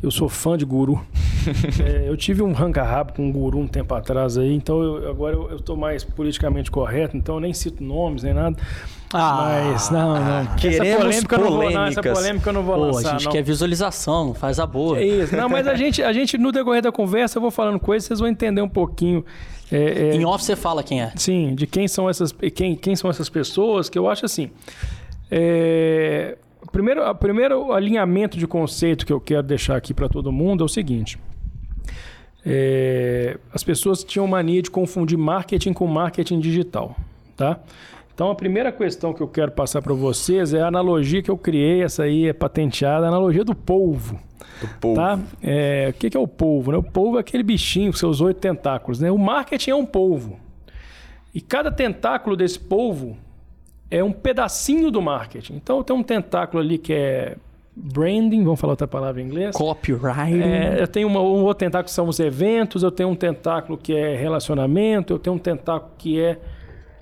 eu 0.02 0.10
sou 0.10 0.28
fã 0.28 0.56
de 0.56 0.64
guru. 0.64 1.04
é, 1.84 2.08
eu 2.08 2.16
tive 2.16 2.42
um 2.42 2.52
ranca-rabo 2.52 3.14
com 3.14 3.26
um 3.26 3.32
guru 3.32 3.58
um 3.58 3.66
tempo 3.66 3.94
atrás 3.94 4.36
aí, 4.36 4.52
então 4.54 4.82
eu, 4.82 5.10
agora 5.10 5.34
eu 5.34 5.56
estou 5.56 5.76
mais 5.76 6.04
politicamente 6.04 6.70
correto, 6.70 7.16
então 7.16 7.36
eu 7.36 7.40
nem 7.40 7.52
cito 7.52 7.82
nomes 7.82 8.22
nem 8.22 8.34
nada. 8.34 8.56
Ah, 9.16 9.70
Mas, 9.70 9.90
não, 9.90 10.14
não. 10.14 10.56
Queremos 10.56 11.06
essa 11.06 11.24
polêmica, 11.28 11.36
eu 11.36 11.40
não 11.40 11.50
vou, 11.52 11.70
não, 11.70 11.84
essa 11.84 12.02
polêmica 12.02 12.48
eu 12.48 12.52
não 12.52 12.62
vou 12.64 12.74
Pô, 12.74 12.80
lançar. 12.86 13.10
A 13.10 13.12
gente 13.12 13.26
não. 13.26 13.32
quer 13.32 13.42
visualização, 13.42 14.34
faz 14.34 14.58
a 14.58 14.66
boa. 14.66 14.98
É 14.98 15.04
isso. 15.04 15.36
Não, 15.36 15.48
mas 15.48 15.68
a 15.68 15.74
gente, 15.78 16.02
a 16.02 16.12
gente, 16.12 16.36
no 16.36 16.50
decorrer 16.50 16.82
da 16.82 16.90
conversa, 16.90 17.38
eu 17.38 17.40
vou 17.40 17.52
falando 17.52 17.78
coisas, 17.78 18.08
vocês 18.08 18.18
vão 18.18 18.28
entender 18.28 18.60
um 18.60 18.68
pouquinho. 18.68 19.24
É, 19.70 20.10
é, 20.10 20.16
em 20.16 20.24
off 20.24 20.44
você 20.44 20.56
fala 20.56 20.82
quem 20.82 21.00
é. 21.00 21.12
Sim, 21.14 21.54
de 21.54 21.64
quem 21.64 21.86
são 21.86 22.10
essas, 22.10 22.32
quem, 22.52 22.74
quem 22.74 22.96
são 22.96 23.08
essas 23.08 23.28
pessoas, 23.28 23.88
que 23.88 23.96
eu 23.96 24.10
acho 24.10 24.26
assim. 24.26 24.50
É, 25.30 26.36
primeiro, 26.72 27.08
o 27.08 27.14
primeiro 27.14 27.72
alinhamento 27.72 28.36
de 28.36 28.48
conceito 28.48 29.06
que 29.06 29.12
eu 29.12 29.20
quero 29.20 29.44
deixar 29.44 29.76
aqui 29.76 29.94
para 29.94 30.08
todo 30.08 30.32
mundo 30.32 30.64
é 30.64 30.66
o 30.66 30.68
seguinte. 30.68 31.20
É, 32.44 33.38
as 33.52 33.62
pessoas 33.62 34.02
tinham 34.02 34.26
mania 34.26 34.60
de 34.60 34.72
confundir 34.72 35.16
marketing 35.16 35.72
com 35.72 35.86
marketing 35.86 36.40
digital, 36.40 36.96
tá? 37.36 37.60
Então 38.14 38.30
a 38.30 38.34
primeira 38.34 38.70
questão 38.70 39.12
que 39.12 39.20
eu 39.20 39.26
quero 39.26 39.50
passar 39.50 39.82
para 39.82 39.92
vocês 39.92 40.54
é 40.54 40.60
a 40.60 40.68
analogia 40.68 41.20
que 41.20 41.30
eu 41.30 41.36
criei, 41.36 41.82
essa 41.82 42.04
aí 42.04 42.28
é 42.28 42.32
patenteada, 42.32 43.06
a 43.06 43.08
analogia 43.08 43.44
do 43.44 43.56
polvo. 43.56 44.20
Do 44.60 44.68
polvo. 44.80 44.96
Tá? 44.96 45.18
É, 45.42 45.88
o 45.90 45.92
que, 45.94 46.16
é 46.16 46.20
o 46.20 46.28
polvo? 46.28 46.70
Né? 46.70 46.78
O 46.78 46.82
polvo 46.82 47.16
é 47.16 47.20
aquele 47.20 47.42
bichinho 47.42 47.90
com 47.90 47.98
seus 47.98 48.20
oito 48.20 48.38
tentáculos. 48.38 49.00
Né? 49.00 49.10
O 49.10 49.18
marketing 49.18 49.70
é 49.70 49.74
um 49.74 49.84
polvo. 49.84 50.38
E 51.34 51.40
cada 51.40 51.72
tentáculo 51.72 52.36
desse 52.36 52.60
polvo 52.60 53.16
é 53.90 54.02
um 54.02 54.12
pedacinho 54.12 54.92
do 54.92 55.02
marketing. 55.02 55.54
Então 55.54 55.82
tem 55.82 55.96
um 55.96 56.02
tentáculo 56.02 56.62
ali 56.62 56.78
que 56.78 56.92
é 56.92 57.36
branding, 57.74 58.44
vamos 58.44 58.60
falar 58.60 58.74
outra 58.74 58.86
palavra 58.86 59.20
em 59.20 59.24
inglês. 59.24 59.56
Copywriting. 59.56 60.40
É, 60.40 60.76
eu 60.80 60.86
tenho 60.86 61.08
uma, 61.08 61.20
um 61.20 61.42
outro 61.42 61.66
tentáculo 61.66 61.86
que 61.86 61.90
são 61.90 62.06
os 62.06 62.20
eventos, 62.20 62.84
eu 62.84 62.92
tenho 62.92 63.08
um 63.08 63.16
tentáculo 63.16 63.76
que 63.76 63.92
é 63.92 64.14
relacionamento, 64.14 65.12
eu 65.12 65.18
tenho 65.18 65.34
um 65.34 65.38
tentáculo 65.38 65.90
que 65.98 66.20
é 66.20 66.38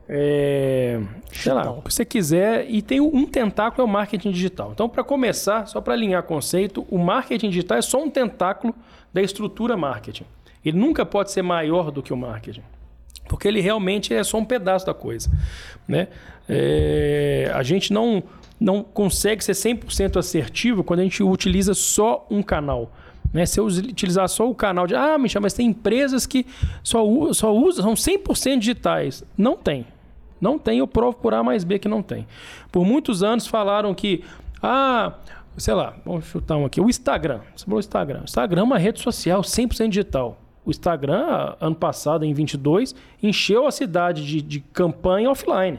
é, 0.09 1.01
sei 1.33 1.53
lá, 1.53 1.71
o 1.71 1.83
que 1.83 1.93
você 1.93 2.05
quiser. 2.05 2.67
E 2.69 2.83
tem 2.83 3.01
um 3.01 3.27
tentáculo 3.27 3.83
é 3.83 3.85
o 3.85 3.89
marketing 3.89 4.31
digital. 4.31 4.71
Então, 4.73 4.89
para 4.89 5.05
começar, 5.05 5.67
só 5.67 5.81
para 5.81 5.95
alinhar 5.95 6.23
conceito, 6.25 6.87
o 6.91 6.99
marketing 6.99 7.51
digital 7.51 7.79
é 7.79 7.83
só 7.83 8.03
um 8.03 8.11
tentáculo 8.11 8.75
da 9.13 9.23
estrutura 9.23 9.77
marketing. 9.77 10.25
Ele 10.65 10.79
nunca 10.79 11.05
pode 11.05 11.31
ser 11.31 11.43
maior 11.43 11.91
do 11.91 12.03
que 12.03 12.13
o 12.13 12.17
marketing. 12.17 12.63
Porque 13.29 13.49
ele 13.49 13.61
realmente 13.61 14.13
é 14.13 14.23
só 14.23 14.39
um 14.39 14.45
pedaço 14.45 14.87
da 14.87 14.95
coisa. 14.95 15.31
Né? 15.87 16.09
É, 16.49 17.51
a 17.55 17.63
gente 17.63 17.93
não, 17.93 18.23
não 18.59 18.83
consegue 18.83 19.43
ser 19.43 19.53
100% 19.53 20.19
assertivo 20.19 20.85
quando 20.85 21.01
a 21.01 21.03
gente 21.03 21.23
utiliza 21.23 21.75
só 21.75 22.27
um 22.31 22.43
canal. 22.43 22.93
Né? 23.33 23.47
Se 23.47 23.59
eu 23.59 23.67
utilizar 23.67 24.29
só 24.29 24.49
o 24.49 24.55
canal 24.55 24.87
de, 24.87 24.95
ah, 24.95 25.17
Michel, 25.19 25.41
mas 25.41 25.55
tem 25.55 25.69
empresas 25.69 26.27
que 26.27 26.47
só, 26.83 27.03
só 27.33 27.55
usam, 27.55 27.97
são 27.97 28.15
100% 28.15 28.59
digitais. 28.59 29.25
Não 29.37 29.57
tem. 29.57 29.87
Não 30.41 30.59
tem, 30.59 30.81
eu 30.81 30.89
provo 30.89 31.17
por 31.17 31.33
A 31.33 31.43
mais 31.43 31.63
B 31.63 31.79
que 31.79 31.89
não 31.89 32.03
tem. 32.03 32.27
Por 32.71 32.85
muitos 32.85 33.23
anos 33.23 33.47
falaram 33.47 33.95
que, 33.95 34.25
ah, 34.61 35.15
sei 35.57 35.73
lá, 35.73 35.95
vamos 36.05 36.25
chutar 36.27 36.57
um 36.57 36.65
aqui, 36.65 36.81
o 36.81 36.91
Instagram. 36.91 37.41
Você 37.55 37.65
falou 37.65 37.79
Instagram. 37.79 38.21
O 38.23 38.25
Instagram 38.25 38.61
é 38.61 38.65
uma 38.65 38.79
rede 38.79 39.01
social 39.01 39.41
100% 39.41 39.89
digital. 39.89 40.39
O 40.65 40.71
Instagram, 40.71 41.55
ano 41.61 41.75
passado, 41.75 42.25
em 42.25 42.35
22, 42.35 42.95
encheu 43.23 43.67
a 43.67 43.71
cidade 43.71 44.27
de, 44.27 44.43
de 44.43 44.61
campanha 44.61 45.31
offline. 45.31 45.79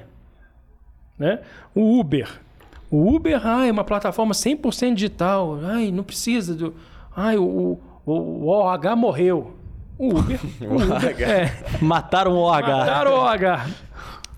Né? 1.20 1.40
O 1.76 2.00
Uber. 2.00 2.42
O 2.90 3.14
Uber 3.16 3.46
ah, 3.46 3.66
é 3.66 3.72
uma 3.72 3.84
plataforma 3.84 4.34
100% 4.34 4.94
digital. 4.94 5.60
Ai, 5.64 5.92
não 5.92 6.04
precisa 6.04 6.54
do 6.54 6.74
Ai, 7.16 7.38
o, 7.38 7.80
o, 8.06 8.12
o 8.14 8.48
OH 8.48 8.96
morreu. 8.96 9.54
O 9.98 10.10
Uber. 10.18 10.40
o 10.62 10.76
Uber 10.76 11.22
é, 11.22 11.64
Mataram 11.82 12.34
o 12.34 12.42
OH. 12.42 12.62
Mataram 12.62 13.12
o 13.12 13.20
OH. 13.20 13.68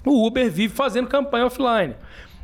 O 0.05 0.27
Uber 0.27 0.51
vive 0.51 0.73
fazendo 0.73 1.07
campanha 1.07 1.45
offline. 1.45 1.95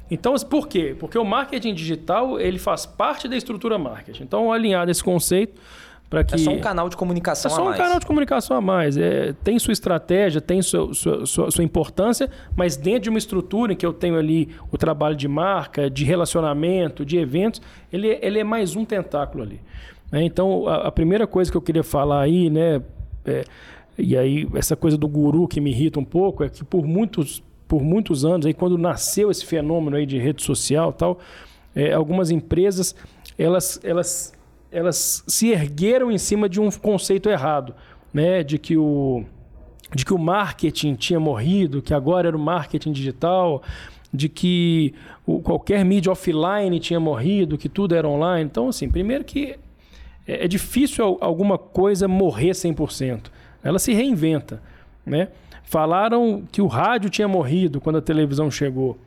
Então, 0.10 0.36
por 0.50 0.68
quê? 0.68 0.96
Porque 1.00 1.18
o 1.18 1.24
marketing 1.24 1.74
digital 1.74 2.40
ele 2.40 2.60
faz 2.60 2.86
parte 2.86 3.28
da 3.30 3.38
estrutura 3.38 3.78
marketing. 3.78 4.24
Então, 4.24 4.52
alinhado 4.52 4.92
esse 4.92 5.04
conceito 5.04 5.62
para 6.10 6.26
que... 6.26 6.36
É 6.36 6.38
só 6.38 6.52
um 6.52 6.60
canal 6.60 6.90
de 6.90 6.98
comunicação 6.98 7.50
a 7.50 7.56
mais. 7.56 7.62
É 7.62 7.70
só 7.70 7.74
um 7.74 7.86
canal 7.86 8.00
de 8.00 8.06
comunicação 8.06 8.58
a 8.58 8.62
mais. 8.62 8.98
É, 8.98 9.34
tem 9.42 9.58
sua 9.58 9.72
estratégia, 9.72 10.42
tem 10.42 10.62
sua, 10.62 10.94
sua, 10.94 11.26
sua, 11.26 11.52
sua, 11.52 11.64
importância, 11.64 12.30
mas 12.54 12.76
dentro 12.76 13.04
de 13.04 13.10
uma 13.10 13.18
estrutura 13.18 13.72
em 13.72 13.76
que 13.78 13.86
eu 13.86 13.94
tenho 13.94 14.18
ali 14.18 14.50
o 14.70 14.78
trabalho 14.78 15.16
de 15.16 15.30
marca, 15.30 15.90
de 15.90 16.04
relacionamento, 16.04 17.06
de 17.06 17.18
eventos, 17.18 17.62
ele, 17.94 18.20
ele 18.22 18.40
é 18.40 18.44
mais 18.44 18.76
um 18.76 18.84
tentáculo 18.84 19.44
ali. 19.44 19.62
Né? 20.12 20.24
Então, 20.24 20.68
a, 20.68 20.88
a, 20.88 20.92
primeira 20.92 21.26
coisa 21.26 21.50
que 21.50 21.58
eu 21.58 21.62
queria 21.62 21.84
falar 21.84 22.22
aí, 22.22 22.50
né, 22.50 22.82
é, 23.26 23.44
e 23.98 24.18
aí 24.18 24.48
essa 24.56 24.76
coisa 24.76 24.98
do 24.98 25.08
guru 25.08 25.48
que 25.48 25.62
me 25.62 25.72
irrita 25.72 26.00
um 26.00 26.06
pouco, 26.06 26.44
é 26.44 26.50
que 26.50 26.64
por 26.64 26.86
muitos, 26.86 27.42
por 27.68 27.82
muitos 27.82 28.26
anos, 28.26 28.46
aí, 28.46 28.54
quando 28.54 28.78
nasceu 28.78 29.32
esse 29.32 29.46
fenômeno 29.46 29.96
aí 29.96 30.06
de 30.06 30.18
rede 30.18 30.44
social 30.44 30.92
tal, 30.92 31.20
é, 31.76 31.94
algumas 31.94 32.30
empresas, 32.32 32.96
elas, 33.38 33.80
elas 33.84 34.34
elas 34.72 35.24
se 35.28 35.50
ergueram 35.50 36.12
em 36.12 36.18
cima 36.18 36.48
de 36.48 36.60
um 36.60 36.72
conceito 36.72 37.30
errado, 37.30 37.76
né? 38.14 38.44
De 38.44 38.58
que 38.58 38.78
o 38.78 39.24
de 39.94 40.06
que 40.06 40.14
o 40.14 40.18
marketing 40.18 40.96
tinha 40.96 41.20
morrido, 41.20 41.82
que 41.82 41.94
agora 41.94 42.30
era 42.30 42.38
o 42.38 42.40
marketing 42.40 42.94
digital, 42.94 43.62
de 44.14 44.30
que 44.30 44.94
o, 45.26 45.42
qualquer 45.42 45.84
mídia 45.84 46.10
offline 46.10 46.80
tinha 46.80 46.98
morrido, 46.98 47.58
que 47.58 47.68
tudo 47.68 47.94
era 47.94 48.08
online. 48.08 48.46
Então, 48.50 48.70
assim, 48.70 48.90
primeiro 48.90 49.26
que 49.26 49.58
é, 50.32 50.46
é 50.46 50.48
difícil 50.48 51.18
alguma 51.20 51.58
coisa 51.58 52.08
morrer 52.08 52.52
100%. 52.52 53.24
Ela 53.64 53.78
se 53.78 53.94
reinventa, 53.94 54.62
né? 55.06 55.28
Falaram 55.64 56.44
que 56.52 56.62
o 56.62 56.68
rádio 56.68 57.10
tinha 57.10 57.28
morrido 57.28 57.80
quando 57.80 57.98
a 57.98 58.02
televisão 58.02 58.50
chegou. 58.50 58.98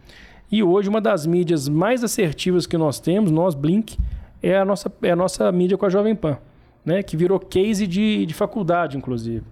E 0.51 0.62
hoje 0.62 0.89
uma 0.89 1.01
das 1.01 1.27
mídias 1.27 1.68
mais 1.68 2.05
assertivas 2.05 2.66
que 2.66 2.77
nós 2.77 3.01
temos, 3.01 3.31
nós 3.31 3.55
Blink, 3.55 3.99
é 4.43 4.57
a 4.57 4.64
nossa, 4.64 4.93
é 5.03 5.11
a 5.11 5.16
nossa 5.16 5.51
mídia 5.51 5.77
com 5.77 5.87
a 5.87 5.91
Jovem 5.91 6.14
Pan, 6.14 6.39
né? 6.85 7.03
que 7.03 7.16
virou 7.16 7.39
case 7.41 7.87
de, 7.87 8.25
de 8.25 8.35
faculdade, 8.35 8.97
inclusive. 8.97 9.43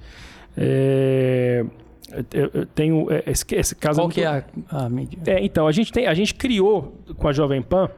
É, 0.56 1.64
eu, 2.32 2.66
tenho 2.66 3.10
é, 3.10 3.24
esse, 3.26 3.44
esse 3.52 3.74
caso. 3.74 4.00
Qual 4.00 4.08
que 4.08 4.20
é 4.20 4.26
a, 4.26 4.44
a 4.70 4.88
mídia? 4.88 5.18
É, 5.26 5.44
então, 5.44 5.66
a 5.66 5.72
gente, 5.72 5.92
tem, 5.92 6.06
a 6.06 6.14
gente 6.14 6.34
criou 6.34 6.94
com 7.16 7.26
a 7.26 7.32
Jovem 7.32 7.62
Pan 7.62 7.90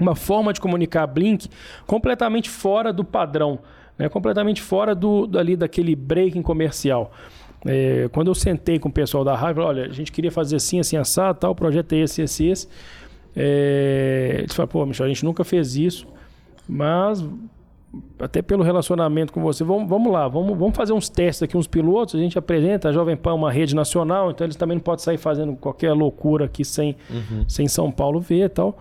uma 0.00 0.14
forma 0.14 0.52
de 0.52 0.60
comunicar 0.60 1.02
a 1.02 1.06
Blink 1.06 1.48
completamente 1.86 2.48
fora 2.48 2.92
do 2.92 3.04
padrão, 3.04 3.58
né? 3.98 4.08
completamente 4.08 4.62
fora 4.62 4.94
do, 4.94 5.28
ali 5.38 5.56
daquele 5.56 5.94
breaking 5.94 6.42
comercial. 6.42 7.12
É, 7.64 8.08
quando 8.12 8.28
eu 8.28 8.34
sentei 8.34 8.78
com 8.78 8.88
o 8.88 8.92
pessoal 8.92 9.22
da 9.22 9.36
rádio, 9.36 9.62
olha, 9.62 9.84
a 9.84 9.92
gente 9.92 10.10
queria 10.10 10.32
fazer 10.32 10.56
assim, 10.56 10.80
assim, 10.80 10.96
assado, 10.96 11.38
tal, 11.40 11.52
o 11.52 11.54
projeto 11.54 11.92
é 11.92 11.98
esse, 11.98 12.22
esse, 12.22 12.46
esse. 12.46 12.68
É, 13.36 14.36
eles 14.38 14.54
falaram, 14.54 14.72
pô, 14.72 14.86
Michel, 14.86 15.06
a 15.06 15.08
gente 15.08 15.24
nunca 15.24 15.44
fez 15.44 15.76
isso, 15.76 16.06
mas 16.66 17.24
até 18.18 18.40
pelo 18.40 18.62
relacionamento 18.62 19.32
com 19.32 19.40
você, 19.42 19.64
vamos, 19.64 19.88
vamos 19.88 20.12
lá, 20.12 20.28
vamos, 20.28 20.56
vamos 20.56 20.76
fazer 20.76 20.92
uns 20.92 21.08
testes 21.08 21.42
aqui, 21.42 21.56
uns 21.56 21.66
pilotos, 21.66 22.14
a 22.14 22.18
gente 22.18 22.38
apresenta, 22.38 22.88
a 22.88 22.92
Jovem 22.92 23.16
Pan 23.16 23.30
é 23.30 23.34
uma 23.34 23.50
rede 23.52 23.74
nacional, 23.74 24.30
então 24.30 24.46
eles 24.46 24.56
também 24.56 24.76
não 24.76 24.82
podem 24.82 25.04
sair 25.04 25.18
fazendo 25.18 25.54
qualquer 25.56 25.92
loucura 25.92 26.44
aqui 26.44 26.64
sem, 26.64 26.96
uhum. 27.10 27.44
sem 27.48 27.66
São 27.66 27.90
Paulo 27.90 28.20
ver 28.20 28.44
e 28.44 28.48
tal. 28.48 28.78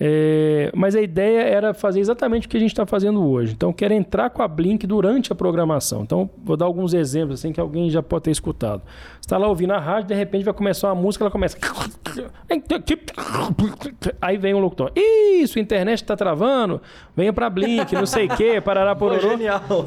É, 0.00 0.72
mas 0.74 0.96
a 0.96 1.00
ideia 1.00 1.42
era 1.42 1.72
fazer 1.72 2.00
exatamente 2.00 2.46
o 2.46 2.50
que 2.50 2.56
a 2.56 2.60
gente 2.60 2.72
está 2.72 2.84
fazendo 2.84 3.24
hoje. 3.24 3.52
Então, 3.52 3.72
quero 3.72 3.94
entrar 3.94 4.30
com 4.30 4.42
a 4.42 4.48
Blink 4.48 4.86
durante 4.86 5.30
a 5.30 5.34
programação. 5.34 6.02
Então, 6.02 6.28
vou 6.42 6.56
dar 6.56 6.64
alguns 6.64 6.92
exemplos 6.94 7.38
assim 7.38 7.52
que 7.52 7.60
alguém 7.60 7.88
já 7.88 8.02
pode 8.02 8.24
ter 8.24 8.30
escutado. 8.30 8.82
Você 8.82 9.20
está 9.20 9.38
lá 9.38 9.46
ouvindo 9.46 9.72
a 9.72 9.78
rádio, 9.78 10.08
de 10.08 10.14
repente 10.14 10.44
vai 10.44 10.54
começar 10.54 10.88
uma 10.88 11.00
música, 11.00 11.22
ela 11.24 11.30
começa. 11.30 11.56
Aí 14.20 14.36
vem 14.38 14.54
um 14.54 14.58
locutor. 14.58 14.90
Isso, 14.96 15.58
a 15.58 15.62
internet 15.62 16.02
está 16.02 16.16
travando. 16.16 16.80
Venha 17.16 17.32
para 17.32 17.48
Blink, 17.48 17.94
não 17.94 18.06
sei 18.06 18.26
o 18.26 18.36
quê, 18.36 18.60
parará 18.60 18.96
por 18.96 19.12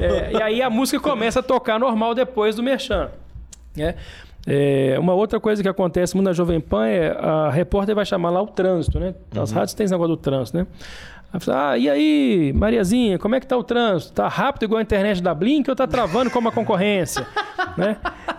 é, 0.00 0.32
E 0.32 0.42
aí 0.42 0.62
a 0.62 0.70
música 0.70 0.98
começa 1.00 1.40
a 1.40 1.42
tocar 1.42 1.78
normal 1.78 2.14
depois 2.14 2.56
do 2.56 2.62
merchan. 2.62 3.10
É. 3.76 3.94
É, 4.46 4.96
uma 4.98 5.12
outra 5.12 5.40
coisa 5.40 5.60
que 5.60 5.68
acontece 5.68 6.14
muito 6.14 6.26
na 6.26 6.32
Jovem 6.32 6.60
Pan 6.60 6.86
é 6.86 7.08
a 7.18 7.50
repórter 7.50 7.94
vai 7.94 8.06
chamar 8.06 8.30
lá 8.30 8.40
o 8.40 8.46
trânsito, 8.46 9.00
né? 9.00 9.14
As 9.36 9.50
uhum. 9.50 9.58
rádios 9.58 9.74
têm 9.74 9.84
esse 9.84 9.92
negócio 9.92 10.14
do 10.14 10.20
trânsito, 10.20 10.58
né? 10.58 10.66
Ah, 11.48 11.76
e 11.76 11.90
aí, 11.90 12.52
Mariazinha, 12.54 13.18
como 13.18 13.34
é 13.34 13.40
que 13.40 13.46
tá 13.46 13.56
o 13.56 13.64
trânsito? 13.64 14.12
Tá 14.12 14.28
rápido 14.28 14.64
igual 14.64 14.78
a 14.78 14.82
internet 14.82 15.20
da 15.20 15.34
Blink 15.34 15.68
ou 15.68 15.76
tá 15.76 15.86
travando 15.86 16.30
como 16.30 16.48
a 16.48 16.52
concorrência? 16.52 17.26
né? 17.76 17.96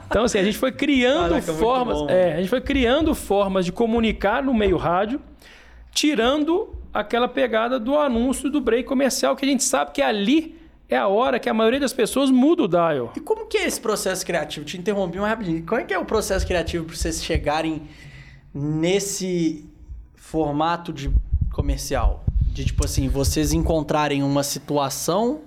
Então, 0.07 0.23
assim, 0.23 0.39
a 0.39 0.43
gente 0.43 0.57
foi 0.57 0.71
criando 0.71 1.31
Caraca, 1.31 1.53
formas. 1.53 2.09
É, 2.09 2.33
a 2.33 2.37
gente 2.37 2.49
foi 2.49 2.61
criando 2.61 3.13
formas 3.13 3.65
de 3.65 3.71
comunicar 3.71 4.41
no 4.41 4.53
meio 4.53 4.77
rádio, 4.77 5.21
tirando 5.91 6.73
aquela 6.93 7.27
pegada 7.27 7.77
do 7.77 7.99
anúncio 7.99 8.49
do 8.49 8.61
break 8.61 8.85
comercial, 8.85 9.35
que 9.35 9.45
a 9.45 9.47
gente 9.47 9.63
sabe 9.63 9.91
que 9.91 10.01
ali 10.01 10.57
é 10.89 10.95
a 10.95 11.07
hora 11.07 11.39
que 11.39 11.49
a 11.49 11.53
maioria 11.53 11.79
das 11.79 11.93
pessoas 11.93 12.31
muda 12.31 12.63
o 12.63 12.67
dial. 12.67 13.11
E 13.15 13.19
como 13.19 13.45
que 13.45 13.57
é 13.57 13.65
esse 13.65 13.79
processo 13.79 14.25
criativo? 14.25 14.65
Te 14.65 14.77
interrompi 14.77 15.17
mais 15.17 15.31
rapidinho. 15.31 15.65
Como 15.65 15.81
é 15.81 15.83
que 15.83 15.93
é 15.93 15.99
o 15.99 16.05
processo 16.05 16.45
criativo 16.45 16.85
para 16.85 16.95
vocês 16.95 17.23
chegarem 17.23 17.81
nesse 18.53 19.69
formato 20.15 20.93
de 20.93 21.11
comercial? 21.51 22.23
De 22.53 22.63
tipo 22.63 22.85
assim, 22.85 23.09
vocês 23.09 23.51
encontrarem 23.51 24.23
uma 24.23 24.43
situação 24.43 25.41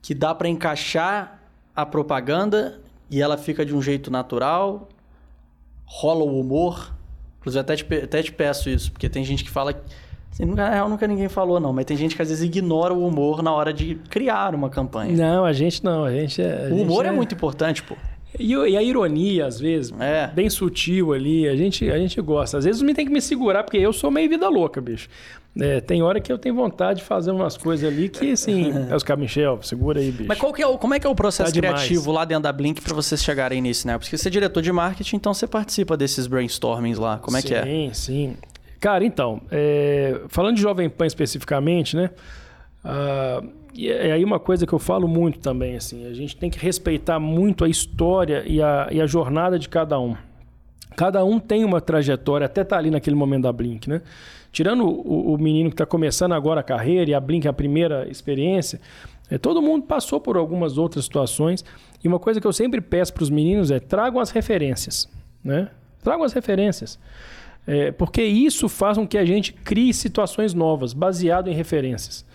que 0.00 0.14
dá 0.14 0.34
para 0.34 0.48
encaixar 0.48 1.40
a 1.74 1.84
propaganda 1.84 2.80
e 3.10 3.20
ela 3.20 3.36
fica 3.36 3.64
de 3.64 3.74
um 3.74 3.82
jeito 3.82 4.10
natural, 4.10 4.88
rola 5.84 6.24
o 6.24 6.40
humor. 6.40 6.94
Inclusive, 7.40 7.60
até 7.60 7.76
te, 7.76 7.94
até 8.04 8.22
te 8.22 8.32
peço 8.32 8.70
isso, 8.70 8.92
porque 8.92 9.08
tem 9.08 9.24
gente 9.24 9.42
que 9.42 9.50
fala 9.50 9.82
Assim, 10.32 10.46
na 10.46 10.70
real, 10.70 10.88
nunca 10.88 11.06
ninguém 11.06 11.28
falou, 11.28 11.60
não, 11.60 11.72
mas 11.72 11.84
tem 11.84 11.96
gente 11.96 12.16
que 12.16 12.22
às 12.22 12.28
vezes 12.28 12.42
ignora 12.42 12.94
o 12.94 13.06
humor 13.06 13.42
na 13.42 13.52
hora 13.52 13.72
de 13.72 13.96
criar 14.08 14.54
uma 14.54 14.70
campanha. 14.70 15.14
Não, 15.14 15.44
a 15.44 15.52
gente 15.52 15.84
não, 15.84 16.04
a 16.04 16.10
gente 16.10 16.40
é. 16.40 16.68
A 16.70 16.74
o 16.74 16.80
humor 16.80 17.04
é... 17.04 17.08
é... 17.08 17.12
muito 17.12 17.34
importante, 17.34 17.82
pô. 17.82 17.94
E, 18.38 18.54
e, 18.54 18.76
a 18.76 18.82
ironia, 18.82 19.44
às 19.44 19.60
vezes, 19.60 19.92
é. 20.00 20.26
bem 20.28 20.48
sutil 20.48 21.12
ali, 21.12 21.46
a 21.46 21.54
gente, 21.54 21.90
a 21.90 21.98
gente 21.98 22.18
gosta. 22.22 22.56
Às 22.56 22.64
vezes 22.64 22.80
me 22.80 22.94
tem 22.94 23.04
que 23.04 23.12
me 23.12 23.20
segurar, 23.20 23.62
porque 23.62 23.76
eu 23.76 23.92
sou 23.92 24.10
meio 24.10 24.26
vida 24.26 24.48
louca, 24.48 24.80
bicho. 24.80 25.06
É, 25.60 25.82
tem 25.82 26.02
hora 26.02 26.18
que 26.18 26.32
eu 26.32 26.38
tenho 26.38 26.54
vontade 26.54 27.00
de 27.00 27.04
fazer 27.04 27.30
umas 27.30 27.58
coisas 27.58 27.86
ali 27.86 28.08
que, 28.08 28.32
assim, 28.32 28.72
é 28.90 28.96
os 28.96 29.02
caras, 29.02 29.20
Michel, 29.20 29.58
segura 29.62 30.00
aí, 30.00 30.10
bicho. 30.10 30.24
Mas 30.26 30.38
qual 30.38 30.50
que 30.50 30.62
é 30.62 30.66
o, 30.66 30.78
como 30.78 30.94
é 30.94 30.98
que 30.98 31.06
é 31.06 31.10
o 31.10 31.14
processo 31.14 31.52
tá 31.52 31.58
criativo 31.58 32.10
lá 32.10 32.24
dentro 32.24 32.44
da 32.44 32.52
Blink 32.52 32.80
para 32.80 32.94
vocês 32.94 33.22
chegarem 33.22 33.60
nisso, 33.60 33.86
né? 33.86 33.98
Porque 33.98 34.16
você 34.16 34.28
é 34.28 34.30
diretor 34.30 34.62
de 34.62 34.72
marketing, 34.72 35.16
então 35.16 35.34
você 35.34 35.46
participa 35.46 35.94
desses 35.94 36.26
brainstormings 36.26 36.98
lá. 36.98 37.18
Como 37.18 37.36
é 37.36 37.42
sim, 37.42 37.48
que 37.48 37.54
é? 37.54 37.64
Sim, 37.64 37.90
sim. 37.92 38.36
Cara, 38.82 39.04
então, 39.04 39.40
é, 39.48 40.22
falando 40.26 40.56
de 40.56 40.60
Jovem 40.60 40.90
Pan 40.90 41.06
especificamente, 41.06 41.96
né? 41.96 42.10
Uh, 42.84 43.48
e 43.72 43.88
aí 43.88 44.24
uma 44.24 44.40
coisa 44.40 44.66
que 44.66 44.72
eu 44.72 44.78
falo 44.80 45.06
muito 45.06 45.38
também, 45.38 45.76
assim, 45.76 46.04
a 46.04 46.12
gente 46.12 46.36
tem 46.36 46.50
que 46.50 46.58
respeitar 46.58 47.20
muito 47.20 47.64
a 47.64 47.68
história 47.68 48.42
e 48.44 48.60
a, 48.60 48.88
e 48.90 49.00
a 49.00 49.06
jornada 49.06 49.56
de 49.56 49.68
cada 49.68 50.00
um. 50.00 50.16
Cada 50.96 51.24
um 51.24 51.38
tem 51.38 51.64
uma 51.64 51.80
trajetória, 51.80 52.44
até 52.44 52.64
tá 52.64 52.76
ali 52.76 52.90
naquele 52.90 53.14
momento 53.14 53.44
da 53.44 53.52
Blink, 53.52 53.88
né? 53.88 54.02
Tirando 54.50 54.84
o, 54.84 55.32
o 55.32 55.38
menino 55.38 55.70
que 55.70 55.74
está 55.74 55.86
começando 55.86 56.32
agora 56.32 56.58
a 56.58 56.64
carreira 56.64 57.08
e 57.08 57.14
a 57.14 57.20
Blink 57.20 57.46
é 57.46 57.50
a 57.50 57.52
primeira 57.52 58.08
experiência, 58.10 58.80
é, 59.30 59.38
todo 59.38 59.62
mundo 59.62 59.86
passou 59.86 60.20
por 60.20 60.36
algumas 60.36 60.76
outras 60.76 61.04
situações. 61.04 61.64
E 62.02 62.08
uma 62.08 62.18
coisa 62.18 62.40
que 62.40 62.46
eu 62.48 62.52
sempre 62.52 62.80
peço 62.80 63.14
para 63.14 63.22
os 63.22 63.30
meninos 63.30 63.70
é 63.70 63.78
tragam 63.78 64.20
as 64.20 64.32
referências, 64.32 65.08
né? 65.44 65.68
Tragam 66.02 66.24
as 66.24 66.32
referências. 66.32 66.98
É, 67.64 67.92
porque 67.92 68.22
isso 68.22 68.68
faz 68.68 68.98
com 68.98 69.06
que 69.06 69.16
a 69.16 69.24
gente 69.24 69.52
crie 69.52 69.94
situações 69.94 70.52
novas, 70.52 70.92
baseado 70.92 71.48
em 71.48 71.54
referências. 71.54 72.26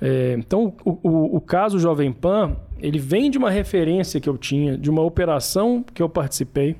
É, 0.00 0.34
então, 0.36 0.74
o, 0.84 0.98
o, 1.02 1.36
o, 1.36 1.40
caso 1.40 1.78
Jovem 1.78 2.12
Pan, 2.12 2.56
ele 2.80 2.98
vem 2.98 3.30
de 3.30 3.38
uma 3.38 3.50
referência 3.50 4.20
que 4.20 4.28
eu 4.28 4.36
tinha, 4.36 4.76
de 4.76 4.90
uma 4.90 5.02
operação 5.02 5.84
que 5.94 6.02
eu 6.02 6.08
participei, 6.08 6.76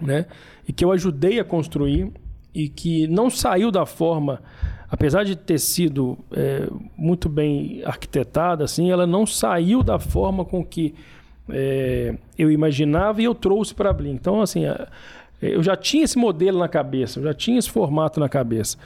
né? 0.00 0.26
E 0.66 0.72
que 0.72 0.84
eu 0.84 0.90
ajudei 0.90 1.38
a 1.38 1.44
construir 1.44 2.10
e 2.52 2.68
que 2.68 3.06
não 3.06 3.30
saiu 3.30 3.70
da 3.70 3.86
forma, 3.86 4.42
apesar 4.90 5.24
de 5.24 5.36
ter 5.36 5.58
sido 5.58 6.18
é, 6.32 6.68
muito 6.96 7.28
bem 7.28 7.82
arquitetada, 7.84 8.64
assim, 8.64 8.90
ela 8.90 9.06
não 9.06 9.24
saiu 9.24 9.82
da 9.82 9.98
forma 9.98 10.44
com 10.44 10.64
que 10.64 10.92
é, 11.48 12.16
eu 12.36 12.50
imaginava 12.50 13.22
e 13.22 13.24
eu 13.24 13.34
trouxe 13.34 13.74
para 13.74 13.90
a 13.90 13.92
Blink. 13.92 14.16
Então, 14.16 14.40
assim, 14.40 14.66
a, 14.66 14.88
eu 15.48 15.62
já 15.62 15.76
tinha 15.76 16.04
esse 16.04 16.16
modelo 16.16 16.58
na 16.58 16.68
cabeça, 16.68 17.18
eu 17.18 17.24
já 17.24 17.34
tinha 17.34 17.58
esse 17.58 17.70
formato 17.70 18.20
na 18.20 18.28
cabeça. 18.28 18.76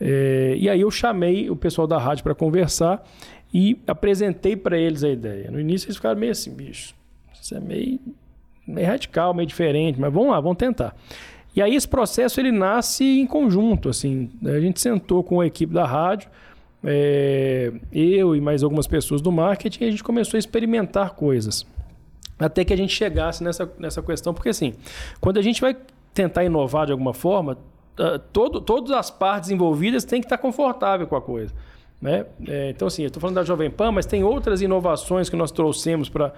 É, 0.00 0.56
e 0.58 0.68
aí 0.68 0.80
eu 0.80 0.90
chamei 0.90 1.48
o 1.48 1.54
pessoal 1.54 1.86
da 1.86 1.98
rádio 1.98 2.24
para 2.24 2.34
conversar 2.34 3.06
e 3.54 3.78
apresentei 3.86 4.56
para 4.56 4.76
eles 4.76 5.04
a 5.04 5.08
ideia. 5.08 5.50
No 5.50 5.60
início 5.60 5.86
eles 5.86 5.96
ficaram 5.96 6.18
meio 6.18 6.32
assim, 6.32 6.52
bicho, 6.52 6.94
isso 7.40 7.54
é 7.54 7.60
meio, 7.60 8.00
meio 8.66 8.86
radical, 8.86 9.32
meio 9.32 9.46
diferente, 9.46 10.00
mas 10.00 10.12
vamos 10.12 10.30
lá, 10.30 10.40
vamos 10.40 10.58
tentar. 10.58 10.96
E 11.54 11.62
aí 11.62 11.76
esse 11.76 11.86
processo 11.86 12.40
ele 12.40 12.50
nasce 12.50 13.04
em 13.04 13.26
conjunto, 13.26 13.88
assim, 13.88 14.30
a 14.44 14.58
gente 14.58 14.80
sentou 14.80 15.22
com 15.22 15.40
a 15.40 15.46
equipe 15.46 15.72
da 15.72 15.86
rádio, 15.86 16.28
é, 16.82 17.72
eu 17.92 18.34
e 18.34 18.40
mais 18.40 18.64
algumas 18.64 18.88
pessoas 18.88 19.20
do 19.20 19.30
marketing, 19.30 19.84
e 19.84 19.86
a 19.86 19.90
gente 19.90 20.02
começou 20.02 20.36
a 20.36 20.40
experimentar 20.40 21.10
coisas 21.10 21.64
até 22.38 22.64
que 22.64 22.72
a 22.72 22.76
gente 22.76 22.92
chegasse 22.92 23.42
nessa, 23.42 23.70
nessa 23.78 24.02
questão, 24.02 24.34
porque 24.34 24.48
assim, 24.48 24.74
quando 25.20 25.38
a 25.38 25.42
gente 25.42 25.60
vai 25.60 25.76
tentar 26.14 26.44
inovar 26.44 26.86
de 26.86 26.92
alguma 26.92 27.14
forma, 27.14 27.58
uh, 27.98 28.18
todo, 28.32 28.60
todas 28.60 28.90
as 28.92 29.10
partes 29.10 29.50
envolvidas 29.50 30.04
têm 30.04 30.20
que 30.20 30.26
estar 30.26 30.38
confortável 30.38 31.06
com 31.06 31.16
a 31.16 31.22
coisa. 31.22 31.52
Né? 32.00 32.26
É, 32.48 32.70
então, 32.70 32.88
assim, 32.88 33.04
estou 33.04 33.20
falando 33.20 33.36
da 33.36 33.44
Jovem 33.44 33.70
Pan, 33.70 33.92
mas 33.92 34.04
tem 34.04 34.24
outras 34.24 34.60
inovações 34.60 35.30
que 35.30 35.36
nós 35.36 35.52
trouxemos 35.52 36.08
para 36.08 36.32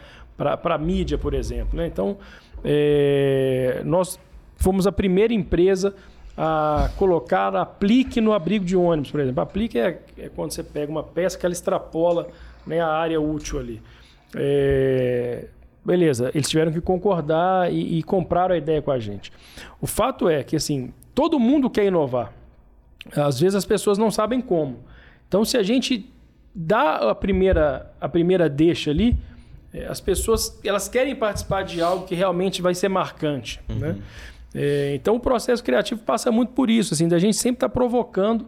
a 0.62 0.78
mídia, 0.78 1.16
por 1.16 1.32
exemplo. 1.32 1.78
Né? 1.78 1.86
Então, 1.86 2.18
é, 2.62 3.80
nós 3.82 4.20
fomos 4.56 4.86
a 4.86 4.92
primeira 4.92 5.32
empresa 5.32 5.94
a 6.36 6.90
colocar 6.98 7.56
aplique 7.56 8.20
no 8.20 8.34
abrigo 8.34 8.64
de 8.64 8.76
ônibus, 8.76 9.10
por 9.10 9.20
exemplo. 9.20 9.42
Aplique 9.42 9.78
é, 9.78 10.02
é 10.18 10.28
quando 10.28 10.50
você 10.50 10.62
pega 10.62 10.92
uma 10.92 11.02
peça 11.02 11.38
que 11.38 11.46
ela 11.46 11.52
extrapola 11.54 12.28
né, 12.66 12.80
a 12.80 12.88
área 12.88 13.18
útil 13.18 13.58
ali. 13.58 13.80
É, 14.36 15.46
Beleza, 15.84 16.30
eles 16.34 16.48
tiveram 16.48 16.72
que 16.72 16.80
concordar 16.80 17.72
e, 17.72 17.98
e 17.98 18.02
compraram 18.02 18.54
a 18.54 18.58
ideia 18.58 18.80
com 18.80 18.90
a 18.90 18.98
gente. 18.98 19.30
O 19.80 19.86
fato 19.86 20.28
é 20.28 20.42
que, 20.42 20.56
assim, 20.56 20.92
todo 21.14 21.38
mundo 21.38 21.68
quer 21.68 21.84
inovar. 21.84 22.32
Às 23.14 23.38
vezes 23.38 23.54
as 23.54 23.64
pessoas 23.64 23.98
não 23.98 24.10
sabem 24.10 24.40
como. 24.40 24.78
Então, 25.28 25.44
se 25.44 25.56
a 25.56 25.62
gente 25.62 26.10
dá 26.54 27.10
a 27.10 27.14
primeira, 27.14 27.92
a 28.00 28.08
primeira 28.08 28.48
deixa 28.48 28.90
ali, 28.90 29.18
é, 29.72 29.86
as 29.86 30.00
pessoas 30.00 30.58
elas 30.64 30.88
querem 30.88 31.14
participar 31.14 31.64
de 31.64 31.82
algo 31.82 32.06
que 32.06 32.14
realmente 32.14 32.62
vai 32.62 32.74
ser 32.74 32.88
marcante. 32.88 33.60
Uhum. 33.68 33.76
Né? 33.76 33.96
É, 34.54 34.94
então 34.94 35.16
o 35.16 35.20
processo 35.20 35.64
criativo 35.64 36.00
passa 36.02 36.30
muito 36.30 36.52
por 36.52 36.70
isso, 36.70 36.94
assim, 36.94 37.08
da 37.08 37.18
gente 37.18 37.36
sempre 37.36 37.56
estar 37.56 37.68
tá 37.68 37.72
provocando. 37.74 38.46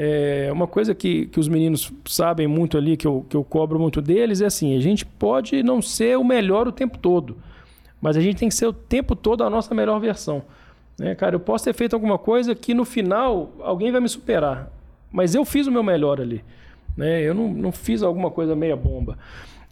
É, 0.00 0.48
uma 0.52 0.68
coisa 0.68 0.94
que, 0.94 1.26
que 1.26 1.40
os 1.40 1.48
meninos 1.48 1.92
sabem 2.06 2.46
muito 2.46 2.78
ali, 2.78 2.96
que 2.96 3.04
eu, 3.04 3.26
que 3.28 3.36
eu 3.36 3.42
cobro 3.42 3.80
muito 3.80 4.00
deles, 4.00 4.40
é 4.40 4.46
assim: 4.46 4.76
a 4.76 4.80
gente 4.80 5.04
pode 5.04 5.60
não 5.60 5.82
ser 5.82 6.16
o 6.16 6.22
melhor 6.22 6.68
o 6.68 6.72
tempo 6.72 6.96
todo, 6.96 7.36
mas 8.00 8.16
a 8.16 8.20
gente 8.20 8.36
tem 8.36 8.48
que 8.48 8.54
ser 8.54 8.68
o 8.68 8.72
tempo 8.72 9.16
todo 9.16 9.42
a 9.42 9.50
nossa 9.50 9.74
melhor 9.74 9.98
versão. 9.98 10.44
Né, 10.96 11.16
cara, 11.16 11.34
eu 11.34 11.40
posso 11.40 11.64
ter 11.64 11.74
feito 11.74 11.94
alguma 11.94 12.16
coisa 12.16 12.54
que 12.54 12.72
no 12.74 12.84
final 12.84 13.52
alguém 13.60 13.90
vai 13.90 14.00
me 14.00 14.08
superar, 14.08 14.70
mas 15.10 15.34
eu 15.34 15.44
fiz 15.44 15.66
o 15.66 15.72
meu 15.72 15.82
melhor 15.82 16.20
ali. 16.20 16.44
Né? 16.96 17.20
Eu 17.22 17.34
não, 17.34 17.48
não 17.48 17.72
fiz 17.72 18.00
alguma 18.00 18.30
coisa 18.30 18.54
meia 18.54 18.76
bomba. 18.76 19.18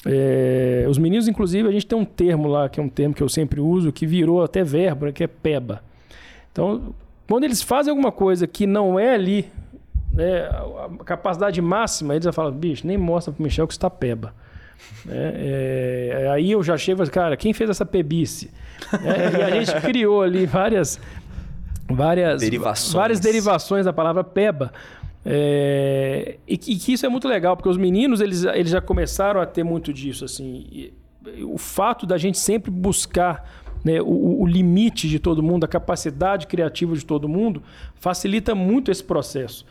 É, 0.05 0.87
os 0.89 0.99
meninos, 0.99 1.29
inclusive, 1.29 1.69
a 1.69 1.73
gente 1.73 1.87
tem 1.87 1.97
um 1.97 2.05
termo 2.05 2.49
lá, 2.49 2.69
que 2.69 2.81
é 2.81 2.83
um 2.83 2.89
termo 2.89 3.15
que 3.15 3.23
eu 3.23 3.29
sempre 3.29 3.61
uso, 3.61 3.93
que 3.93 4.07
virou 4.07 4.43
até 4.43 4.65
verbo, 4.65 5.07
né, 5.07 5.13
que 5.13 5.23
é 5.23 5.29
peba. 5.29 5.85
Então, 6.51 6.95
quando 7.29 7.45
eles 7.45 7.63
fazem 7.63 7.91
alguma 7.91 8.11
coisa 8.11 8.47
que 8.47 8.67
não 8.67 8.99
é 8.99 9.15
ali 9.15 9.51
né, 10.17 10.49
a 10.49 11.05
capacidade 11.05 11.61
máxima, 11.61 12.15
eles 12.15 12.25
já 12.25 12.33
falam, 12.33 12.53
bicho, 12.53 12.87
nem 12.87 12.97
mostra 12.97 13.33
pro 13.33 13.43
Michel 13.43 13.67
que 13.67 13.75
está 13.75 13.91
peba. 13.91 14.35
É, 15.09 16.23
é, 16.25 16.31
aí 16.31 16.51
eu 16.51 16.63
já 16.63 16.77
chego 16.77 17.03
e 17.03 17.07
falo, 17.07 17.11
cara, 17.13 17.37
quem 17.37 17.53
fez 17.53 17.71
essa 17.71 17.85
pebice? 17.85 18.51
É, 18.93 19.39
e 19.39 19.43
a 19.43 19.51
gente 19.51 19.81
criou 19.83 20.23
ali 20.23 20.47
várias, 20.47 20.99
várias, 21.89 22.41
derivações. 22.41 22.93
várias 22.93 23.21
derivações 23.21 23.85
da 23.85 23.93
palavra 23.93 24.25
peba. 24.25 24.73
É, 25.25 26.37
e, 26.47 26.57
que, 26.57 26.73
e, 26.73 26.77
que 26.77 26.93
isso 26.93 27.05
é 27.05 27.09
muito 27.09 27.27
legal, 27.27 27.57
porque 27.57 27.69
os 27.69 27.77
meninos 27.77 28.21
eles, 28.21 28.45
eles 28.45 28.71
já 28.71 28.81
começaram 28.81 29.41
a 29.41 29.47
ter 29.47 29.65
muito 29.65 29.93
disso. 29.93 30.25
assim 30.25 30.67
e, 30.71 30.95
O 31.43 31.59
fato 31.59 32.07
da 32.07 32.17
gente 32.17 32.39
sempre 32.39 32.71
buscar 32.71 33.49
né, 33.85 34.01
o, 34.01 34.43
o, 34.43 34.47
limite 34.47 35.09
de 35.09 35.19
todo 35.19 35.43
mundo, 35.43 35.65
a 35.65 35.69
capacidade 35.69 36.47
criativa 36.47 36.95
de 36.95 37.05
todo 37.05 37.29
mundo, 37.29 37.63
facilita 37.95 38.55
muito 38.55 38.91
esse 38.91 39.03
processo. 39.03 39.67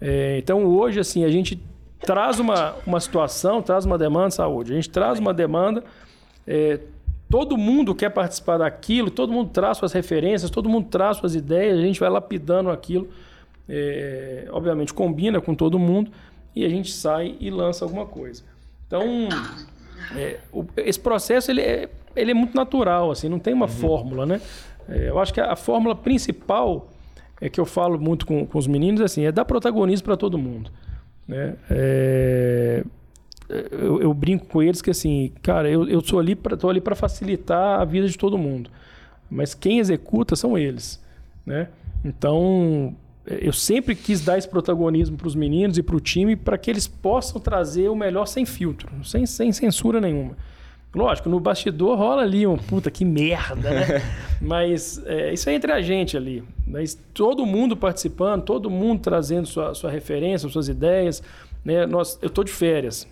É, 0.00 0.38
então 0.38 0.64
hoje 0.64 1.00
assim 1.00 1.24
a 1.24 1.30
gente 1.30 1.60
traz 2.00 2.38
uma, 2.38 2.76
uma 2.86 3.00
situação, 3.00 3.60
traz 3.60 3.84
uma 3.84 3.98
demanda 3.98 4.28
de 4.28 4.34
saúde. 4.34 4.72
A 4.72 4.74
gente 4.74 4.90
traz 4.90 5.18
uma 5.18 5.34
demanda, 5.34 5.82
é, 6.46 6.80
todo 7.28 7.56
mundo 7.56 7.94
quer 7.94 8.10
participar 8.10 8.58
daquilo, 8.58 9.10
todo 9.10 9.32
mundo 9.32 9.50
traz 9.50 9.78
suas 9.78 9.92
referências, 9.92 10.50
todo 10.50 10.68
mundo 10.68 10.88
traz 10.88 11.16
suas 11.16 11.34
ideias, 11.34 11.78
a 11.78 11.82
gente 11.82 12.00
vai 12.00 12.08
lapidando 12.08 12.70
aquilo. 12.70 13.08
É, 13.68 14.48
obviamente 14.50 14.94
combina 14.94 15.42
com 15.42 15.54
todo 15.54 15.78
mundo 15.78 16.10
e 16.56 16.64
a 16.64 16.68
gente 16.70 16.90
sai 16.90 17.36
e 17.38 17.50
lança 17.50 17.84
alguma 17.84 18.06
coisa. 18.06 18.42
Então, 18.86 19.28
é, 20.16 20.38
o, 20.50 20.64
esse 20.78 20.98
processo 20.98 21.50
ele 21.50 21.60
é, 21.60 21.88
ele 22.16 22.30
é 22.30 22.34
muito 22.34 22.54
natural, 22.54 23.10
assim, 23.10 23.28
não 23.28 23.38
tem 23.38 23.52
uma 23.52 23.66
uhum. 23.66 23.72
fórmula, 23.72 24.24
né? 24.24 24.40
É, 24.88 25.10
eu 25.10 25.18
acho 25.18 25.34
que 25.34 25.40
a, 25.40 25.52
a, 25.52 25.56
fórmula 25.56 25.94
principal 25.94 26.88
é 27.40 27.48
que 27.48 27.60
eu 27.60 27.64
falo 27.64 27.98
muito 27.98 28.26
com, 28.26 28.46
com 28.46 28.58
os 28.58 28.66
meninos 28.66 29.00
assim, 29.00 29.24
é 29.24 29.32
dar 29.32 29.44
protagonismo 29.44 30.04
para 30.04 30.16
todo 30.16 30.36
mundo. 30.38 30.70
Né? 31.26 31.56
É, 31.70 32.84
eu, 33.48 34.00
eu, 34.02 34.14
brinco 34.14 34.46
com 34.46 34.62
eles 34.62 34.82
que 34.82 34.90
assim, 34.90 35.32
cara, 35.42 35.70
eu, 35.70 35.88
eu 35.88 36.00
sou 36.00 36.18
ali 36.18 36.34
para 36.34 36.56
tô 36.56 36.68
ali 36.68 36.80
para 36.80 36.94
facilitar 36.94 37.80
a 37.80 37.84
vida 37.84 38.08
de 38.08 38.16
todo 38.16 38.36
mundo, 38.36 38.70
mas 39.30 39.54
quem 39.54 39.78
executa 39.78 40.36
são 40.36 40.56
eles, 40.56 41.02
né? 41.44 41.68
Então 42.04 42.94
eu 43.26 43.52
sempre 43.52 43.94
quis 43.94 44.24
dar 44.24 44.38
esse 44.38 44.48
protagonismo 44.48 45.16
para 45.16 45.28
os 45.28 45.34
meninos 45.34 45.76
e 45.76 45.82
para 45.82 45.96
o 45.96 46.00
time 46.00 46.34
para 46.34 46.56
que 46.56 46.70
eles 46.70 46.88
possam 46.88 47.40
trazer 47.40 47.88
o 47.88 47.96
melhor 47.96 48.26
sem 48.26 48.46
filtro, 48.46 48.88
sem, 49.04 49.26
sem 49.26 49.52
censura 49.52 50.00
nenhuma. 50.00 50.36
Lógico, 50.94 51.28
no 51.28 51.38
bastidor 51.38 51.98
rola 51.98 52.22
ali 52.22 52.46
um 52.46 52.56
puta 52.56 52.90
que 52.90 53.04
merda, 53.04 53.70
né? 53.70 54.02
Mas 54.40 55.02
é, 55.04 55.34
isso 55.34 55.48
é 55.50 55.54
entre 55.54 55.70
a 55.70 55.82
gente 55.82 56.16
ali. 56.16 56.42
Mas 56.66 56.98
todo 57.12 57.44
mundo 57.44 57.76
participando, 57.76 58.42
todo 58.42 58.70
mundo 58.70 59.00
trazendo 59.00 59.46
sua, 59.46 59.74
sua 59.74 59.90
referência, 59.90 60.48
suas 60.48 60.68
ideias. 60.68 61.22
Né? 61.62 61.84
Nós, 61.86 62.18
eu 62.22 62.28
estou 62.28 62.42
de 62.42 62.52
férias, 62.52 63.06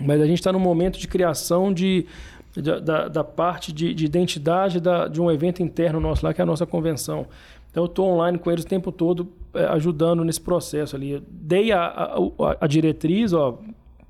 mas 0.00 0.20
a 0.20 0.26
gente 0.26 0.38
está 0.38 0.52
no 0.52 0.60
momento 0.60 0.98
de 0.98 1.08
criação 1.08 1.72
de, 1.72 2.06
de 2.52 2.62
da, 2.62 3.08
da, 3.08 3.24
parte 3.24 3.72
de, 3.72 3.92
de 3.92 4.04
identidade 4.04 4.78
da, 4.80 5.08
de 5.08 5.20
um 5.20 5.30
evento 5.30 5.62
interno 5.62 5.98
nosso 5.98 6.24
lá, 6.24 6.32
que 6.32 6.40
é 6.40 6.44
a 6.44 6.46
nossa 6.46 6.64
convenção. 6.64 7.26
Então 7.70 7.84
eu 7.84 7.86
estou 7.86 8.06
online 8.08 8.38
com 8.38 8.50
eles 8.50 8.64
o 8.64 8.68
tempo 8.68 8.92
todo, 8.92 9.32
é, 9.52 9.64
ajudando 9.64 10.24
nesse 10.24 10.40
processo 10.40 10.94
ali. 10.94 11.12
Eu 11.12 11.22
dei 11.28 11.72
a, 11.72 11.82
a, 11.82 12.16
a 12.60 12.66
diretriz, 12.66 13.32
ó, 13.32 13.58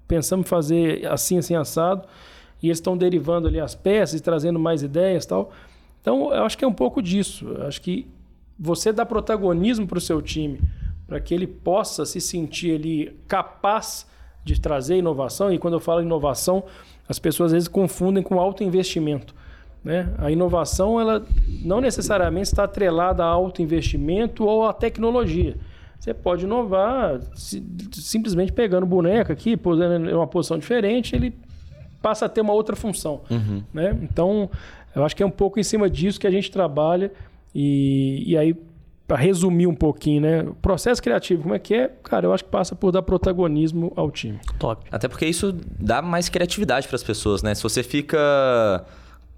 pensamos 0.06 0.46
em 0.46 0.48
fazer 0.48 1.06
assim, 1.06 1.38
assim, 1.38 1.54
assado 1.54 2.06
e 2.62 2.66
eles 2.66 2.78
estão 2.78 2.96
derivando 2.96 3.48
ali 3.48 3.60
as 3.60 3.74
peças, 3.74 4.20
trazendo 4.20 4.58
mais 4.58 4.82
ideias 4.82 5.26
tal. 5.26 5.50
Então, 6.00 6.32
eu 6.32 6.44
acho 6.44 6.56
que 6.56 6.64
é 6.64 6.68
um 6.68 6.72
pouco 6.72 7.02
disso. 7.02 7.48
Eu 7.48 7.66
acho 7.66 7.80
que 7.80 8.06
você 8.58 8.92
dá 8.92 9.04
protagonismo 9.06 9.86
para 9.86 9.98
o 9.98 10.00
seu 10.00 10.20
time, 10.20 10.60
para 11.06 11.20
que 11.20 11.34
ele 11.34 11.46
possa 11.46 12.04
se 12.04 12.20
sentir 12.20 12.74
ali 12.74 13.16
capaz 13.26 14.06
de 14.44 14.60
trazer 14.60 14.96
inovação. 14.96 15.52
E 15.52 15.58
quando 15.58 15.74
eu 15.74 15.80
falo 15.80 16.02
inovação, 16.02 16.64
as 17.08 17.18
pessoas 17.18 17.46
às 17.46 17.52
vezes 17.52 17.68
confundem 17.68 18.22
com 18.22 18.40
alto 18.40 18.62
investimento. 18.62 19.34
Né? 19.82 20.12
A 20.18 20.30
inovação 20.30 21.00
ela 21.00 21.24
não 21.62 21.80
necessariamente 21.80 22.48
está 22.48 22.64
atrelada 22.64 23.24
a 23.24 23.26
alto 23.26 23.62
investimento 23.62 24.44
ou 24.44 24.66
a 24.66 24.72
tecnologia. 24.72 25.56
Você 25.98 26.14
pode 26.14 26.44
inovar 26.44 27.20
simplesmente 27.92 28.52
pegando 28.52 28.86
boneca 28.86 29.32
aqui, 29.32 29.56
posando 29.56 30.08
em 30.08 30.14
uma 30.14 30.26
posição 30.26 30.58
diferente, 30.58 31.14
ele 31.14 31.34
passa 32.00 32.26
a 32.26 32.28
ter 32.28 32.40
uma 32.40 32.52
outra 32.52 32.76
função. 32.76 33.20
Uhum. 33.30 33.62
Né? 33.72 33.96
Então, 34.02 34.50
eu 34.94 35.04
acho 35.04 35.14
que 35.14 35.22
é 35.22 35.26
um 35.26 35.30
pouco 35.30 35.58
em 35.58 35.62
cima 35.62 35.88
disso 35.88 36.18
que 36.18 36.26
a 36.26 36.30
gente 36.30 36.50
trabalha. 36.50 37.12
E, 37.54 38.24
e 38.26 38.36
aí, 38.36 38.54
para 39.06 39.16
resumir 39.16 39.66
um 39.66 39.74
pouquinho, 39.74 40.20
né? 40.20 40.42
O 40.42 40.54
processo 40.54 41.02
criativo, 41.02 41.42
como 41.42 41.54
é 41.54 41.58
que 41.58 41.74
é? 41.74 41.90
Cara, 42.04 42.26
eu 42.26 42.32
acho 42.32 42.44
que 42.44 42.50
passa 42.50 42.76
por 42.76 42.92
dar 42.92 43.02
protagonismo 43.02 43.92
ao 43.96 44.08
time. 44.08 44.38
Top. 44.56 44.86
Até 44.90 45.08
porque 45.08 45.26
isso 45.26 45.52
dá 45.78 46.00
mais 46.00 46.28
criatividade 46.28 46.86
para 46.86 46.94
as 46.94 47.02
pessoas, 47.02 47.42
né? 47.42 47.52
Se 47.54 47.62
você 47.62 47.82
fica 47.82 48.84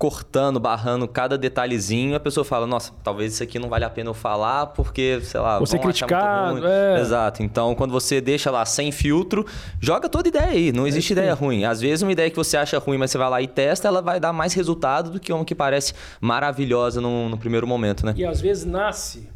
cortando, 0.03 0.59
barrando 0.59 1.07
cada 1.07 1.38
detalhezinho, 1.38 2.16
a 2.16 2.18
pessoa 2.18 2.44
fala, 2.44 2.66
nossa, 2.66 2.92
talvez 3.05 3.34
isso 3.34 3.42
aqui 3.44 3.57
não 3.57 3.68
vale 3.68 3.84
a 3.84 3.88
pena 3.88 4.11
eu 4.11 4.14
falar 4.14 4.66
porque, 4.66 5.20
sei 5.22 5.38
lá, 5.38 5.61
você 5.61 5.78
criticado, 5.78 6.66
é. 6.66 7.00
Exato. 7.00 7.40
Então, 7.40 7.72
quando 7.76 7.92
você 7.92 8.20
deixa 8.20 8.50
lá 8.50 8.64
sem 8.64 8.90
filtro, 8.90 9.46
joga 9.80 10.09
toda 10.09 10.26
ideia 10.26 10.48
aí, 10.48 10.72
não 10.72 10.88
existe 10.88 11.12
é 11.12 11.14
ideia 11.14 11.34
ruim. 11.34 11.64
Às 11.64 11.80
vezes 11.80 12.03
uma 12.03 12.11
ideia 12.11 12.28
que 12.28 12.34
você 12.34 12.57
acha 12.57 12.80
ruim, 12.80 12.98
mas 12.98 13.12
você 13.12 13.18
vai 13.18 13.30
lá 13.30 13.40
e 13.42 13.46
testa, 13.46 13.86
ela 13.86 14.03
vai 14.03 14.18
dar 14.18 14.32
mais 14.32 14.55
resultado 14.55 15.09
do 15.09 15.20
que 15.20 15.32
uma 15.32 15.44
que 15.44 15.55
parece 15.55 15.94
maravilhosa 16.20 17.00
no, 17.00 17.28
no 17.28 17.38
primeiro 17.38 17.64
momento, 17.64 18.05
né? 18.05 18.12
E 18.16 18.26
às 18.26 18.40
vezes 18.40 18.64
nasce 18.64 19.28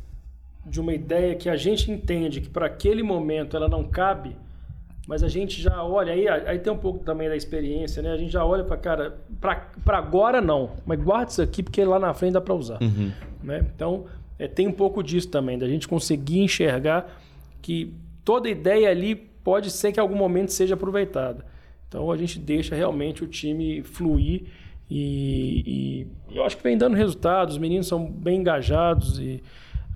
de 0.67 0.81
uma 0.81 0.93
ideia 0.93 1.37
que 1.37 1.49
a 1.49 1.57
gente 1.57 1.93
entende 1.93 2.41
que 2.41 2.49
para 2.49 2.67
aquele 2.67 3.05
momento 3.05 3.57
ela 3.57 3.69
não 3.69 3.85
cabe, 3.85 4.35
mas 5.07 5.23
a 5.23 5.29
gente 5.29 5.63
já 5.63 5.85
olha, 5.85 6.13
aí, 6.13 6.29
aí 6.29 6.59
tem 6.59 6.73
um 6.73 6.77
pouco 6.77 7.05
também 7.05 7.29
da 7.29 7.37
experiência, 7.37 8.03
né? 8.03 8.11
A 8.11 8.17
gente 8.17 8.33
já 8.33 8.45
olha 8.45 8.65
para 8.65 8.77
cara, 8.77 9.19
para 9.41 9.99
agora 9.99 10.41
não, 10.41 10.73
mas 10.85 11.01
guarda 11.01 11.31
isso 11.31 11.43
aqui 11.43 11.63
porque 11.63 11.85
lá 11.85 11.99
na 11.99 12.13
frente 12.13 12.33
dá 12.33 12.41
para 12.41 12.55
usar. 12.55 12.83
Uhum. 12.83 13.13
Né? 13.43 13.65
Então, 13.75 14.07
é, 14.37 14.49
tem 14.49 14.67
um 14.67 14.73
pouco 14.73 15.03
disso 15.03 15.29
também, 15.29 15.57
da 15.57 15.69
gente 15.69 15.87
conseguir 15.87 16.41
enxergar 16.41 17.21
que 17.63 17.95
toda 18.25 18.49
ideia 18.49 18.91
ali 18.91 19.15
pode 19.15 19.71
ser 19.71 19.93
que 19.93 20.01
em 20.01 20.03
algum 20.03 20.17
momento 20.17 20.53
seja 20.53 20.75
aproveitada. 20.75 21.45
Então, 21.87 22.11
a 22.11 22.17
gente 22.17 22.41
deixa 22.41 22.75
realmente 22.75 23.23
o 23.23 23.29
time 23.29 23.83
fluir 23.85 24.43
e, 24.91 26.07
e 26.31 26.35
eu 26.37 26.45
acho 26.45 26.57
que 26.57 26.63
vem 26.65 26.77
dando 26.77 26.97
resultados, 26.97 27.55
os 27.55 27.61
meninos 27.61 27.87
são 27.87 28.11
bem 28.11 28.41
engajados 28.41 29.21
e 29.21 29.41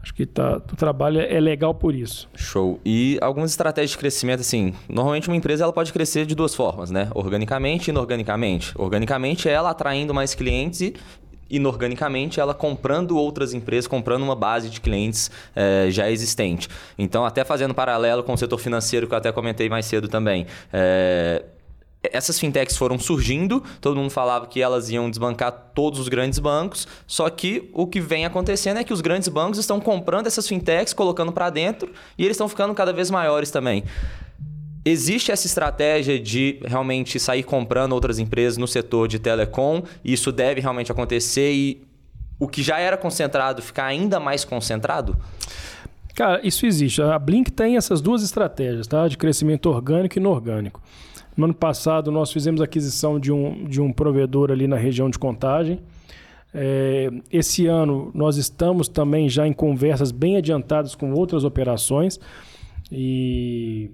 Acho 0.03 0.14
que 0.14 0.24
tá, 0.24 0.57
o 0.57 0.76
trabalho 0.76 1.20
é 1.20 1.38
legal 1.38 1.74
por 1.74 1.94
isso. 1.94 2.28
Show. 2.34 2.80
E 2.84 3.18
algumas 3.20 3.51
estratégias 3.51 3.90
de 3.90 3.98
crescimento, 3.98 4.40
assim, 4.40 4.74
normalmente 4.88 5.28
uma 5.28 5.36
empresa 5.36 5.64
ela 5.64 5.72
pode 5.72 5.92
crescer 5.92 6.24
de 6.24 6.34
duas 6.34 6.55
formas, 6.55 6.90
né? 6.90 7.11
Organicamente 7.14 7.88
e 7.88 7.90
inorganicamente. 7.90 8.72
Organicamente 8.76 9.48
é 9.48 9.53
ela 9.53 9.70
atraindo 9.70 10.14
mais 10.14 10.34
clientes 10.34 10.80
e 10.80 10.94
inorganicamente 11.51 12.40
ela 12.40 12.55
comprando 12.55 13.18
outras 13.18 13.53
empresas, 13.53 13.86
comprando 13.86 14.22
uma 14.22 14.36
base 14.36 14.70
de 14.70 14.80
clientes 14.80 15.30
é, 15.55 15.88
já 15.90 16.11
existente. 16.11 16.68
Então, 16.96 17.24
até 17.24 17.44
fazendo 17.44 17.74
paralelo 17.74 18.22
com 18.22 18.32
o 18.32 18.38
setor 18.38 18.59
financeiro, 18.59 19.07
que 19.07 19.12
eu 19.12 19.18
até 19.18 19.32
comentei 19.32 19.68
mais 19.68 19.84
cedo 19.84 20.09
também. 20.09 20.46
É, 20.72 21.44
essas 22.12 22.38
fintechs 22.38 22.76
foram 22.76 22.98
surgindo, 22.98 23.62
todo 23.80 23.96
mundo 23.96 24.11
falava 24.11 24.46
que 24.46 24.61
elas 24.61 24.90
iam 24.90 25.08
desbancar 25.08 25.52
todos 25.74 25.98
os 25.98 26.08
grandes 26.08 26.38
bancos, 26.38 26.86
só 27.06 27.28
que 27.30 27.70
o 27.72 27.86
que 27.86 28.00
vem 28.00 28.24
acontecendo 28.24 28.78
é 28.78 28.84
que 28.84 28.92
os 28.92 29.00
grandes 29.00 29.28
bancos 29.28 29.58
estão 29.58 29.80
comprando 29.80 30.26
essas 30.26 30.46
fintechs, 30.46 30.92
colocando 30.92 31.32
para 31.32 31.50
dentro 31.50 31.92
e 32.16 32.24
eles 32.24 32.34
estão 32.34 32.48
ficando 32.48 32.74
cada 32.74 32.92
vez 32.92 33.11
maiores 33.11 33.50
também. 33.50 33.84
Existe 34.84 35.30
essa 35.30 35.46
estratégia 35.46 36.18
de 36.18 36.58
realmente 36.64 37.20
sair 37.20 37.42
comprando 37.42 37.92
outras 37.92 38.18
empresas 38.18 38.56
no 38.56 38.66
setor 38.66 39.08
de 39.08 39.18
telecom, 39.18 39.82
e 40.02 40.12
isso 40.12 40.32
deve 40.32 40.61
realmente 40.61 40.90
acontecer 40.90 41.52
e 41.52 41.82
o 42.38 42.48
que 42.48 42.62
já 42.62 42.78
era 42.78 42.96
concentrado 42.96 43.61
ficar 43.61 43.84
ainda 43.84 44.18
mais 44.18 44.44
concentrado? 44.44 45.16
Cara, 46.14 46.40
isso 46.42 46.64
existe. 46.66 47.00
A 47.02 47.18
Blink 47.18 47.52
tem 47.52 47.76
essas 47.76 48.00
duas 48.00 48.22
estratégias, 48.22 48.86
tá? 48.86 49.06
De 49.06 49.16
crescimento 49.18 49.66
orgânico 49.66 50.18
e 50.18 50.20
inorgânico. 50.20 50.82
No 51.41 51.47
ano 51.47 51.55
passado, 51.55 52.12
nós 52.12 52.30
fizemos 52.30 52.61
aquisição 52.61 53.18
de 53.18 53.32
um, 53.32 53.64
de 53.64 53.80
um 53.80 53.91
provedor 53.91 54.51
ali 54.51 54.68
na 54.68 54.76
região 54.76 55.09
de 55.09 55.18
contagem. 55.18 55.80
É, 56.53 57.09
esse 57.32 57.66
ano, 57.66 58.11
nós 58.12 58.36
estamos 58.36 58.88
também 58.88 59.26
já 59.26 59.47
em 59.47 59.53
conversas 59.55 60.12
bem 60.12 60.36
adiantadas 60.36 60.95
com 60.95 61.14
outras 61.14 61.43
operações. 61.43 62.20
E 62.93 63.91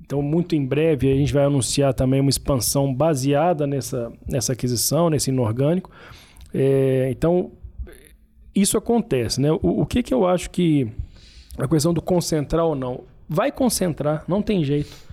então, 0.00 0.20
muito 0.20 0.56
em 0.56 0.66
breve, 0.66 1.12
a 1.12 1.14
gente 1.14 1.32
vai 1.32 1.44
anunciar 1.44 1.94
também 1.94 2.20
uma 2.20 2.30
expansão 2.30 2.92
baseada 2.92 3.64
nessa, 3.64 4.12
nessa 4.26 4.54
aquisição, 4.54 5.08
nesse 5.08 5.30
inorgânico. 5.30 5.92
É, 6.52 7.10
então, 7.12 7.52
isso 8.52 8.76
acontece. 8.76 9.40
Né? 9.40 9.52
O, 9.52 9.82
o 9.82 9.86
que, 9.86 10.02
que 10.02 10.12
eu 10.12 10.26
acho 10.26 10.50
que 10.50 10.88
a 11.56 11.68
questão 11.68 11.94
do 11.94 12.02
concentrar 12.02 12.64
ou 12.64 12.74
não? 12.74 13.04
Vai 13.28 13.52
concentrar, 13.52 14.24
não 14.26 14.42
tem 14.42 14.64
jeito. 14.64 15.07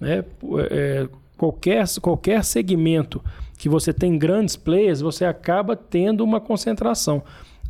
Né? 0.00 0.24
É, 0.70 1.08
qualquer, 1.36 1.84
qualquer 2.00 2.44
segmento 2.44 3.22
que 3.58 3.68
você 3.68 3.92
tem 3.92 4.16
grandes 4.16 4.56
players, 4.56 5.00
você 5.00 5.24
acaba 5.24 5.74
tendo 5.76 6.22
uma 6.22 6.40
concentração. 6.40 7.22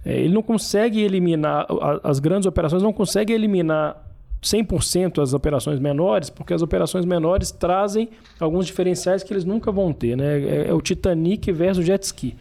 É, 0.05 0.19
ele 0.19 0.35
não 0.35 0.43
consegue 0.43 1.01
eliminar, 1.01 1.67
as 2.03 2.19
grandes 2.19 2.47
operações 2.47 2.83
não 2.83 2.93
conseguem 2.93 3.35
eliminar 3.35 4.05
100% 4.43 5.21
as 5.21 5.33
operações 5.33 5.81
menores, 5.81 6.31
porque 6.31 6.55
as 6.55 6.63
operações 6.63 7.05
menores 7.05 7.51
trazem 7.51 8.09
alguns 8.39 8.67
diferenciais 8.67 9.23
que 9.23 9.33
eles 9.33 9.45
nunca 9.45 9.73
vão 9.73 9.93
ter. 9.93 10.17
Né? 10.17 10.41
É, 10.43 10.69
é 10.69 10.75
o 10.75 10.81
Titanic 10.81 11.51
versus 11.51 11.85
jet 11.85 12.03
ski. 12.05 12.37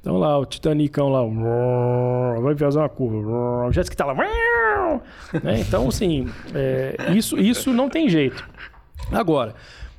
Então 0.00 0.16
lá, 0.16 0.38
o 0.38 0.46
Titanicão 0.46 1.08
lá, 1.08 1.22
vai 2.40 2.54
fazer 2.56 2.78
uma 2.78 2.88
curva, 2.88 3.66
o 3.66 3.72
jet 3.72 3.84
ski 3.84 3.96
tá 3.96 4.04
lá. 4.04 4.14
Né? 5.42 5.60
Então, 5.60 5.88
assim, 5.88 6.28
é, 6.54 7.12
isso, 7.14 7.38
isso 7.38 7.72
não 7.72 7.88
tem 7.88 8.08
jeito. 8.08 8.44
Agora, 9.10 9.54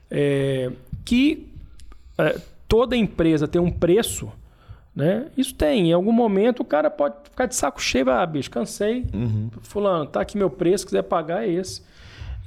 é, 0.09 0.71
que 1.05 1.47
é, 2.17 2.39
toda 2.67 2.95
empresa 2.95 3.47
tem 3.47 3.61
um 3.61 3.71
preço 3.71 4.31
né? 4.99 5.27
Isso 5.37 5.55
tem. 5.55 5.89
Em 5.89 5.93
algum 5.93 6.11
momento 6.11 6.59
o 6.59 6.65
cara 6.65 6.89
pode 6.89 7.15
ficar 7.23 7.45
de 7.45 7.55
saco 7.55 7.81
cheio. 7.81 8.09
Ah, 8.09 8.25
bicho, 8.25 8.51
cansei. 8.51 9.05
Uhum. 9.13 9.49
Fulano, 9.61 10.05
tá 10.05 10.19
aqui 10.19 10.37
meu 10.37 10.49
preço, 10.49 10.85
quiser 10.85 11.03
pagar 11.03 11.47
é 11.47 11.51
esse. 11.51 11.81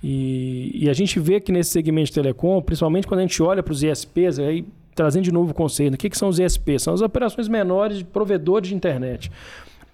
E, 0.03 0.70
e, 0.74 0.90
a 0.90 0.92
gente 0.92 1.18
vê 1.18 1.40
que 1.40 1.50
nesse 1.53 1.70
segmento 1.70 2.09
de 2.09 2.14
telecom, 2.14 2.61
principalmente 2.61 3.07
quando 3.07 3.20
a 3.20 3.22
gente 3.22 3.40
olha 3.42 3.62
para 3.62 3.72
os 3.72 3.82
ISPs, 3.82 4.38
aí 4.38 4.66
trazendo 4.94 5.22
de 5.22 5.32
novo 5.32 5.53
o 5.53 5.55
conceito, 5.55 5.94
o 5.94 5.96
que, 5.96 6.11
que 6.11 6.18
são 6.18 6.28
os 6.28 6.38
ISPs? 6.38 6.82
São 6.82 6.92
as 6.92 7.00
operações 7.00 7.48
menores 7.48 7.98
de 7.98 8.05
provedores 8.05 8.68
de 8.68 8.74
internet. 8.74 9.30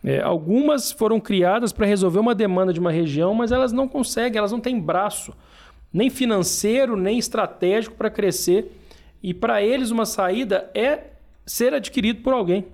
É, 0.03 0.21
algumas 0.21 0.91
foram 0.91 1.21
criadas 1.21 1.73
para 1.73 1.87
resolver 1.87 2.19
uma 2.19 2.35
demanda 2.35 2.73
de 2.73 2.81
uma 2.81 2.91
região, 2.91 3.35
mas 3.35 3.53
elas 3.53 3.71
não 3.71 3.87
conseguem, 3.87 4.39
elas 4.39 4.51
não 4.51 4.61
têm 4.61 4.81
braço, 4.81 5.33
nem 5.93 6.11
financeiro, 6.11 6.97
nem 6.97 7.19
estratégico 7.19 7.97
para 7.97 8.11
crescer. 8.11 8.73
E 9.23 9.35
para 9.35 9.63
eles 9.63 9.91
uma 9.91 10.07
saída 10.07 10.71
é 10.75 11.05
ser 11.45 11.75
adquirido 11.75 12.23
por 12.23 12.33
alguém. 12.33 12.67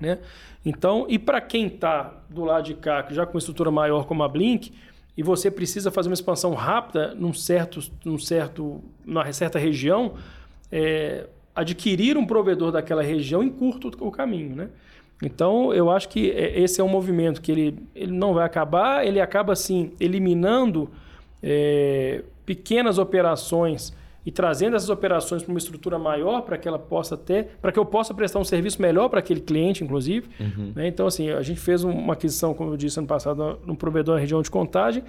Né? 0.00 0.18
Então, 0.64 1.06
e 1.08 1.18
para 1.18 1.40
quem 1.40 1.66
está 1.66 2.12
do 2.28 2.44
lado 2.44 2.64
de 2.64 2.74
cá, 2.74 3.06
já 3.10 3.24
com 3.24 3.34
uma 3.34 3.38
estrutura 3.38 3.70
maior 3.70 4.06
como 4.06 4.22
a 4.22 4.28
Blink, 4.28 4.72
e 5.16 5.22
você 5.22 5.50
precisa 5.50 5.90
fazer 5.90 6.08
uma 6.08 6.14
expansão 6.14 6.54
rápida 6.54 7.14
num 7.14 7.32
certo, 7.32 7.80
num 8.04 8.18
certo, 8.18 8.82
numa 9.04 9.32
certa 9.32 9.58
região, 9.58 10.14
é, 10.70 11.26
adquirir 11.54 12.16
um 12.16 12.24
provedor 12.24 12.70
daquela 12.70 13.02
região 13.02 13.42
encurta 13.42 13.88
o 13.98 14.10
caminho. 14.12 14.54
Né? 14.54 14.68
Então, 15.22 15.74
eu 15.74 15.90
acho 15.90 16.08
que 16.08 16.30
é, 16.30 16.60
esse 16.60 16.80
é 16.80 16.84
um 16.84 16.88
movimento 16.88 17.42
que 17.42 17.50
ele, 17.50 17.78
ele 17.94 18.12
não 18.12 18.32
vai 18.32 18.44
acabar, 18.44 19.04
ele 19.04 19.20
acaba 19.20 19.52
assim 19.52 19.92
eliminando 19.98 20.88
é, 21.42 22.22
pequenas 22.48 22.96
operações 22.96 23.92
e 24.24 24.32
trazendo 24.32 24.74
essas 24.74 24.88
operações 24.88 25.42
para 25.42 25.52
uma 25.52 25.58
estrutura 25.58 25.98
maior 25.98 26.40
para 26.40 26.56
que 26.56 26.66
ela 26.66 26.78
possa 26.78 27.14
ter, 27.14 27.58
para 27.60 27.70
que 27.70 27.78
eu 27.78 27.84
possa 27.84 28.14
prestar 28.14 28.38
um 28.38 28.44
serviço 28.44 28.80
melhor 28.80 29.10
para 29.10 29.18
aquele 29.18 29.42
cliente, 29.42 29.84
inclusive. 29.84 30.30
Uhum. 30.40 30.72
Né? 30.74 30.88
Então, 30.88 31.06
assim, 31.06 31.28
a 31.28 31.42
gente 31.42 31.60
fez 31.60 31.84
uma 31.84 32.14
aquisição, 32.14 32.54
como 32.54 32.72
eu 32.72 32.76
disse 32.78 32.98
ano 32.98 33.06
passado, 33.06 33.60
num 33.66 33.74
provedor 33.74 34.14
na 34.14 34.20
região 34.22 34.40
de 34.40 34.50
contagem. 34.50 35.04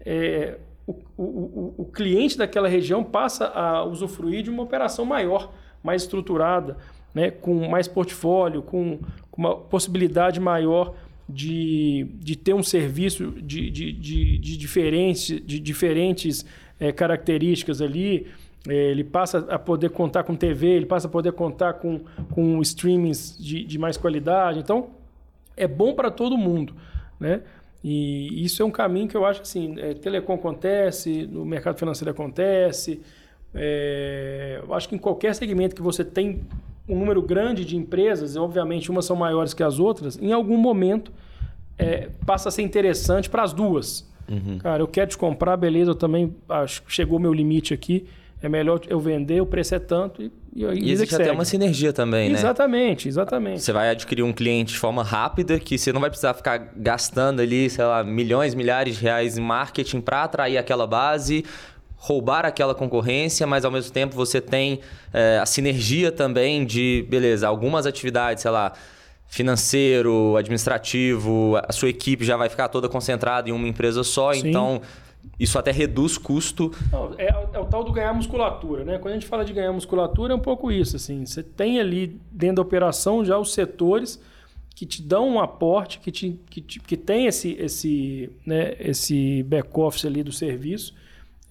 É, 0.00 0.56
o, 0.86 0.92
o, 1.18 1.74
o, 1.76 1.84
cliente 1.84 2.38
daquela 2.38 2.68
região 2.68 3.04
passa 3.04 3.48
a 3.48 3.84
usufruir 3.84 4.42
de 4.42 4.48
uma 4.48 4.62
operação 4.62 5.04
maior, 5.04 5.52
mais 5.82 6.02
estruturada, 6.02 6.78
né? 7.14 7.30
com 7.30 7.68
mais 7.68 7.86
portfólio, 7.86 8.62
com, 8.62 8.98
com 9.30 9.42
uma 9.42 9.56
possibilidade 9.56 10.40
maior 10.40 10.94
de, 11.28 12.06
de 12.14 12.34
ter 12.34 12.54
um 12.54 12.62
serviço 12.62 13.30
de, 13.42 13.70
de, 13.70 13.92
de, 13.92 14.38
de 14.38 14.56
diferentes, 14.56 15.40
de 15.44 15.60
diferentes 15.60 16.46
é, 16.82 16.90
características 16.90 17.80
ali. 17.80 18.26
É, 18.68 18.74
ele 18.74 19.04
passa 19.04 19.38
a 19.48 19.58
poder 19.58 19.90
contar 19.90 20.24
com 20.24 20.34
TV, 20.34 20.66
ele 20.68 20.86
passa 20.86 21.06
a 21.06 21.10
poder 21.10 21.32
contar 21.32 21.74
com, 21.74 22.00
com 22.32 22.60
streamings 22.60 23.36
de, 23.38 23.64
de 23.64 23.78
mais 23.78 23.96
qualidade. 23.96 24.58
Então, 24.58 24.90
é 25.56 25.66
bom 25.66 25.94
para 25.94 26.10
todo 26.10 26.36
mundo, 26.36 26.74
né? 27.18 27.42
E 27.84 28.44
isso 28.44 28.62
é 28.62 28.64
um 28.64 28.70
caminho 28.70 29.08
que 29.08 29.16
eu 29.16 29.24
acho 29.24 29.42
assim, 29.42 29.74
é, 29.78 29.94
telecom 29.94 30.34
acontece, 30.34 31.26
no 31.26 31.44
mercado 31.44 31.76
financeiro 31.78 32.10
acontece. 32.10 33.00
É, 33.54 34.60
eu 34.62 34.72
acho 34.72 34.88
que 34.88 34.94
em 34.94 34.98
qualquer 34.98 35.34
segmento 35.34 35.74
que 35.74 35.82
você 35.82 36.04
tem 36.04 36.42
um 36.88 36.96
número 36.96 37.20
grande 37.20 37.64
de 37.64 37.76
empresas, 37.76 38.36
obviamente 38.36 38.90
umas 38.90 39.04
são 39.04 39.16
maiores 39.16 39.52
que 39.52 39.62
as 39.62 39.80
outras, 39.80 40.16
em 40.16 40.32
algum 40.32 40.56
momento 40.56 41.12
é, 41.76 42.08
passa 42.24 42.48
a 42.48 42.52
ser 42.52 42.62
interessante 42.62 43.28
para 43.28 43.42
as 43.42 43.52
duas. 43.52 44.11
Uhum. 44.32 44.58
Cara, 44.58 44.82
eu 44.82 44.88
quero 44.88 45.10
te 45.10 45.18
comprar, 45.18 45.56
beleza, 45.56 45.90
eu 45.90 45.94
também 45.94 46.34
acho 46.48 46.82
que 46.82 46.92
chegou 46.92 47.18
o 47.18 47.20
meu 47.20 47.32
limite 47.32 47.74
aqui 47.74 48.06
é 48.42 48.48
melhor 48.48 48.80
eu 48.88 48.98
vender, 48.98 49.40
o 49.40 49.46
preço 49.46 49.74
é 49.74 49.78
tanto 49.78 50.20
e, 50.20 50.32
e, 50.54 50.64
e 50.64 50.90
existe 50.90 51.14
até 51.14 51.30
uma 51.30 51.44
sinergia 51.44 51.92
também, 51.92 52.28
né? 52.28 52.36
Exatamente, 52.36 53.08
exatamente. 53.08 53.62
Você 53.62 53.72
vai 53.72 53.90
adquirir 53.90 54.22
um 54.24 54.32
cliente 54.32 54.72
de 54.72 54.78
forma 54.80 55.02
rápida 55.04 55.58
que 55.60 55.78
você 55.78 55.92
não 55.92 56.00
vai 56.00 56.10
precisar 56.10 56.34
ficar 56.34 56.72
gastando 56.76 57.40
ali, 57.40 57.70
sei 57.70 57.84
lá, 57.84 58.02
milhões, 58.02 58.54
milhares 58.54 58.96
de 58.96 59.02
reais 59.02 59.38
em 59.38 59.40
marketing 59.40 60.00
para 60.00 60.24
atrair 60.24 60.58
aquela 60.58 60.88
base, 60.88 61.44
roubar 61.96 62.44
aquela 62.44 62.74
concorrência, 62.74 63.46
mas 63.46 63.64
ao 63.64 63.70
mesmo 63.70 63.92
tempo 63.92 64.16
você 64.16 64.40
tem 64.40 64.80
é, 65.12 65.38
a 65.40 65.46
sinergia 65.46 66.10
também 66.10 66.66
de, 66.66 67.06
beleza, 67.08 67.46
algumas 67.46 67.86
atividades, 67.86 68.42
sei 68.42 68.50
lá, 68.50 68.72
financeiro, 69.32 70.36
administrativo, 70.36 71.56
a 71.66 71.72
sua 71.72 71.88
equipe 71.88 72.22
já 72.22 72.36
vai 72.36 72.50
ficar 72.50 72.68
toda 72.68 72.86
concentrada 72.86 73.48
em 73.48 73.52
uma 73.52 73.66
empresa 73.66 74.04
só, 74.04 74.34
Sim. 74.34 74.50
então 74.50 74.82
isso 75.40 75.58
até 75.58 75.72
reduz 75.72 76.18
custo. 76.18 76.70
Não, 76.92 77.14
é, 77.16 77.28
é, 77.54 77.58
o 77.58 77.64
tal 77.64 77.82
do 77.82 77.92
ganhar 77.92 78.12
musculatura, 78.12 78.84
né? 78.84 78.98
Quando 78.98 79.12
a 79.12 79.14
gente 79.14 79.26
fala 79.26 79.42
de 79.42 79.54
ganhar 79.54 79.72
musculatura, 79.72 80.34
é 80.34 80.36
um 80.36 80.40
pouco 80.40 80.70
isso. 80.70 80.96
Assim, 80.96 81.24
você 81.24 81.42
tem 81.42 81.80
ali 81.80 82.20
dentro 82.30 82.56
da 82.56 82.62
operação 82.62 83.24
já 83.24 83.38
os 83.38 83.54
setores 83.54 84.20
que 84.76 84.84
te 84.84 85.00
dão 85.00 85.26
um 85.26 85.40
aporte, 85.40 85.98
que, 86.00 86.12
te, 86.12 86.38
que, 86.50 86.60
te, 86.60 86.78
que 86.80 86.96
tem 86.96 87.24
esse, 87.24 87.52
esse, 87.58 88.30
né, 88.44 88.74
esse 88.80 89.42
back-office 89.44 90.04
ali 90.04 90.22
do 90.22 90.32
serviço 90.32 90.92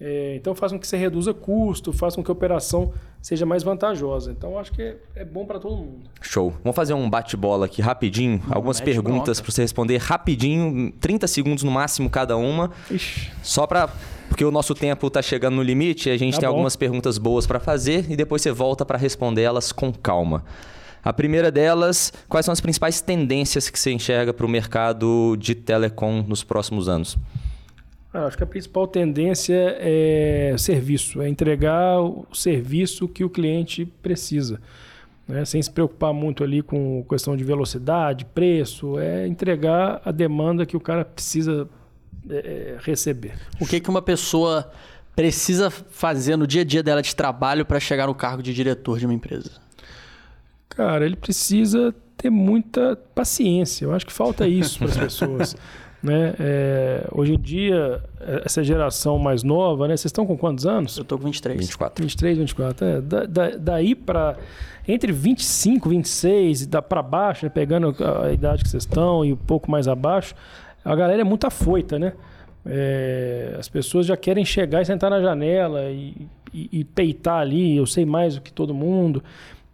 é, 0.04 0.34
então 0.34 0.52
faz 0.52 0.72
com 0.72 0.80
que 0.80 0.86
você 0.86 0.96
reduza 0.96 1.32
custo, 1.32 1.92
faz 1.92 2.16
com 2.16 2.24
que 2.24 2.30
a 2.30 2.32
operação 2.32 2.92
seja 3.20 3.46
mais 3.46 3.62
vantajosa. 3.62 4.32
Então 4.32 4.58
acho 4.58 4.72
que 4.72 4.82
é, 4.82 4.96
é 5.14 5.24
bom 5.24 5.46
para 5.46 5.60
todo 5.60 5.76
mundo. 5.76 6.00
Show. 6.20 6.52
Vamos 6.64 6.74
fazer 6.74 6.92
um 6.92 7.08
bate-bola 7.08 7.66
aqui 7.66 7.80
rapidinho. 7.80 8.38
Hum, 8.38 8.50
Algumas 8.50 8.80
perguntas 8.80 9.40
para 9.40 9.52
você 9.52 9.62
responder 9.62 9.98
rapidinho, 9.98 10.90
30 10.98 11.28
segundos 11.28 11.62
no 11.62 11.70
máximo 11.70 12.10
cada 12.10 12.36
uma. 12.36 12.72
Ixi. 12.90 13.30
Só 13.44 13.64
para 13.64 13.88
porque 14.28 14.44
o 14.44 14.50
nosso 14.50 14.74
tempo 14.74 15.06
está 15.06 15.22
chegando 15.22 15.54
no 15.54 15.62
limite, 15.62 16.10
a 16.10 16.16
gente 16.16 16.34
tá 16.34 16.40
tem 16.40 16.48
bom. 16.48 16.54
algumas 16.54 16.74
perguntas 16.74 17.16
boas 17.16 17.46
para 17.46 17.60
fazer 17.60 18.10
e 18.10 18.16
depois 18.16 18.42
você 18.42 18.50
volta 18.50 18.84
para 18.84 18.98
responder 18.98 19.42
elas 19.42 19.70
com 19.70 19.92
calma. 19.92 20.42
A 21.04 21.12
primeira 21.12 21.48
delas, 21.50 22.12
quais 22.28 22.44
são 22.44 22.52
as 22.52 22.60
principais 22.60 23.00
tendências 23.00 23.70
que 23.70 23.78
você 23.78 23.92
enxerga 23.92 24.32
para 24.32 24.46
o 24.46 24.48
mercado 24.48 25.36
de 25.38 25.54
telecom 25.54 26.24
nos 26.26 26.42
próximos 26.42 26.88
anos? 26.88 27.16
Ah, 28.12 28.26
acho 28.26 28.36
que 28.36 28.44
a 28.44 28.46
principal 28.46 28.86
tendência 28.86 29.76
é 29.78 30.54
serviço, 30.58 31.22
é 31.22 31.28
entregar 31.28 32.00
o 32.00 32.26
serviço 32.32 33.08
que 33.08 33.24
o 33.24 33.30
cliente 33.30 33.86
precisa. 34.02 34.60
Né? 35.26 35.44
Sem 35.44 35.62
se 35.62 35.70
preocupar 35.70 36.12
muito 36.12 36.44
ali 36.44 36.62
com 36.62 37.04
questão 37.08 37.36
de 37.36 37.42
velocidade, 37.42 38.26
preço, 38.26 38.98
é 38.98 39.26
entregar 39.26 40.02
a 40.04 40.10
demanda 40.10 40.66
que 40.66 40.76
o 40.76 40.80
cara 40.80 41.04
precisa 41.04 41.68
é, 42.28 42.36
é 42.36 42.78
receber. 42.80 43.34
O 43.58 43.66
que, 43.66 43.80
que 43.80 43.88
uma 43.88 44.02
pessoa 44.02 44.70
precisa 45.16 45.70
fazer 45.70 46.36
no 46.36 46.46
dia 46.46 46.62
a 46.62 46.64
dia 46.64 46.82
dela 46.82 47.00
de 47.00 47.16
trabalho 47.16 47.64
para 47.64 47.80
chegar 47.80 48.06
no 48.06 48.14
cargo 48.14 48.42
de 48.42 48.52
diretor 48.52 48.98
de 48.98 49.06
uma 49.06 49.14
empresa? 49.14 49.52
Cara, 50.68 51.06
ele 51.06 51.16
precisa 51.16 51.94
ter 52.16 52.30
muita 52.30 52.96
paciência. 53.14 53.84
Eu 53.86 53.92
acho 53.92 54.06
que 54.06 54.12
falta 54.12 54.46
isso 54.46 54.78
para 54.78 54.88
as 54.88 54.96
pessoas. 54.96 55.56
Né? 56.02 56.34
É, 56.40 57.06
hoje 57.12 57.34
em 57.34 57.38
dia, 57.38 58.02
essa 58.44 58.64
geração 58.64 59.18
mais 59.18 59.44
nova, 59.44 59.86
né? 59.86 59.96
Vocês 59.96 60.06
estão 60.06 60.26
com 60.26 60.36
quantos 60.36 60.66
anos? 60.66 60.96
Eu 60.96 61.02
estou 61.02 61.16
com 61.16 61.26
23. 61.26 61.60
24. 61.60 62.02
23, 62.02 62.38
24. 62.38 62.84
É, 62.84 63.00
da, 63.00 63.24
da, 63.24 63.50
daí 63.50 63.94
para 63.94 64.36
entre 64.86 65.12
25, 65.12 65.88
26 65.88 66.62
e 66.62 66.68
para 66.82 67.02
baixo, 67.02 67.46
né? 67.46 67.50
pegando 67.50 67.94
a, 68.00 68.26
a 68.26 68.32
idade 68.32 68.64
que 68.64 68.68
vocês 68.68 68.82
estão 68.82 69.24
e 69.24 69.32
um 69.32 69.36
pouco 69.36 69.70
mais 69.70 69.86
abaixo, 69.86 70.34
a 70.84 70.94
galera 70.96 71.20
é 71.20 71.24
muito 71.24 71.46
afoita, 71.46 71.98
né? 71.98 72.14
É, 72.66 73.56
as 73.58 73.68
pessoas 73.68 74.06
já 74.06 74.16
querem 74.16 74.44
chegar 74.44 74.82
e 74.82 74.84
sentar 74.84 75.10
na 75.10 75.20
janela 75.20 75.84
e, 75.90 76.26
e, 76.52 76.80
e 76.80 76.84
peitar 76.84 77.38
ali, 77.38 77.76
eu 77.76 77.86
sei 77.86 78.04
mais 78.04 78.34
do 78.34 78.40
que 78.40 78.52
todo 78.52 78.74
mundo. 78.74 79.22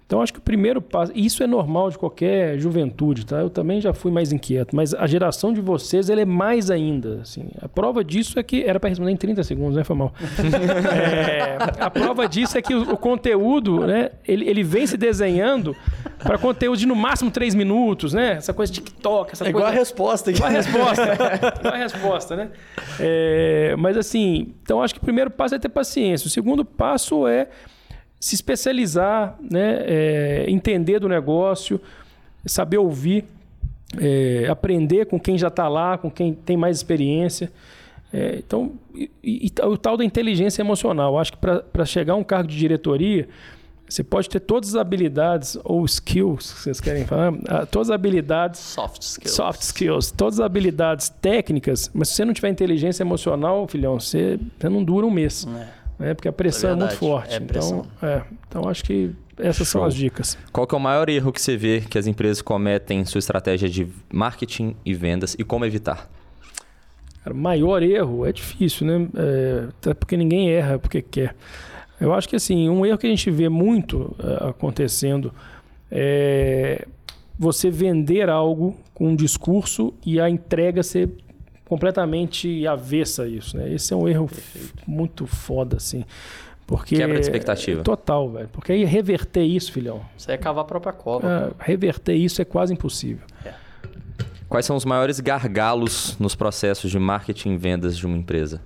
Então, 0.09 0.23
acho 0.23 0.33
que 0.33 0.39
o 0.39 0.43
primeiro 0.43 0.81
passo, 0.81 1.13
e 1.15 1.27
isso 1.27 1.43
é 1.43 1.47
normal 1.47 1.91
de 1.91 1.99
qualquer 1.99 2.59
juventude, 2.59 3.27
tá? 3.27 3.41
Eu 3.41 3.51
também 3.51 3.79
já 3.79 3.93
fui 3.93 4.11
mais 4.11 4.33
inquieto, 4.33 4.75
mas 4.75 4.95
a 4.95 5.07
geração 5.07 5.53
de 5.53 5.61
vocês, 5.61 6.09
ela 6.09 6.23
é 6.23 6.25
mais 6.25 6.71
ainda, 6.71 7.21
assim. 7.21 7.51
A 7.61 7.69
prova 7.69 8.03
disso 8.03 8.39
é 8.39 8.43
que, 8.43 8.65
era 8.65 8.81
para 8.81 8.89
responder 8.89 9.11
em 9.11 9.19
30 9.19 9.45
segundos, 9.45 9.77
né? 9.77 9.85
Foi 9.85 9.95
mal. 9.95 10.15
é, 10.91 11.59
a 11.79 11.91
prova 11.91 12.27
disso 12.27 12.57
é 12.57 12.63
que 12.63 12.75
o, 12.75 12.95
o 12.95 12.97
conteúdo, 12.97 13.87
né? 13.87 14.13
Ele, 14.27 14.49
ele 14.49 14.63
vem 14.63 14.87
se 14.87 14.97
desenhando 14.97 15.77
para 16.23 16.39
conteúdo 16.39 16.79
de 16.79 16.87
no 16.87 16.97
máximo 16.97 17.31
3 17.31 17.55
minutos, 17.55 18.15
né? 18.15 18.37
Essa 18.39 18.55
coisa 18.55 18.73
de 18.73 18.81
TikTok, 18.81 19.33
essa 19.35 19.45
É 19.45 19.53
coisa... 19.53 19.59
igual 19.59 19.67
a 19.67 19.79
resposta. 19.79 20.31
Igual 20.31 20.49
a 20.49 20.53
resposta. 20.53 21.03
Igual 21.61 21.75
a 21.75 21.77
resposta, 21.77 22.35
né? 22.35 22.49
É, 22.99 23.77
mas 23.77 23.95
assim, 23.95 24.55
então 24.63 24.81
acho 24.83 24.95
que 24.95 25.01
o 25.01 25.05
primeiro 25.05 25.31
passo 25.31 25.55
é 25.55 25.59
ter 25.59 25.69
paciência. 25.69 26.29
O 26.29 26.31
segundo 26.31 26.65
passo 26.65 27.29
é 27.29 27.49
se 28.21 28.35
especializar, 28.35 29.37
né? 29.41 29.83
É, 29.87 30.45
entender 30.49 30.99
do 30.99 31.09
negócio, 31.09 31.81
saber 32.45 32.79
ouvir, 32.79 33.25
é, 33.97 34.47
aprender 34.49 35.07
com 35.07 35.19
quem 35.19 35.39
já 35.39 35.49
está 35.49 35.69
lá, 35.69 35.97
com 35.97 36.11
quem 36.11 36.35
tem 36.35 36.57
mais 36.57 36.77
experiência. 36.77 37.51
É, 38.13 38.37
então, 38.39 38.73
e, 38.95 39.11
e, 39.23 39.53
o 39.63 39.77
tal 39.77 39.97
da 39.97 40.05
inteligência 40.05 40.63
emocional. 40.63 41.19
Acho 41.19 41.33
que 41.33 41.39
para 41.39 41.85
chegar 41.85 42.15
a 42.15 42.17
um 42.17 42.25
cargo 42.25 42.49
de 42.49 42.57
diretoria, 42.57 43.29
você 43.89 44.05
pode 44.05 44.29
ter 44.29 44.41
todas 44.41 44.71
as 44.71 44.77
habilidades 44.77 45.57
ou 45.65 45.85
skills, 45.85 46.53
que 46.53 46.61
vocês 46.61 46.81
querem 46.81 47.07
falar, 47.07 47.33
ah, 47.49 47.65
todas 47.65 47.89
as 47.89 47.95
habilidades 47.95 48.61
Soft 48.61 49.03
skills. 49.03 49.35
soft 49.35 49.63
skills, 49.63 50.11
todas 50.11 50.39
as 50.39 50.45
habilidades 50.45 51.09
técnicas, 51.09 51.91
mas 51.95 52.09
se 52.09 52.17
você 52.17 52.25
não 52.25 52.35
tiver 52.35 52.51
inteligência 52.51 53.03
emocional, 53.03 53.67
filhão, 53.67 53.99
você, 53.99 54.39
você 54.59 54.69
não 54.69 54.85
dura 54.85 55.07
um 55.07 55.11
mês. 55.11 55.47
É. 55.47 55.78
Né? 55.99 56.15
Porque 56.15 56.29
a 56.29 56.33
pressão 56.33 56.71
é, 56.71 56.73
verdade, 56.75 56.91
muito 56.93 56.99
forte. 56.99 57.35
é 57.35 57.37
então, 57.37 57.87
é, 58.03 58.23
então, 58.49 58.69
acho 58.69 58.85
que 58.85 59.15
essas 59.39 59.69
são 59.69 59.81
Show. 59.81 59.89
as 59.89 59.95
dicas. 59.95 60.39
Qual 60.53 60.67
que 60.67 60.75
é 60.75 60.79
o 60.79 60.81
maior 60.81 61.09
erro 61.09 61.33
que 61.33 61.41
você 61.41 61.57
vê 61.57 61.81
que 61.81 61.99
as 61.99 62.07
empresas 62.07 62.43
cometem 62.43 63.01
em 63.01 63.05
sua 63.05 63.19
estratégia 63.19 63.69
de 63.69 63.89
marketing 64.13 64.75
e 64.85 64.95
vendas 64.95 65.35
e 65.39 65.45
como 65.45 65.65
evitar? 65.65 66.09
Cara, 67.23 67.35
o 67.35 67.39
maior 67.39 67.83
erro 67.83 68.25
é 68.27 68.33
difícil, 68.33 68.87
né? 68.87 69.09
É, 69.15 69.69
até 69.69 69.95
porque 69.95 70.17
ninguém 70.17 70.51
erra 70.51 70.79
porque 70.79 71.03
quer. 71.03 71.35
Eu 72.01 72.13
acho 72.13 72.29
que 72.29 72.37
assim, 72.37 72.69
um 72.69 72.87
erro 72.87 72.99
que 72.99 73.07
a 73.07 73.11
gente 73.11 73.31
vê 73.31 73.49
muito 73.49 74.15
é, 74.19 74.49
acontecendo 74.49 75.33
é 75.91 76.87
você 77.39 77.71
vender 77.71 78.29
algo 78.29 78.77
com 78.93 79.09
um 79.09 79.17
discurso 79.17 79.95
e 80.05 80.21
a 80.21 80.29
entrega 80.29 80.83
ser 80.83 81.11
completamente 81.69 82.67
avessa 82.67 83.25
a 83.25 83.29
isso, 83.29 83.57
né? 83.57 83.73
Esse 83.73 83.93
é 83.93 83.97
um 83.97 84.09
erro 84.09 84.29
muito 84.87 85.27
foda, 85.27 85.77
assim. 85.77 86.05
Porque 86.67 86.97
Quebra 86.97 87.15
de 87.15 87.21
expectativa. 87.23 87.83
Total, 87.83 88.31
velho. 88.31 88.49
Porque 88.53 88.73
aí 88.73 88.85
reverter 88.85 89.43
isso, 89.43 89.73
filhão, 89.73 90.03
Você 90.17 90.33
é 90.33 90.37
cavar 90.37 90.65
a 90.65 90.67
própria 90.67 90.93
cova. 90.93 91.55
é, 91.59 91.65
reverter 91.65 92.15
isso 92.15 92.43
é 92.43 92.45
quase 92.45 92.73
impossível. 92.73 93.25
Quais 94.49 94.65
são 94.65 94.77
os 94.77 94.85
maiores 94.85 95.21
gargalos 95.21 96.17
nos 96.19 96.35
processos 96.35 96.91
de 96.91 96.99
marketing 96.99 97.53
e 97.53 97.57
vendas 97.57 97.97
de 97.97 98.07
uma 98.07 98.17
empresa? 98.17 98.63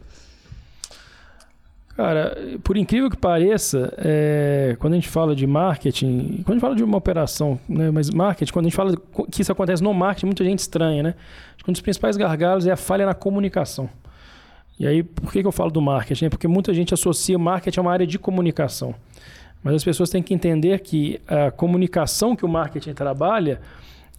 Cara, 1.96 2.34
por 2.64 2.76
incrível 2.76 3.10
que 3.10 3.16
pareça, 3.16 3.92
é, 3.98 4.76
quando 4.78 4.94
a 4.94 4.96
gente 4.96 5.08
fala 5.08 5.36
de 5.36 5.46
marketing, 5.46 6.42
quando 6.42 6.48
a 6.48 6.52
gente 6.54 6.60
fala 6.60 6.74
de 6.74 6.82
uma 6.82 6.96
operação, 6.96 7.60
né, 7.68 7.90
mas 7.90 8.08
marketing, 8.08 8.50
quando 8.52 8.66
a 8.66 8.68
gente 8.68 8.76
fala 8.76 8.96
que 9.30 9.42
isso 9.42 9.52
acontece 9.52 9.82
no 9.82 9.92
marketing, 9.92 10.26
muita 10.26 10.42
gente 10.42 10.60
estranha, 10.60 11.02
né? 11.02 11.14
Acho 11.54 11.64
que 11.64 11.70
um 11.70 11.72
dos 11.72 11.82
principais 11.82 12.16
gargalos 12.16 12.66
é 12.66 12.72
a 12.72 12.76
falha 12.76 13.04
na 13.04 13.14
comunicação. 13.14 13.90
E 14.80 14.86
aí, 14.86 15.02
por 15.02 15.30
que, 15.30 15.42
que 15.42 15.46
eu 15.46 15.52
falo 15.52 15.70
do 15.70 15.82
marketing? 15.82 16.30
Porque 16.30 16.48
muita 16.48 16.72
gente 16.72 16.94
associa 16.94 17.38
marketing 17.38 17.80
a 17.80 17.82
uma 17.82 17.92
área 17.92 18.06
de 18.06 18.18
comunicação. 18.18 18.94
Mas 19.62 19.74
as 19.74 19.84
pessoas 19.84 20.08
têm 20.08 20.22
que 20.22 20.32
entender 20.32 20.80
que 20.80 21.20
a 21.28 21.50
comunicação 21.50 22.34
que 22.34 22.44
o 22.44 22.48
marketing 22.48 22.94
trabalha, 22.94 23.60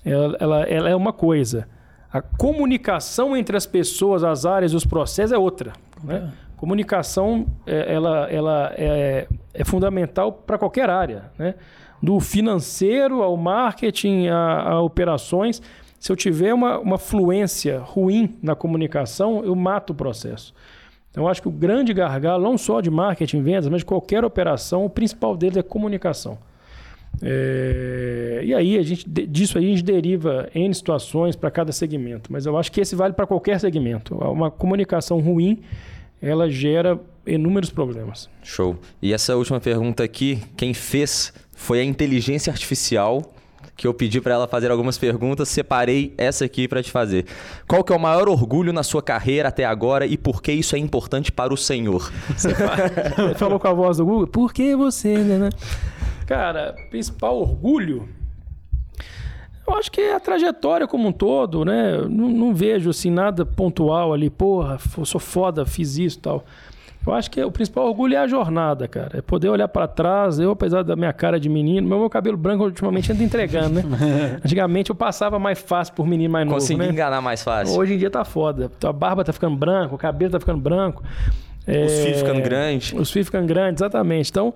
ela, 0.05 0.37
ela, 0.39 0.63
ela 0.63 0.89
é 0.89 0.95
uma 0.95 1.11
coisa. 1.11 1.67
A 2.11 2.21
comunicação 2.21 3.35
entre 3.35 3.57
as 3.57 3.65
pessoas, 3.65 4.23
as 4.23 4.45
áreas 4.45 4.71
e 4.71 4.75
os 4.75 4.85
processos 4.85 5.31
é 5.31 5.37
outra. 5.37 5.73
Né? 6.03 6.31
Comunicação 6.63 7.45
é, 7.67 7.93
ela, 7.93 8.31
ela 8.31 8.73
é, 8.77 9.27
é 9.53 9.65
fundamental 9.65 10.31
para 10.31 10.57
qualquer 10.57 10.89
área. 10.89 11.25
Né? 11.37 11.55
Do 12.01 12.21
financeiro 12.21 13.21
ao 13.21 13.35
marketing, 13.35 14.27
a, 14.27 14.69
a 14.69 14.81
operações. 14.81 15.61
Se 15.99 16.09
eu 16.09 16.15
tiver 16.15 16.53
uma, 16.53 16.79
uma 16.79 16.97
fluência 16.97 17.79
ruim 17.79 18.37
na 18.41 18.55
comunicação, 18.55 19.43
eu 19.43 19.53
mato 19.53 19.89
o 19.91 19.93
processo. 19.93 20.53
Então, 21.11 21.25
eu 21.25 21.27
acho 21.27 21.41
que 21.41 21.49
o 21.49 21.51
grande 21.51 21.93
gargalo, 21.93 22.41
não 22.41 22.57
só 22.57 22.79
de 22.79 22.89
marketing 22.89 23.39
e 23.39 23.41
vendas, 23.41 23.67
mas 23.67 23.79
de 23.79 23.85
qualquer 23.85 24.23
operação, 24.23 24.85
o 24.85 24.89
principal 24.89 25.35
deles 25.35 25.57
é 25.57 25.63
comunicação. 25.63 26.37
É, 27.21 28.39
E 28.45 28.53
aí, 28.53 28.77
a 28.77 28.83
gente, 28.83 29.05
disso 29.05 29.57
aí, 29.57 29.65
a 29.65 29.69
gente 29.71 29.83
deriva 29.83 30.47
N 30.55 30.73
situações 30.73 31.35
para 31.35 31.51
cada 31.51 31.73
segmento. 31.73 32.31
Mas 32.31 32.45
eu 32.45 32.57
acho 32.57 32.71
que 32.71 32.79
esse 32.79 32.95
vale 32.95 33.13
para 33.13 33.27
qualquer 33.27 33.59
segmento. 33.59 34.15
Uma 34.15 34.49
comunicação 34.49 35.19
ruim, 35.19 35.61
ela 36.23 36.49
gera 36.49 36.99
inúmeros 37.27 37.69
problemas. 37.69 38.29
Show. 38.41 38.77
E 39.01 39.13
essa 39.13 39.35
última 39.35 39.59
pergunta 39.59 40.03
aqui, 40.03 40.41
quem 40.55 40.73
fez 40.73 41.33
foi 41.51 41.81
a 41.81 41.83
inteligência 41.83 42.51
artificial 42.51 43.21
que 43.75 43.87
eu 43.87 43.93
pedi 43.93 44.21
para 44.21 44.35
ela 44.35 44.47
fazer 44.47 44.69
algumas 44.69 44.97
perguntas, 44.99 45.49
separei 45.49 46.13
essa 46.15 46.45
aqui 46.45 46.67
para 46.67 46.81
te 46.81 46.91
fazer. 46.91 47.25
Qual 47.67 47.83
que 47.83 47.91
é 47.91 47.95
o 47.95 47.99
maior 47.99 48.29
orgulho 48.29 48.71
na 48.71 48.83
sua 48.83 49.01
carreira 49.01 49.49
até 49.49 49.65
agora 49.65 50.05
e 50.05 50.15
por 50.15 50.43
que 50.43 50.51
isso 50.51 50.75
é 50.75 50.79
importante 50.79 51.31
para 51.31 51.53
o 51.53 51.57
senhor? 51.57 52.11
Ele 53.17 53.33
falou 53.33 53.59
com 53.59 53.67
a 53.67 53.73
voz 53.73 53.97
do 53.97 54.05
Google, 54.05 54.27
por 54.27 54.53
que 54.53 54.75
você, 54.75 55.17
né? 55.17 55.39
né? 55.39 55.49
Cara, 56.27 56.75
principal 56.89 57.35
orgulho. 57.41 58.07
Eu 59.67 59.75
acho 59.75 59.91
que 59.91 60.01
é 60.01 60.15
a 60.15 60.19
trajetória 60.19 60.87
como 60.87 61.07
um 61.07 61.11
todo, 61.11 61.63
né? 61.63 61.97
Não, 62.09 62.27
não 62.29 62.53
vejo 62.53 62.89
assim 62.89 63.09
nada 63.09 63.45
pontual 63.45 64.13
ali, 64.13 64.29
porra, 64.29 64.77
eu 64.97 65.05
sou 65.05 65.21
foda, 65.21 65.65
fiz 65.65 65.97
isso 65.97 66.17
e 66.17 66.21
tal. 66.21 66.43
Eu 67.05 67.13
acho 67.13 67.29
que 67.29 67.43
o 67.43 67.51
principal 67.51 67.85
orgulho 67.87 68.15
é 68.15 68.17
a 68.17 68.27
jornada, 68.27 68.87
cara. 68.87 69.17
É 69.17 69.21
poder 69.21 69.49
olhar 69.49 69.67
pra 69.67 69.87
trás. 69.87 70.39
Eu, 70.39 70.51
apesar 70.51 70.83
da 70.83 70.95
minha 70.95 71.11
cara 71.11 71.37
de 71.37 71.49
menino, 71.49 71.85
meu, 71.85 71.99
meu 71.99 72.09
cabelo 72.09 72.37
branco 72.37 72.63
ultimamente 72.63 73.11
anda 73.11 73.21
entregando, 73.21 73.83
né? 73.83 74.39
Antigamente 74.43 74.89
eu 74.89 74.95
passava 74.95 75.37
mais 75.37 75.59
fácil 75.59 75.93
por 75.95 76.07
menino 76.07 76.31
mais 76.31 76.45
novo, 76.45 76.59
Consegui 76.59 76.79
né? 76.79 76.89
enganar 76.89 77.19
mais 77.21 77.43
fácil. 77.43 77.77
Hoje 77.77 77.95
em 77.95 77.97
dia 77.97 78.09
tá 78.09 78.23
foda. 78.23 78.71
A 78.85 78.93
barba 78.93 79.21
tá 79.21 79.33
ficando 79.33 79.55
branca, 79.57 79.93
o 79.93 79.97
cabelo 79.97 80.31
tá 80.31 80.39
ficando 80.39 80.61
branco. 80.61 81.03
Os 81.67 81.73
É, 81.73 81.87
fios 82.05 82.17
ficando 82.19 82.41
grandes. 82.41 82.93
Os 82.93 83.11
fios 83.11 83.25
ficando 83.25 83.47
grandes, 83.47 83.81
exatamente. 83.81 84.29
Então, 84.29 84.53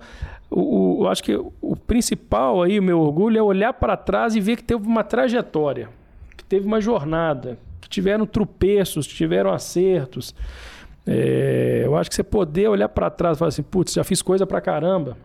o, 0.50 0.98
o- 1.00 1.04
eu 1.04 1.08
acho 1.08 1.22
que 1.22 1.34
o 1.36 1.76
principal 1.76 2.62
aí, 2.62 2.78
o 2.78 2.82
meu 2.82 3.00
orgulho, 3.00 3.38
é 3.38 3.42
olhar 3.42 3.72
para 3.72 3.96
trás 3.96 4.34
e 4.34 4.40
ver 4.40 4.56
que 4.56 4.64
teve 4.64 4.86
uma 4.86 5.04
trajetória, 5.04 5.88
que 6.36 6.44
teve 6.44 6.66
uma 6.66 6.80
jornada, 6.80 7.58
que 7.80 7.88
tiveram 7.88 8.26
tropeços, 8.26 9.06
que 9.06 9.14
tiveram 9.14 9.50
acertos. 9.52 10.34
É, 11.06 11.82
eu 11.84 11.96
acho 11.96 12.10
que 12.10 12.16
você 12.16 12.22
poder 12.22 12.68
olhar 12.68 12.88
para 12.88 13.08
trás 13.10 13.36
e 13.36 13.38
falar 13.38 13.48
assim, 13.48 13.62
putz, 13.62 13.92
já 13.94 14.04
fiz 14.04 14.20
coisa 14.20 14.46
pra 14.46 14.60
caramba, 14.60 15.16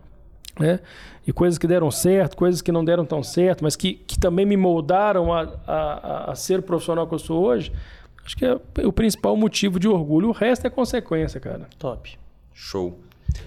né? 0.58 0.80
E 1.26 1.32
coisas 1.32 1.58
que 1.58 1.66
deram 1.66 1.90
certo, 1.90 2.36
coisas 2.36 2.60
que 2.62 2.70
não 2.72 2.84
deram 2.84 3.04
tão 3.04 3.22
certo, 3.22 3.64
mas 3.64 3.76
que, 3.76 3.94
que 3.94 4.18
também 4.18 4.44
me 4.46 4.56
moldaram 4.56 5.32
a, 5.32 5.42
a, 5.66 5.74
a- 5.74 6.30
a 6.32 6.34
ser 6.34 6.60
o 6.60 6.62
profissional 6.62 7.06
que 7.06 7.14
eu 7.14 7.18
sou 7.18 7.42
hoje. 7.44 7.72
Acho 8.24 8.36
que 8.36 8.44
é 8.46 8.58
o 8.86 8.92
principal 8.92 9.36
motivo 9.36 9.78
de 9.78 9.86
orgulho. 9.88 10.28
O 10.28 10.32
resto 10.32 10.66
é 10.66 10.70
consequência, 10.70 11.38
cara. 11.38 11.66
Top. 11.78 12.18
Show. 12.54 12.98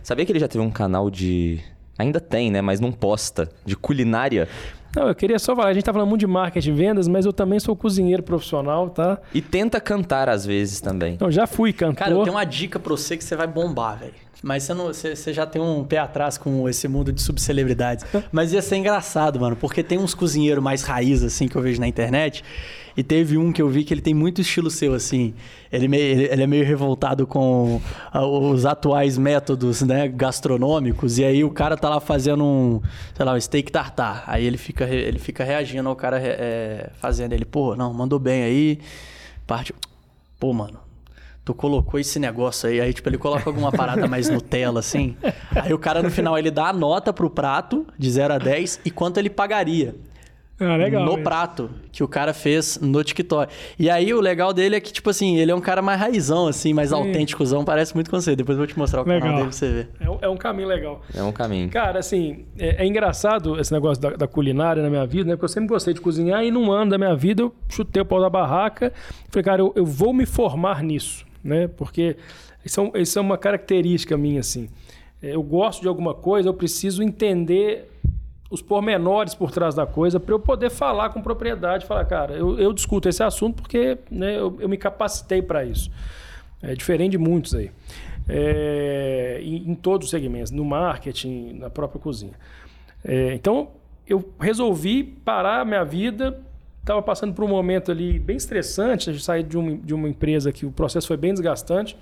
Sabia 0.03 0.25
que 0.25 0.31
ele 0.31 0.39
já 0.39 0.47
teve 0.47 0.63
um 0.63 0.69
canal 0.69 1.09
de. 1.09 1.59
Ainda 1.97 2.19
tem, 2.19 2.51
né? 2.51 2.61
Mas 2.61 2.79
não 2.79 2.91
posta. 2.91 3.49
De 3.65 3.75
culinária. 3.75 4.47
Não, 4.95 5.07
eu 5.07 5.15
queria 5.15 5.37
só 5.37 5.55
falar, 5.55 5.69
a 5.69 5.73
gente 5.73 5.83
tá 5.83 5.93
falando 5.93 6.09
muito 6.09 6.21
de 6.21 6.27
marketing 6.27 6.69
e 6.69 6.73
vendas, 6.73 7.07
mas 7.07 7.25
eu 7.25 7.33
também 7.33 7.59
sou 7.59 7.75
cozinheiro 7.75 8.23
profissional, 8.23 8.89
tá? 8.89 9.19
E 9.33 9.41
tenta 9.41 9.79
cantar 9.79 10.27
às 10.29 10.45
vezes 10.45 10.81
também. 10.81 11.13
Então, 11.13 11.29
já 11.29 11.45
fui 11.45 11.71
cantor. 11.71 11.95
Cara, 11.95 12.11
eu 12.11 12.23
tenho 12.23 12.35
uma 12.35 12.45
dica 12.45 12.79
pra 12.79 12.91
você 12.91 13.15
que 13.17 13.23
você 13.23 13.35
vai 13.35 13.47
bombar, 13.47 13.99
velho. 13.99 14.13
Mas 14.43 14.63
você, 14.63 14.73
não, 14.73 14.85
você, 14.85 15.15
você 15.15 15.33
já 15.33 15.45
tem 15.45 15.61
um 15.61 15.83
pé 15.83 15.97
atrás 15.97 16.37
com 16.37 16.69
esse 16.69 16.87
mundo 16.87 17.11
de 17.11 17.21
subcelebridades. 17.21 18.05
Mas 18.31 18.53
ia 18.53 18.61
ser 18.61 18.77
engraçado, 18.77 19.39
mano, 19.39 19.55
porque 19.55 19.81
tem 19.83 19.97
uns 19.97 20.13
cozinheiros 20.13 20.63
mais 20.63 20.83
raiz, 20.83 21.23
assim, 21.23 21.47
que 21.47 21.55
eu 21.55 21.61
vejo 21.61 21.79
na 21.79 21.87
internet. 21.87 22.43
E 22.95 23.03
teve 23.03 23.37
um 23.37 23.51
que 23.51 23.61
eu 23.61 23.69
vi 23.69 23.83
que 23.83 23.93
ele 23.93 24.01
tem 24.01 24.13
muito 24.13 24.41
estilo 24.41 24.71
seu, 24.71 24.95
assim. 24.95 25.33
Ele, 25.71 25.87
meio, 25.87 26.31
ele, 26.31 26.41
é 26.41 26.47
meio 26.47 26.65
revoltado 26.65 27.27
com 27.27 27.79
ah, 28.11 28.25
os 28.25 28.65
atuais 28.65 29.17
métodos, 29.19 29.83
né, 29.83 30.07
gastronômicos. 30.07 31.19
E 31.19 31.23
aí 31.23 31.43
o 31.43 31.51
cara 31.51 31.77
tá 31.77 31.89
lá 31.89 31.99
fazendo 31.99 32.43
um, 32.43 32.81
sei 33.15 33.25
lá, 33.25 33.33
um 33.33 33.41
steak 33.41 33.71
tartar. 33.71 34.23
Aí 34.25 34.45
ele 34.45 34.57
fica, 34.57 34.85
ele 34.85 35.19
fica 35.19 35.43
reagindo 35.43 35.87
ao 35.87 35.95
cara 35.95 36.19
é, 36.19 36.89
fazendo. 36.97 37.33
Ele, 37.33 37.45
pô, 37.45 37.75
não, 37.75 37.93
mandou 37.93 38.17
bem 38.17 38.43
aí. 38.43 38.79
Parte. 39.45 39.75
Pô, 40.39 40.51
mano, 40.51 40.79
tu 41.47 41.53
colocou 41.53 41.97
esse 41.97 42.19
negócio 42.19 42.67
aí, 42.67 42.81
aí 42.81 42.93
tipo, 42.93 43.07
ele 43.07 43.17
coloca 43.17 43.49
alguma 43.49 43.71
parada 43.71 44.05
mais 44.05 44.27
Nutella, 44.27 44.81
assim. 44.81 45.15
Aí 45.55 45.73
o 45.73 45.79
cara 45.79 46.03
no 46.03 46.11
final 46.11 46.37
ele 46.37 46.51
dá 46.51 46.67
a 46.67 46.73
nota 46.73 47.13
pro 47.13 47.29
prato 47.29 47.87
de 47.97 48.11
0 48.11 48.33
a 48.33 48.37
10 48.37 48.81
e 48.83 48.91
quanto 48.91 49.17
ele 49.17 49.29
pagaria. 49.29 49.95
Ah, 50.59 50.75
legal. 50.75 51.05
no 51.05 51.13
isso. 51.13 51.23
prato 51.23 51.69
que 51.91 52.03
o 52.03 52.07
cara 52.07 52.33
fez 52.33 52.79
no 52.81 53.03
TikTok. 53.03 53.53
E 53.77 53.89
aí 53.91 54.11
o 54.11 54.19
legal 54.19 54.51
dele 54.51 54.75
é 54.75 54.79
que, 54.79 54.91
tipo 54.91 55.07
assim, 55.09 55.37
ele 55.37 55.51
é 55.51 55.55
um 55.55 55.61
cara 55.61 55.83
mais 55.83 55.99
raizão, 55.99 56.47
assim, 56.47 56.73
mais 56.73 56.91
autênticozão, 56.91 57.63
parece 57.63 57.93
muito 57.93 58.09
com 58.09 58.19
você. 58.19 58.35
Depois 58.35 58.57
eu 58.57 58.61
vou 58.61 58.67
te 58.67 58.77
mostrar 58.77 59.01
o 59.01 59.05
canal 59.05 59.19
Legal. 59.19 59.35
dele 59.35 59.49
pra 59.49 59.51
você 59.51 59.71
ver. 59.71 59.89
É 59.99 60.09
um, 60.09 60.17
é 60.23 60.29
um 60.29 60.37
caminho 60.37 60.67
legal. 60.67 61.01
É 61.13 61.21
um 61.21 61.31
caminho. 61.31 61.69
Cara, 61.69 61.99
assim, 61.99 62.45
é, 62.57 62.83
é 62.83 62.87
engraçado 62.87 63.59
esse 63.59 63.71
negócio 63.71 64.01
da, 64.01 64.09
da 64.11 64.27
culinária 64.27 64.81
na 64.81 64.89
minha 64.89 65.05
vida, 65.05 65.25
né? 65.25 65.35
Porque 65.35 65.45
eu 65.45 65.49
sempre 65.49 65.69
gostei 65.69 65.93
de 65.93 66.01
cozinhar 66.01 66.43
e 66.43 66.49
num 66.49 66.71
ano 66.71 66.89
da 66.89 66.97
minha 66.97 67.15
vida 67.15 67.43
eu 67.43 67.53
chutei 67.69 68.01
o 68.01 68.05
pau 68.05 68.19
da 68.19 68.29
barraca. 68.29 68.91
Falei, 69.29 69.43
cara, 69.43 69.61
eu, 69.61 69.71
eu 69.75 69.85
vou 69.85 70.11
me 70.11 70.25
formar 70.25 70.81
nisso, 70.81 71.23
né? 71.47 71.67
Porque 71.67 72.17
isso 72.63 72.81
é, 72.81 73.01
isso 73.01 73.17
é 73.17 73.21
uma 73.21 73.37
característica 73.37 74.17
minha, 74.17 74.41
assim. 74.41 74.69
É, 75.21 75.33
Eu 75.33 75.41
gosto 75.41 75.81
de 75.81 75.87
alguma 75.87 76.13
coisa, 76.13 76.49
eu 76.49 76.53
preciso 76.53 77.01
entender 77.01 77.89
os 78.49 78.61
pormenores 78.61 79.33
por 79.33 79.51
trás 79.51 79.75
da 79.75 79.85
coisa 79.85 80.19
para 80.19 80.33
eu 80.33 80.39
poder 80.39 80.69
falar 80.69 81.09
com 81.09 81.21
propriedade. 81.21 81.85
Falar, 81.85 82.05
cara, 82.05 82.33
eu, 82.33 82.59
eu 82.59 82.71
discuto 82.73 83.09
esse 83.09 83.23
assunto 83.23 83.61
porque 83.61 83.97
né, 84.11 84.37
eu, 84.37 84.57
eu 84.59 84.69
me 84.69 84.77
capacitei 84.77 85.41
para 85.41 85.65
isso. 85.65 85.89
É 86.61 86.73
diferente 86.73 87.11
de 87.11 87.17
muitos 87.17 87.55
aí. 87.55 87.71
É, 88.29 89.39
em, 89.41 89.71
em 89.71 89.75
todos 89.75 90.07
os 90.07 90.11
segmentos, 90.11 90.51
no 90.51 90.65
marketing, 90.65 91.53
na 91.59 91.69
própria 91.69 91.99
cozinha. 91.99 92.33
É, 93.03 93.33
então, 93.33 93.69
eu 94.07 94.33
resolvi 94.39 95.03
parar 95.03 95.61
a 95.61 95.65
minha 95.65 95.83
vida. 95.83 96.41
Estava 96.87 97.01
passando 97.01 97.33
por 97.33 97.43
um 97.43 97.49
momento 97.49 97.91
ali 97.91 98.17
bem 98.17 98.37
estressante. 98.37 99.09
Eu 99.09 99.19
saí 99.19 99.43
de 99.43 99.57
uma, 99.57 99.75
de 99.75 99.93
uma 99.93 100.07
empresa 100.07 100.53
que 100.53 100.65
o 100.65 100.71
processo 100.71 101.05
foi 101.05 101.17
bem 101.17 101.33
desgastante. 101.33 101.97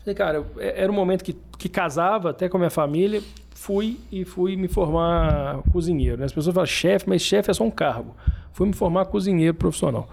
Falei, 0.00 0.14
cara, 0.16 0.44
é- 0.58 0.82
era 0.82 0.90
um 0.90 0.94
momento 0.94 1.22
que, 1.22 1.36
que 1.56 1.68
casava 1.68 2.30
até 2.30 2.48
com 2.48 2.56
a 2.56 2.60
minha 2.60 2.70
família. 2.70 3.22
Fui 3.54 4.00
e 4.10 4.24
fui 4.24 4.56
me 4.56 4.66
formar 4.66 5.62
cozinheiro. 5.72 6.16
né? 6.18 6.24
As 6.24 6.32
pessoas 6.32 6.52
falam 6.52 6.66
chefe, 6.66 7.08
mas 7.08 7.22
chefe 7.22 7.48
é 7.52 7.54
só 7.54 7.62
um 7.62 7.70
cargo. 7.70 8.16
Fui 8.52 8.66
me 8.66 8.72
formar 8.72 9.04
cozinheiro 9.06 9.54
profissional. 9.54 10.08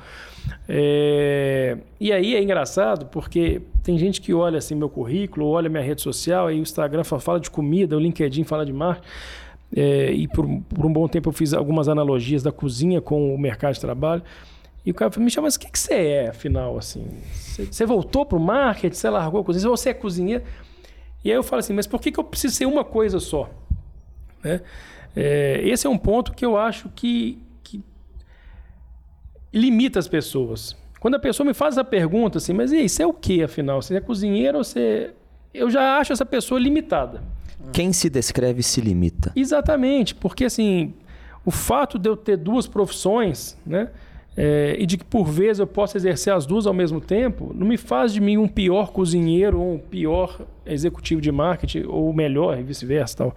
É, 0.68 1.78
E 2.00 2.14
aí 2.14 2.36
é 2.36 2.42
engraçado 2.44 3.08
porque 3.08 3.62
tem 3.84 3.98
gente 3.98 4.22
que 4.22 4.34
olha 4.36 4.60
assim 4.60 4.76
meu 4.76 4.88
currículo, 4.90 5.48
olha 5.48 5.68
minha 5.68 5.82
rede 5.84 6.02
social, 6.04 6.46
aí 6.48 6.60
o 6.60 6.62
Instagram 6.62 7.04
fa- 7.04 7.20
fala 7.20 7.40
de 7.40 7.50
comida, 7.50 7.98
o 7.98 8.00
LinkedIn 8.00 8.44
fala 8.44 8.64
de 8.66 8.72
marketing. 8.72 9.08
É, 9.76 10.12
e 10.12 10.28
por, 10.28 10.48
por 10.48 10.86
um 10.86 10.92
bom 10.92 11.08
tempo 11.08 11.30
eu 11.30 11.34
fiz 11.34 11.54
algumas 11.54 11.88
analogias 11.88 12.42
da 12.42 12.52
cozinha 12.52 13.02
com 13.02 13.34
o 13.34 13.38
mercado 13.38 13.74
de 13.74 13.82
trabalho. 13.82 14.24
E 14.86 14.92
o 14.92 14.94
cara 14.94 15.12
falou, 15.12 15.30
chama, 15.30 15.46
mas 15.46 15.56
o 15.56 15.60
que, 15.60 15.70
que 15.70 15.78
você 15.78 15.94
é, 15.94 16.28
afinal, 16.30 16.78
assim? 16.78 17.06
Você, 17.34 17.66
você 17.66 17.86
voltou 17.86 18.26
para 18.26 18.38
o 18.38 18.42
marketing, 18.42 18.96
você 18.96 19.10
largou 19.10 19.42
a 19.42 19.44
cozinha, 19.44 19.70
você 19.70 19.90
é 19.90 19.94
cozinheiro? 19.94 20.44
E 21.24 21.30
aí 21.30 21.36
eu 21.36 21.44
falo 21.44 21.60
assim, 21.60 21.74
mas 21.74 21.86
por 21.86 22.00
que, 22.00 22.12
que 22.12 22.20
eu 22.20 22.24
preciso 22.24 22.56
ser 22.56 22.66
uma 22.66 22.84
coisa 22.84 23.20
só? 23.20 23.50
Né? 24.44 24.62
É, 25.16 25.62
esse 25.64 25.86
é 25.86 25.90
um 25.90 25.98
ponto 25.98 26.34
que 26.34 26.46
eu 26.46 26.58
acho 26.58 26.90
que, 26.96 27.38
que 27.62 27.84
limita 29.54 30.00
as 30.00 30.08
pessoas. 30.08 30.78
Quando 31.00 31.16
a 31.16 31.20
pessoa 31.20 31.46
me 31.46 31.54
faz 31.54 31.76
essa 31.76 31.84
pergunta 31.84 32.38
assim, 32.38 32.54
mas 32.54 32.72
e 32.72 32.78
aí, 32.78 32.90
você 32.90 33.04
é 33.04 33.08
o 33.08 33.14
que, 33.14 33.44
afinal? 33.44 33.82
Você 33.82 33.96
é 33.96 34.02
cozinheiro 34.02 34.58
ou 34.58 34.64
você... 34.64 35.12
Eu 35.54 35.70
já 35.70 35.98
acho 35.98 36.14
essa 36.14 36.26
pessoa 36.26 36.60
limitada. 36.60 37.22
Quem 37.72 37.94
se 37.94 38.10
descreve 38.10 38.64
se 38.64 38.82
limita. 38.82 39.32
Exatamente, 39.36 40.16
porque 40.16 40.46
assim, 40.46 40.94
o 41.46 41.52
fato 41.52 42.00
de 42.00 42.10
eu 42.10 42.18
ter 42.18 42.38
duas 42.38 42.68
profissões, 42.68 43.58
né? 43.66 43.90
é, 44.42 44.78
e 44.80 44.86
de 44.86 44.98
que 44.98 45.04
por 45.04 45.26
vezes 45.26 45.60
eu 45.60 45.68
possa 45.68 45.98
exercer 45.98 46.34
as 46.34 46.46
duas 46.46 46.66
ao 46.66 46.74
mesmo 46.74 47.02
tempo, 47.02 47.52
não 47.54 47.68
me 47.68 47.76
faz 47.76 48.14
de 48.14 48.22
mim 48.22 48.38
um 48.38 48.48
pior 48.48 48.92
cozinheiro 48.92 49.60
ou 49.60 49.74
um 49.76 49.78
pior 49.78 50.40
executivo 50.66 51.20
de 51.20 51.30
marketing, 51.30 51.84
ou 51.88 52.14
melhor, 52.14 52.58
e 52.58 52.64
vice-versa. 52.64 53.18
Tal. 53.18 53.36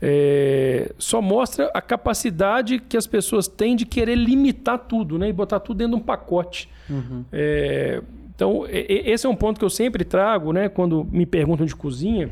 É, 0.00 0.92
só 0.96 1.20
mostra 1.20 1.68
a 1.74 1.82
capacidade 1.82 2.78
que 2.78 2.96
as 2.96 3.04
pessoas 3.04 3.48
têm 3.48 3.74
de 3.74 3.84
querer 3.84 4.14
limitar 4.14 4.78
tudo 4.78 5.18
né? 5.18 5.28
e 5.28 5.32
botar 5.32 5.58
tudo 5.58 5.78
dentro 5.78 5.96
de 5.96 6.02
um 6.02 6.04
pacote. 6.04 6.68
É, 7.32 8.00
então, 8.32 8.64
esse 8.68 9.26
é 9.26 9.28
um 9.28 9.34
ponto 9.34 9.58
que 9.58 9.64
eu 9.64 9.70
sempre 9.70 10.04
trago 10.04 10.52
né? 10.52 10.68
quando 10.68 11.04
me 11.10 11.26
perguntam 11.26 11.66
de 11.66 11.74
cozinha. 11.74 12.30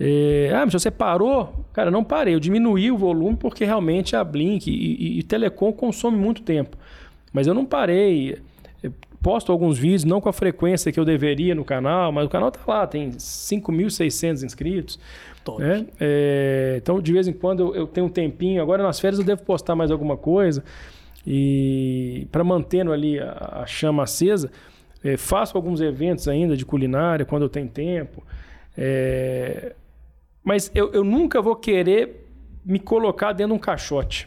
É, 0.00 0.52
ah, 0.54 0.64
mas 0.64 0.72
você 0.72 0.90
parou? 0.90 1.64
Cara, 1.72 1.90
não 1.90 2.04
parei. 2.04 2.34
Eu 2.34 2.40
diminuí 2.40 2.90
o 2.90 2.96
volume 2.96 3.36
porque 3.36 3.64
realmente 3.64 4.14
a 4.14 4.22
Blink 4.22 4.70
e, 4.70 4.74
e, 4.74 5.18
e 5.18 5.22
Telecom 5.22 5.72
consome 5.72 6.16
muito 6.16 6.42
tempo. 6.42 6.76
Mas 7.32 7.46
eu 7.46 7.54
não 7.54 7.64
parei. 7.64 8.38
Eu 8.82 8.92
posto 9.20 9.50
alguns 9.50 9.76
vídeos, 9.76 10.04
não 10.04 10.20
com 10.20 10.28
a 10.28 10.32
frequência 10.32 10.92
que 10.92 11.00
eu 11.00 11.04
deveria 11.04 11.54
no 11.54 11.64
canal, 11.64 12.12
mas 12.12 12.26
o 12.26 12.28
canal 12.28 12.50
tá 12.50 12.60
lá, 12.66 12.86
tem 12.86 13.10
5.600 13.10 14.44
inscritos. 14.44 15.00
Né? 15.58 15.86
É, 15.98 16.74
então, 16.76 17.00
de 17.00 17.12
vez 17.12 17.26
em 17.26 17.32
quando 17.32 17.60
eu, 17.60 17.74
eu 17.74 17.86
tenho 17.86 18.06
um 18.06 18.10
tempinho. 18.10 18.62
Agora 18.62 18.82
nas 18.82 19.00
férias 19.00 19.18
eu 19.18 19.24
devo 19.24 19.42
postar 19.42 19.74
mais 19.74 19.90
alguma 19.90 20.16
coisa. 20.16 20.62
E 21.26 22.26
para 22.30 22.44
mantendo 22.44 22.92
ali 22.92 23.18
a, 23.18 23.62
a 23.62 23.66
chama 23.66 24.04
acesa, 24.04 24.50
é, 25.02 25.16
faço 25.16 25.56
alguns 25.56 25.80
eventos 25.80 26.28
ainda 26.28 26.56
de 26.56 26.64
culinária 26.64 27.24
quando 27.24 27.42
eu 27.42 27.48
tenho 27.48 27.68
tempo. 27.68 28.22
É, 28.76 29.74
mas 30.48 30.70
eu, 30.74 30.90
eu 30.92 31.04
nunca 31.04 31.42
vou 31.42 31.54
querer 31.54 32.26
me 32.64 32.78
colocar 32.78 33.32
dentro 33.32 33.52
de 33.52 33.56
um 33.58 33.58
caixote. 33.58 34.26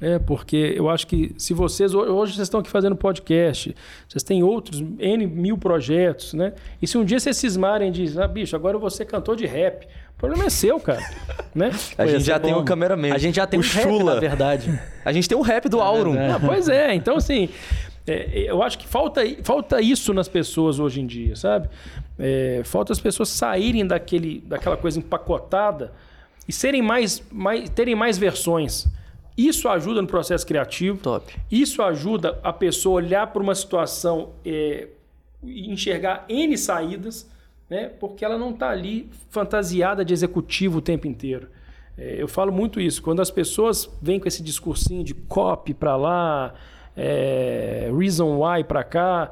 né? 0.00 0.18
porque 0.18 0.74
eu 0.76 0.88
acho 0.90 1.06
que 1.06 1.32
se 1.38 1.54
vocês. 1.54 1.94
ho- 1.94 2.00
Hoje 2.00 2.34
vocês 2.34 2.46
estão 2.46 2.60
aqui 2.60 2.68
fazendo 2.70 2.94
podcast, 2.96 3.74
vocês 4.08 4.22
têm 4.22 4.42
outros 4.42 4.80
N 4.98 5.26
mil 5.26 5.56
projetos, 5.56 6.34
né? 6.34 6.52
E 6.82 6.86
se 6.86 6.96
um 6.98 7.04
dia 7.04 7.18
vocês 7.20 7.36
cismarem 7.36 7.90
de, 7.92 8.20
ah, 8.20 8.26
bicho, 8.28 8.54
agora 8.56 8.76
eu 8.76 8.80
vou 8.80 8.90
ser 8.90 9.04
cantor 9.06 9.36
de 9.36 9.46
rap. 9.46 9.86
O 10.16 10.18
problema 10.18 10.44
é 10.46 10.50
seu, 10.50 10.80
cara. 10.80 11.00
né? 11.54 11.70
A 11.96 12.06
gente 12.06 12.24
já 12.24 12.34
ser 12.34 12.40
tem 12.42 12.54
bom. 12.54 12.60
o 12.60 12.64
cameraman. 12.64 13.12
A 13.12 13.18
gente 13.18 13.36
já 13.36 13.46
tem 13.46 13.60
o 13.60 13.62
um 13.62 13.66
rap, 13.66 13.82
Chula. 13.84 14.14
na 14.14 14.20
verdade. 14.20 14.80
A 15.04 15.12
gente 15.12 15.28
tem 15.28 15.38
o 15.38 15.42
rap 15.42 15.68
do 15.68 15.80
Aurum. 15.80 16.12
verdade. 16.14 16.44
Ah, 16.44 16.46
pois 16.48 16.68
é, 16.68 16.92
então 16.94 17.16
assim, 17.16 17.48
é, 18.06 18.44
eu 18.50 18.60
acho 18.62 18.78
que 18.78 18.86
falta, 18.86 19.20
falta 19.44 19.80
isso 19.80 20.12
nas 20.12 20.28
pessoas 20.28 20.78
hoje 20.80 21.00
em 21.00 21.06
dia, 21.06 21.36
sabe? 21.36 21.68
É, 22.18 22.62
falta 22.64 22.92
as 22.92 23.00
pessoas 23.00 23.28
saírem 23.28 23.86
daquele, 23.86 24.40
daquela 24.40 24.76
coisa 24.76 24.98
empacotada 24.98 25.92
e 26.48 26.52
serem 26.52 26.82
mais, 26.82 27.22
mais, 27.30 27.68
terem 27.70 27.94
mais 27.94 28.18
versões. 28.18 28.86
Isso 29.36 29.68
ajuda 29.68 30.02
no 30.02 30.08
processo 30.08 30.44
criativo. 30.44 30.98
Top. 30.98 31.32
Isso 31.50 31.80
ajuda 31.80 32.40
a 32.42 32.52
pessoa 32.52 33.00
a 33.00 33.04
olhar 33.04 33.26
para 33.28 33.40
uma 33.40 33.54
situação 33.54 34.30
é, 34.44 34.88
e 35.44 35.70
enxergar 35.70 36.24
N 36.28 36.58
saídas, 36.58 37.30
né? 37.70 37.88
porque 38.00 38.24
ela 38.24 38.36
não 38.36 38.50
está 38.50 38.70
ali 38.70 39.08
fantasiada 39.30 40.04
de 40.04 40.12
executivo 40.12 40.78
o 40.78 40.82
tempo 40.82 41.06
inteiro. 41.06 41.48
É, 41.96 42.16
eu 42.18 42.26
falo 42.26 42.50
muito 42.50 42.80
isso. 42.80 43.00
Quando 43.00 43.20
as 43.20 43.30
pessoas 43.30 43.88
vêm 44.02 44.18
com 44.18 44.26
esse 44.26 44.42
discursinho 44.42 45.04
de 45.04 45.14
copy 45.14 45.72
para 45.72 45.94
lá, 45.96 46.54
é, 46.96 47.90
reason 47.96 48.40
why 48.40 48.64
para 48.64 48.82
cá, 48.82 49.30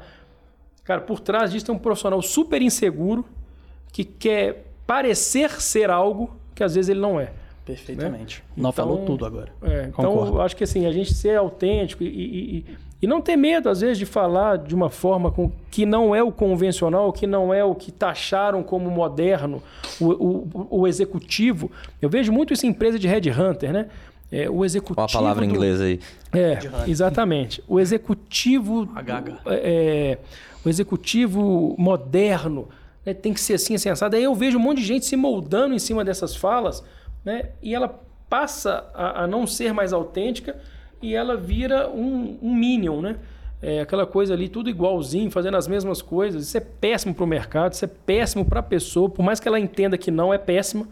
cara, 0.87 1.01
por 1.01 1.19
trás 1.19 1.51
disso 1.51 1.65
tem 1.67 1.75
um 1.75 1.77
profissional 1.77 2.21
super 2.23 2.61
inseguro 2.61 3.23
que 3.91 4.03
quer 4.03 4.65
parecer 4.87 5.51
ser 5.61 5.89
algo 5.91 6.35
que 6.55 6.63
às 6.63 6.73
vezes 6.75 6.89
ele 6.89 6.99
não 7.01 7.19
é. 7.19 7.31
Perfeitamente. 7.65 8.41
Não 8.55 8.69
Então- 8.69 8.85
falou 8.85 9.05
tudo 9.05 9.25
agora. 9.25 9.51
É, 9.61 9.89
então, 9.89 10.39
acho 10.41 10.55
que 10.55 10.63
assim, 10.63 10.85
a 10.85 10.91
gente 10.91 11.13
ser 11.13 11.37
autêntico 11.37 12.01
e, 12.01 12.07
e- 12.07 12.57
e- 12.59 12.65
e 13.01 13.05
não 13.07 13.21
ter 13.21 13.35
medo, 13.35 13.69
às 13.69 13.81
vezes, 13.81 13.97
de 13.97 14.05
falar 14.05 14.57
de 14.57 14.73
uma 14.73 14.89
forma 14.89 15.29
com, 15.29 15.51
que 15.69 15.85
não 15.85 16.15
é 16.15 16.23
o 16.23 16.31
convencional, 16.31 17.11
que 17.11 17.27
não 17.27 17.53
é 17.53 17.63
o 17.63 17.75
que 17.75 17.91
taxaram 17.91 18.63
como 18.63 18.89
moderno, 18.89 19.61
o, 19.99 20.05
o- 20.05 20.67
o 20.81 20.87
executivo. 20.87 21.69
Eu 22.01 22.09
vejo 22.09 22.31
muito 22.31 22.53
isso 22.53 22.65
em 22.65 22.69
empresa 22.69 22.97
de 22.97 23.07
headhunter, 23.07 23.73
né? 23.73 23.87
É, 24.31 24.49
o 24.49 24.65
executivo. 24.65 24.99
Olha 25.01 25.09
a 25.09 25.13
palavra 25.13 25.45
em 25.45 25.47
do- 25.47 25.55
inglês 25.55 25.79
aí. 25.81 25.99
é, 26.33 26.59
exatamente. 26.89 27.63
O 27.67 27.79
executivo. 27.79 28.85
HH. 28.93 29.41
é, 29.47 30.17
o 30.65 30.69
executivo 30.69 31.75
moderno 31.77 32.67
né, 33.05 33.13
tem 33.13 33.33
que 33.33 33.39
ser 33.39 33.53
assim, 33.53 33.75
assim, 33.75 33.89
assado. 33.89 34.15
Aí 34.15 34.23
eu 34.23 34.35
vejo 34.35 34.57
um 34.57 34.61
monte 34.61 34.79
de 34.79 34.85
gente 34.85 35.05
se 35.05 35.15
moldando 35.15 35.73
em 35.73 35.79
cima 35.79 36.03
dessas 36.03 36.35
falas, 36.35 36.83
né? 37.23 37.49
E 37.63 37.73
ela 37.73 38.01
passa 38.29 38.85
a, 38.93 39.23
a 39.23 39.27
não 39.27 39.47
ser 39.47 39.73
mais 39.73 39.93
autêntica 39.93 40.57
e 41.01 41.15
ela 41.15 41.37
vira 41.37 41.87
um, 41.89 42.37
um 42.41 42.53
minion, 42.53 42.99
né? 43.01 43.15
É, 43.61 43.79
aquela 43.79 44.05
coisa 44.05 44.33
ali, 44.33 44.49
tudo 44.49 44.69
igualzinho, 44.69 45.31
fazendo 45.31 45.55
as 45.55 45.67
mesmas 45.67 46.01
coisas. 46.01 46.43
Isso 46.47 46.57
é 46.57 46.59
péssimo 46.61 47.15
para 47.15 47.23
o 47.23 47.27
mercado, 47.27 47.71
isso 47.73 47.85
é 47.85 47.87
péssimo 47.87 48.43
para 48.43 48.59
a 48.59 48.63
pessoa, 48.63 49.09
por 49.09 49.23
mais 49.23 49.39
que 49.39 49.47
ela 49.47 49.59
entenda 49.59 49.97
que 49.97 50.11
não 50.11 50.33
é 50.33 50.37
péssima. 50.37 50.85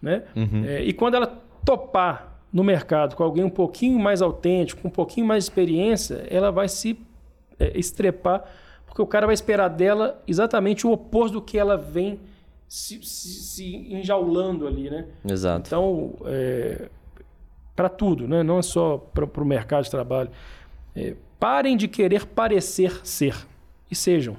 Né? 0.00 0.22
É, 0.66 0.82
e 0.82 0.92
quando 0.92 1.14
ela 1.14 1.40
topar 1.64 2.31
no 2.52 2.62
mercado 2.62 3.16
com 3.16 3.22
alguém 3.22 3.44
um 3.44 3.50
pouquinho 3.50 3.98
mais 3.98 4.20
autêntico, 4.20 4.82
com 4.82 4.88
um 4.88 4.90
pouquinho 4.90 5.26
mais 5.26 5.44
de 5.44 5.50
experiência, 5.50 6.26
ela 6.30 6.50
vai 6.52 6.68
se 6.68 6.98
é, 7.58 7.78
estrepar, 7.78 8.44
porque 8.86 9.00
o 9.00 9.06
cara 9.06 9.26
vai 9.26 9.34
esperar 9.34 9.68
dela 9.68 10.22
exatamente 10.28 10.86
o 10.86 10.92
oposto 10.92 11.34
do 11.34 11.42
que 11.42 11.58
ela 11.58 11.76
vem 11.78 12.20
se, 12.68 13.02
se- 13.02 13.42
se 13.42 13.76
enjaulando 13.94 14.66
ali, 14.66 14.90
né? 14.90 15.06
Exato. 15.24 15.68
Então, 15.68 16.14
é, 16.26 16.88
para 17.74 17.88
tudo, 17.88 18.28
né? 18.28 18.42
não 18.42 18.58
é 18.58 18.62
só 18.62 18.98
para 18.98 19.24
o 19.24 19.44
mercado 19.46 19.84
de 19.84 19.90
trabalho. 19.90 20.30
É, 20.94 21.14
parem 21.40 21.76
de 21.76 21.88
querer 21.88 22.26
parecer 22.26 23.00
ser 23.02 23.34
e 23.90 23.94
sejam. 23.94 24.36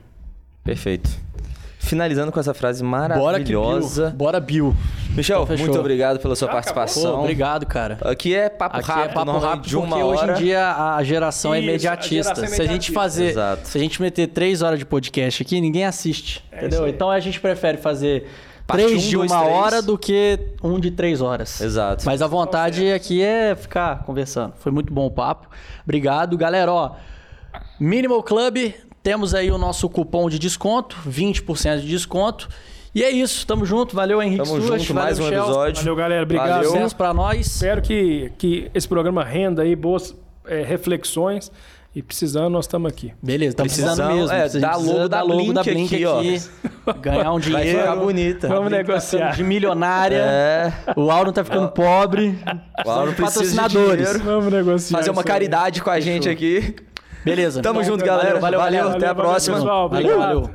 Perfeito. 0.63 1.09
Finalizando 1.83 2.31
com 2.31 2.39
essa 2.39 2.53
frase 2.53 2.81
Bora 2.83 3.07
que 3.39 3.45
Bill. 3.45 3.61
maravilhosa. 3.61 4.09
Bora, 4.15 4.39
Bill. 4.39 4.75
Michel, 5.15 5.43
Então, 5.43 5.57
muito 5.57 5.77
obrigado 5.79 6.17
pela 6.19 6.35
sua 6.35 6.47
Já 6.47 6.53
acabou? 6.53 6.73
Pô, 6.73 6.79
participação. 6.79 7.19
obrigado, 7.21 7.65
cara. 7.67 7.97
Aqui 8.01 8.33
é 8.33 8.49
papo 8.49 8.77
Aqui 8.77 8.87
rápido, 8.89 9.09
é 9.11 9.13
papo 9.13 9.37
rápido 9.37 9.67
de 9.67 9.77
uma 9.77 9.87
porque 9.87 10.03
hora. 10.03 10.31
hoje 10.31 10.31
em 10.41 10.45
dia 10.45 10.71
a 10.95 11.03
geração 11.03 11.53
é 11.53 11.59
Isso, 11.59 11.67
a 11.67 11.69
imediatista. 11.69 12.13
geração 12.35 12.43
é 12.45 12.47
Se 12.47 12.61
a 12.61 12.65
gente 12.65 12.91
fazer, 12.91 13.25
Exato. 13.25 13.67
se 13.67 13.77
a 13.77 13.81
gente 13.81 14.01
meter 14.01 14.27
três 14.27 14.61
horas 14.61 14.79
de 14.79 14.85
podcast 14.85 15.43
aqui, 15.43 15.61
ninguém 15.61 15.85
assiste, 15.85 16.43
É 16.51 16.57
entendeu? 16.57 16.87
Então 16.87 17.11
a 17.11 17.19
gente 17.19 17.39
prefere 17.39 17.77
fazer 17.77 18.27
Parte 18.65 18.81
três 18.85 19.03
um, 19.03 19.07
de 19.09 19.15
dois, 19.17 19.31
uma 19.31 19.41
três. 19.43 19.55
hora 19.55 19.81
do 19.81 19.97
que 19.97 20.39
um 20.63 20.79
de 20.79 20.89
três 20.89 21.21
horas. 21.21 21.59
Exato. 21.61 22.05
Mas 22.05 22.21
a 22.21 22.27
vontade 22.27 22.91
aqui 22.93 23.21
é 23.21 23.53
ficar 23.55 24.03
conversando. 24.05 24.53
Foi 24.59 24.71
muito 24.71 24.91
bom 24.91 25.05
o 25.05 25.11
papo. 25.11 25.47
Obrigado, 25.83 26.35
galera. 26.37 26.71
Ó, 26.71 26.91
Minimal 27.79 28.23
Club, 28.23 28.73
temos 29.03 29.35
aí 29.35 29.51
o 29.51 29.57
nosso 29.57 29.89
cupom 29.89 30.29
de 30.29 30.39
desconto, 30.39 30.97
20% 31.07 31.81
de 31.81 31.87
desconto. 31.87 32.47
E 32.95 33.03
é 33.03 33.09
isso, 33.11 33.45
tamo 33.45 33.65
junto. 33.65 33.95
Valeu, 33.95 34.21
Henrique 34.21 34.43
Tamo 34.43 34.61
Stuart, 34.61 34.79
junto, 34.81 34.93
valeu, 34.93 35.03
mais 35.03 35.19
um 35.19 35.23
Michel. 35.23 35.43
episódio. 35.43 35.75
Valeu, 35.81 35.95
galera. 35.95 36.23
Obrigado. 36.23 36.49
Valeu. 36.49 36.69
Sucesso 36.71 36.95
pra 36.95 37.13
nós. 37.13 37.47
Espero 37.47 37.81
que, 37.81 38.31
que 38.37 38.69
esse 38.73 38.87
programa 38.87 39.23
renda 39.23 39.63
aí 39.63 39.75
boas 39.75 40.15
é, 40.45 40.61
reflexões. 40.63 41.51
E 41.95 42.01
precisando, 42.01 42.49
nós 42.49 42.65
estamos 42.65 42.91
aqui. 42.91 43.13
Beleza, 43.21 43.51
estamos 43.51 43.71
precisando 43.73 44.15
mesmo. 44.15 44.31
é, 44.31 44.49
dá 44.49 44.75
logo 44.75 44.99
da 44.99 45.07
dar 45.07 45.21
logo 45.21 45.53
da 45.53 45.61
Blink 45.61 45.89
Blink 45.89 45.95
aqui, 45.95 46.05
ó. 46.05 46.19
aqui. 46.19 46.99
Ganhar 47.01 47.31
um 47.33 47.37
Vai 47.39 47.61
dinheiro. 47.61 47.79
ficar 47.81 47.95
bonita. 47.95 48.47
Vamos 48.47 48.71
tá 48.71 48.77
negociar. 48.77 49.19
ficando 49.19 49.35
de 49.35 49.43
milionária. 49.43 50.15
É. 50.17 50.73
O 50.95 51.11
Auro 51.11 51.31
tá 51.31 51.43
ficando 51.43 51.69
pobre. 51.69 52.35
O 52.83 52.89
Auro 52.89 53.11
de 53.11 53.17
precisa 53.17 53.43
de 53.45 53.55
patrocinadores. 53.55 54.07
dinheiro. 54.07 54.23
Vamos 54.23 54.51
negociar. 54.51 54.97
Fazer 54.97 55.11
uma 55.11 55.21
isso 55.21 55.27
aí. 55.29 55.33
caridade 55.33 55.83
com 55.83 55.89
a 55.91 55.99
gente 55.99 56.27
aqui. 56.27 56.75
Beleza. 57.23 57.61
Tamo 57.61 57.81
Então, 57.81 57.91
junto, 57.93 58.03
galera. 58.05 58.39
Valeu, 58.39 58.59
Valeu, 58.59 58.79
galera. 58.81 58.97
até 58.97 59.07
a 59.07 59.13
Valeu, 59.13 59.29
próxima. 59.31 59.57
pessoal. 59.57 59.89
Valeu, 59.89 60.17
valeu. 60.17 60.49